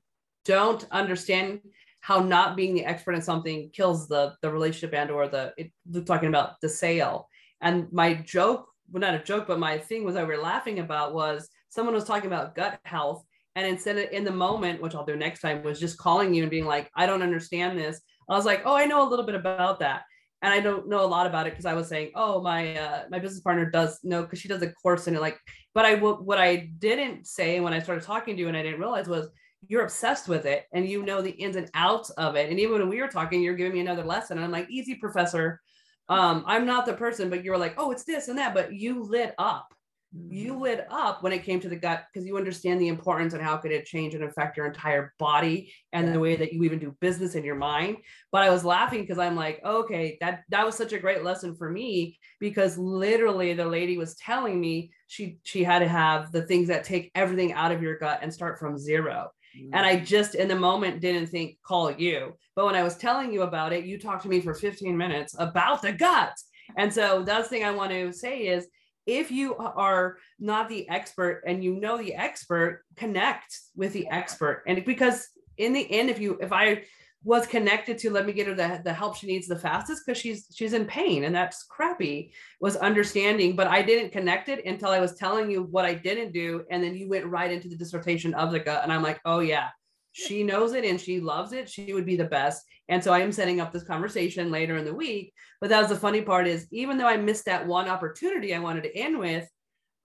don't 0.45 0.85
understand 0.91 1.61
how 2.01 2.19
not 2.19 2.57
being 2.57 2.75
the 2.75 2.85
expert 2.85 3.13
in 3.13 3.23
something 3.23 3.71
kills 3.73 4.09
the 4.09 4.35
the 4.43 4.51
relationship 4.51 4.93
and 4.93 5.11
or 5.13 5.29
the 5.29 5.53
it, 5.57 5.71
talking 6.05 6.31
about 6.31 6.61
the 6.61 6.69
sale. 6.69 7.29
And 7.61 7.87
my 7.93 8.15
joke, 8.15 8.67
well, 8.91 9.03
not 9.03 9.15
a 9.15 9.23
joke, 9.23 9.47
but 9.47 9.61
my 9.61 9.79
thing 9.79 10.05
was 10.05 10.17
I 10.17 10.25
were 10.25 10.37
laughing 10.37 10.81
about 10.81 11.15
was 11.15 11.49
someone 11.69 11.95
was 11.95 12.05
talking 12.05 12.27
about 12.27 12.57
gut 12.57 12.81
health. 12.85 13.25
And 13.55 13.65
instead 13.65 13.99
of 13.99 14.11
in 14.11 14.25
the 14.25 14.33
moment, 14.33 14.83
which 14.83 14.97
I'll 14.97 15.07
do 15.07 15.15
next 15.15 15.43
time, 15.43 15.63
was 15.63 15.79
just 15.79 15.97
calling 15.97 16.35
you 16.35 16.43
and 16.43 16.51
being 16.51 16.67
like, 16.67 16.91
I 16.97 17.07
don't 17.07 17.23
understand 17.23 17.79
this. 17.79 18.01
I 18.29 18.35
was 18.35 18.47
like, 18.47 18.63
oh, 18.65 18.75
I 18.75 18.87
know 18.87 19.07
a 19.07 19.11
little 19.11 19.27
bit 19.27 19.37
about 19.37 19.79
that 19.79 20.03
and 20.43 20.53
I 20.53 20.61
don't 20.61 20.89
know 20.89 21.05
a 21.05 21.07
lot 21.07 21.27
about 21.27 21.47
it 21.47 21.51
because 21.51 21.67
I 21.67 21.75
was 21.75 21.89
saying, 21.89 22.13
oh, 22.15 22.41
my 22.41 22.77
uh, 22.77 23.05
my 23.11 23.19
business 23.19 23.43
partner 23.43 23.71
does 23.71 24.01
know 24.03 24.23
because 24.23 24.39
she 24.39 24.49
does 24.49 24.63
a 24.63 24.73
course 24.73 25.07
in 25.07 25.15
it. 25.15 25.21
Like, 25.21 25.39
but 25.75 25.85
I 25.85 25.97
what 25.97 26.39
I 26.39 26.71
didn't 26.79 27.27
say 27.27 27.61
when 27.61 27.73
I 27.73 27.81
started 27.81 28.05
talking 28.05 28.37
to 28.37 28.41
you 28.41 28.49
and 28.49 28.57
I 28.57 28.63
didn't 28.63 28.81
realize 28.81 29.09
was 29.09 29.29
you're 29.69 29.85
obsessed 29.85 30.29
with 30.29 30.47
it 30.47 30.65
and 30.73 30.89
you 30.89 31.03
know 31.03 31.21
the 31.21 31.31
ins 31.31 31.57
and 31.57 31.71
outs 31.75 32.11
of 32.11 32.37
it. 32.37 32.49
And 32.49 32.59
even 32.59 32.79
when 32.79 32.89
we 32.89 33.01
were 33.01 33.09
talking, 33.09 33.43
you're 33.43 33.55
giving 33.55 33.75
me 33.75 33.81
another 33.81 34.05
lesson, 34.05 34.39
and 34.39 34.45
I'm 34.45 34.53
like, 34.53 34.71
easy, 34.71 34.95
professor. 34.95 35.61
Um, 36.09 36.43
I'm 36.47 36.67
not 36.67 36.87
the 36.87 36.95
person, 36.95 37.31
but 37.31 37.45
you're 37.45 37.59
like, 37.59 37.75
oh, 37.77 37.93
it's 37.93 38.05
this 38.05 38.29
and 38.29 38.39
that. 38.39 38.55
But 38.55 38.73
you 38.73 39.05
lit 39.05 39.35
up 39.39 39.73
you 40.13 40.53
mm-hmm. 40.53 40.63
lit 40.63 40.87
up 40.91 41.23
when 41.23 41.33
it 41.33 41.45
came 41.45 41.61
to 41.61 41.69
the 41.69 41.77
gut 41.77 42.05
because 42.13 42.27
you 42.27 42.37
understand 42.37 42.81
the 42.81 42.89
importance 42.89 43.33
and 43.33 43.43
how 43.43 43.57
could 43.57 43.71
it 43.71 43.87
change 43.87 44.15
and 44.15 44.25
affect 44.25 44.57
your 44.57 44.67
entire 44.67 45.15
body 45.21 45.73
and 45.93 46.13
the 46.13 46.19
way 46.19 46.35
that 46.35 46.53
you 46.53 46.65
even 46.65 46.81
do 46.81 46.97
business 47.01 47.37
in 47.37 47.45
your 47.45 47.55
mind. 47.55 47.97
But 48.33 48.43
i 48.43 48.51
was 48.51 48.65
laughing 48.65 49.03
because 49.03 49.19
i'm 49.19 49.37
like 49.37 49.61
okay 49.65 50.19
that 50.21 50.43
that 50.49 50.67
was 50.67 50.75
such 50.75 50.93
a 50.93 50.99
great 50.99 51.23
lesson 51.23 51.55
for 51.55 51.71
me 51.71 52.19
because 52.41 52.77
literally 52.77 53.55
the 53.55 53.65
lady 53.65 53.99
was 53.99 54.17
telling 54.17 54.61
me 54.61 54.91
she 55.07 55.39
she 55.45 55.63
had 55.63 55.79
to 55.81 55.89
have 55.89 56.33
the 56.33 56.43
things 56.43 56.69
that 56.69 56.83
take 56.83 57.13
everything 57.15 57.53
out 57.53 57.73
of 57.73 57.83
your 57.83 57.99
gut 57.99 58.21
and 58.23 58.33
start 58.33 58.59
from 58.59 58.79
zero. 58.79 59.31
Mm-hmm. 59.57 59.75
and 59.75 59.87
i 59.87 59.97
just 59.97 60.35
in 60.35 60.49
the 60.49 60.57
moment 60.57 61.01
didn't 61.01 61.29
think 61.29 61.59
call 61.65 61.91
you. 61.91 62.37
But 62.57 62.67
when 62.67 62.75
i 62.75 62.83
was 62.83 62.97
telling 62.97 63.33
you 63.33 63.43
about 63.43 63.73
it 63.73 63.85
you 63.85 63.99
talked 63.99 64.25
to 64.25 64.29
me 64.29 64.41
for 64.41 64.55
15 64.55 64.97
minutes 64.97 65.37
about 65.39 65.83
the 65.83 65.93
gut. 65.93 66.33
And 66.77 66.93
so 66.93 67.23
that's 67.25 67.49
the 67.49 67.57
thing 67.57 67.65
i 67.65 67.71
want 67.71 67.93
to 67.93 68.13
say 68.13 68.47
is 68.47 68.67
if 69.11 69.31
you 69.31 69.57
are 69.57 70.19
not 70.39 70.69
the 70.69 70.89
expert 70.89 71.43
and 71.47 71.65
you 71.65 71.75
know 71.75 71.99
the 71.99 72.15
expert 72.15 72.85
connect 72.97 73.59
with 73.75 73.93
the 73.93 74.07
expert. 74.09 74.63
And 74.67 74.85
because 74.85 75.29
in 75.61 75.73
the 75.73 75.91
end 75.91 76.11
if 76.11 76.19
you 76.19 76.39
if 76.41 76.53
i 76.53 76.83
was 77.23 77.47
connected 77.47 77.99
to 77.99 78.09
let 78.09 78.25
me 78.25 78.33
get 78.33 78.47
her 78.47 78.55
the, 78.55 78.81
the 78.83 78.93
help 78.93 79.15
she 79.15 79.27
needs 79.27 79.47
the 79.47 79.59
fastest 79.59 80.03
because 80.05 80.19
she's 80.19 80.47
she's 80.55 80.73
in 80.73 80.87
pain 80.87 81.25
and 81.25 81.35
that's 81.35 81.65
crappy 81.65 82.33
was 82.61 82.77
understanding 82.77 83.55
but 83.55 83.67
i 83.67 83.83
didn't 83.83 84.11
connect 84.11 84.49
it 84.49 84.65
until 84.65 84.89
i 84.89 84.99
was 84.99 85.15
telling 85.17 85.51
you 85.51 85.65
what 85.65 85.85
i 85.85 85.93
didn't 85.93 86.33
do. 86.33 86.65
And 86.71 86.83
then 86.83 86.97
you 86.97 87.09
went 87.09 87.27
right 87.27 87.53
into 87.53 87.69
the 87.69 87.77
dissertation 87.77 88.33
of 88.35 88.53
the 88.53 88.61
gut 88.61 88.83
and 88.83 88.93
i'm 88.93 89.03
like 89.03 89.21
oh 89.27 89.41
yeah 89.41 89.69
she 90.13 90.43
knows 90.43 90.73
it 90.73 90.85
and 90.85 91.01
she 91.01 91.21
loves 91.21 91.53
it. 91.53 91.69
She 91.69 91.93
would 91.93 92.07
be 92.07 92.17
the 92.17 92.25
best. 92.25 92.65
And 92.89 93.03
so 93.03 93.13
i 93.13 93.21
am 93.21 93.33
setting 93.33 93.61
up 93.61 93.73
this 93.73 93.85
conversation 93.85 94.51
later 94.51 94.77
in 94.77 94.85
the 94.85 94.95
week. 94.95 95.33
But 95.61 95.71
that 95.71 95.81
was 95.81 95.89
the 95.89 95.97
funny 95.97 96.23
part 96.23 96.47
is 96.47 96.67
even 96.73 96.99
though 96.99 97.07
i 97.07 97.17
missed 97.17 97.45
that 97.45 97.67
one 97.67 97.89
opportunity 97.89 98.55
i 98.55 98.59
wanted 98.59 98.83
to 98.85 98.97
end 98.97 99.19
with 99.19 99.49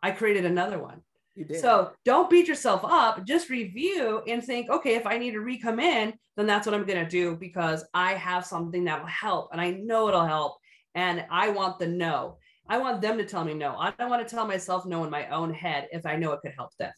i 0.04 0.12
created 0.12 0.46
another 0.46 0.80
one. 0.80 1.02
So 1.60 1.92
don't 2.06 2.30
beat 2.30 2.48
yourself 2.48 2.86
up. 2.86 3.26
Just 3.26 3.50
review 3.50 4.22
and 4.28 4.44
think 4.44 4.70
okay 4.70 4.96
if 4.96 5.08
i 5.08 5.18
need 5.18 5.32
to 5.32 5.42
re-come 5.42 5.80
in 5.80 6.14
then 6.38 6.46
that's 6.46 6.66
what 6.66 6.76
i'm 6.76 6.86
going 6.86 7.04
to 7.04 7.10
do 7.10 7.36
because 7.36 7.84
i 7.94 8.14
have 8.14 8.46
something 8.46 8.84
that 8.86 9.00
will 9.00 9.08
help 9.08 9.50
and 9.52 9.60
i 9.60 9.72
know 9.72 10.08
it'll 10.08 10.26
help 10.26 10.58
and 10.94 11.26
i 11.32 11.50
want 11.50 11.80
the 11.80 11.88
no. 11.88 12.38
I 12.68 12.80
want 12.80 13.00
them 13.00 13.20
to 13.20 13.26
tell 13.26 13.46
me 13.46 13.54
no. 13.54 13.76
I 13.78 13.92
don't 13.92 14.10
want 14.10 14.28
to 14.28 14.36
tell 14.36 14.48
myself 14.48 14.88
no 14.88 15.04
in 15.04 15.12
my 15.12 15.28
own 15.30 15.54
head 15.54 15.88
if 15.92 16.06
i 16.06 16.16
know 16.16 16.32
it 16.34 16.42
could 16.42 16.54
help 16.58 16.72
them 16.78 16.94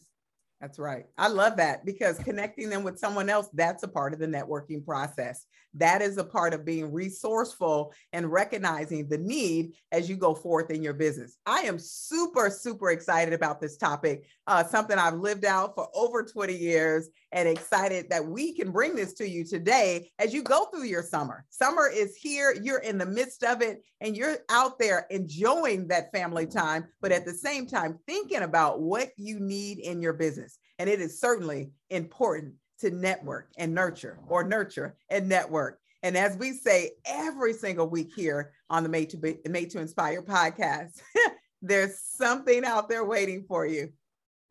that's 0.60 0.78
right. 0.78 1.04
I 1.16 1.28
love 1.28 1.56
that 1.58 1.84
because 1.84 2.18
connecting 2.18 2.68
them 2.68 2.82
with 2.82 2.98
someone 2.98 3.28
else, 3.28 3.48
that's 3.52 3.84
a 3.84 3.88
part 3.88 4.12
of 4.12 4.18
the 4.18 4.26
networking 4.26 4.84
process. 4.84 5.46
That 5.78 6.02
is 6.02 6.18
a 6.18 6.24
part 6.24 6.54
of 6.54 6.64
being 6.64 6.92
resourceful 6.92 7.92
and 8.12 8.30
recognizing 8.30 9.08
the 9.08 9.18
need 9.18 9.74
as 9.92 10.08
you 10.08 10.16
go 10.16 10.34
forth 10.34 10.70
in 10.70 10.82
your 10.82 10.94
business. 10.94 11.36
I 11.46 11.60
am 11.60 11.78
super, 11.78 12.50
super 12.50 12.90
excited 12.90 13.32
about 13.32 13.60
this 13.60 13.76
topic, 13.76 14.24
uh, 14.46 14.64
something 14.64 14.98
I've 14.98 15.18
lived 15.18 15.44
out 15.44 15.74
for 15.74 15.88
over 15.94 16.22
20 16.22 16.54
years 16.54 17.08
and 17.32 17.48
excited 17.48 18.10
that 18.10 18.26
we 18.26 18.54
can 18.54 18.72
bring 18.72 18.96
this 18.96 19.14
to 19.14 19.28
you 19.28 19.44
today 19.44 20.10
as 20.18 20.34
you 20.34 20.42
go 20.42 20.66
through 20.66 20.84
your 20.84 21.02
summer. 21.02 21.44
Summer 21.50 21.88
is 21.88 22.16
here, 22.16 22.56
you're 22.60 22.80
in 22.80 22.98
the 22.98 23.06
midst 23.06 23.44
of 23.44 23.62
it, 23.62 23.84
and 24.00 24.16
you're 24.16 24.38
out 24.48 24.78
there 24.78 25.06
enjoying 25.10 25.88
that 25.88 26.10
family 26.12 26.46
time, 26.46 26.86
but 27.00 27.12
at 27.12 27.24
the 27.24 27.34
same 27.34 27.66
time, 27.66 27.98
thinking 28.06 28.42
about 28.42 28.80
what 28.80 29.10
you 29.16 29.38
need 29.38 29.78
in 29.78 30.00
your 30.00 30.12
business. 30.12 30.58
And 30.78 30.88
it 30.88 31.00
is 31.00 31.20
certainly 31.20 31.70
important 31.90 32.54
to 32.80 32.90
network 32.90 33.48
and 33.58 33.74
nurture 33.74 34.18
or 34.28 34.44
nurture 34.44 34.96
and 35.10 35.28
network. 35.28 35.80
And 36.02 36.16
as 36.16 36.36
we 36.36 36.52
say 36.52 36.92
every 37.04 37.52
single 37.52 37.88
week 37.88 38.10
here 38.14 38.52
on 38.70 38.82
the 38.82 38.88
Made 38.88 39.10
to 39.10 39.16
Be, 39.16 39.38
Made 39.48 39.70
to 39.70 39.80
Inspire 39.80 40.22
podcast, 40.22 41.00
there's 41.62 41.98
something 41.98 42.64
out 42.64 42.88
there 42.88 43.04
waiting 43.04 43.44
for 43.48 43.66
you. 43.66 43.92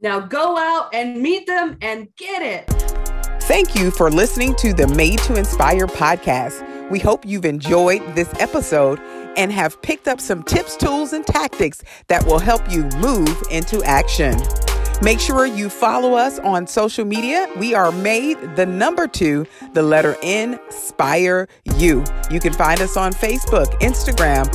Now 0.01 0.19
go 0.19 0.57
out 0.57 0.93
and 0.93 1.21
meet 1.21 1.47
them 1.47 1.77
and 1.81 2.07
get 2.17 2.41
it. 2.41 2.67
Thank 3.43 3.75
you 3.75 3.91
for 3.91 4.11
listening 4.11 4.55
to 4.57 4.73
the 4.73 4.87
Made 4.89 5.19
to 5.19 5.35
Inspire 5.35 5.87
podcast. 5.87 6.89
We 6.89 6.99
hope 6.99 7.25
you've 7.25 7.45
enjoyed 7.45 8.01
this 8.13 8.29
episode 8.39 8.99
and 9.37 9.51
have 9.51 9.81
picked 9.81 10.07
up 10.07 10.19
some 10.19 10.43
tips, 10.43 10.75
tools, 10.75 11.13
and 11.13 11.25
tactics 11.25 11.81
that 12.07 12.25
will 12.25 12.39
help 12.39 12.69
you 12.69 12.83
move 12.97 13.41
into 13.49 13.81
action. 13.83 14.37
Make 15.01 15.19
sure 15.19 15.45
you 15.45 15.69
follow 15.69 16.15
us 16.15 16.39
on 16.39 16.65
social 16.65 17.05
media. 17.05 17.47
We 17.57 17.75
are 17.75 17.91
made 17.91 18.55
the 18.55 18.65
number 18.65 19.07
two, 19.07 19.45
the 19.73 19.83
letter 19.83 20.15
Inspire 20.23 21.47
You. 21.77 22.03
You 22.31 22.39
can 22.39 22.51
find 22.53 22.81
us 22.81 22.97
on 22.97 23.13
Facebook, 23.13 23.67
Instagram, 23.79 24.45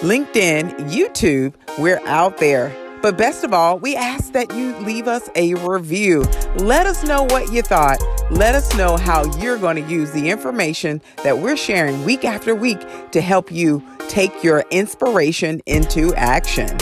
LinkedIn, 0.00 0.90
YouTube. 0.90 1.52
We're 1.78 2.00
out 2.06 2.38
there. 2.38 2.74
But 3.02 3.18
best 3.18 3.44
of 3.44 3.52
all, 3.52 3.78
we 3.78 3.94
ask 3.94 4.32
that 4.32 4.54
you 4.54 4.74
leave 4.78 5.06
us 5.06 5.28
a 5.36 5.54
review. 5.54 6.22
Let 6.56 6.86
us 6.86 7.04
know 7.04 7.24
what 7.24 7.52
you 7.52 7.60
thought. 7.60 7.98
Let 8.30 8.54
us 8.54 8.74
know 8.76 8.96
how 8.96 9.24
you're 9.38 9.58
going 9.58 9.82
to 9.82 9.90
use 9.90 10.12
the 10.12 10.30
information 10.30 11.02
that 11.24 11.38
we're 11.38 11.56
sharing 11.56 12.04
week 12.04 12.24
after 12.24 12.54
week 12.54 12.80
to 13.12 13.20
help 13.20 13.52
you 13.52 13.82
take 14.08 14.42
your 14.42 14.64
inspiration 14.70 15.60
into 15.66 16.14
action. 16.14 16.76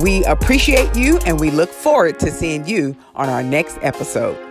We 0.00 0.24
appreciate 0.24 0.94
you 0.94 1.18
and 1.26 1.40
we 1.40 1.50
look 1.50 1.70
forward 1.70 2.20
to 2.20 2.30
seeing 2.30 2.66
you 2.66 2.96
on 3.14 3.28
our 3.28 3.42
next 3.42 3.78
episode. 3.82 4.45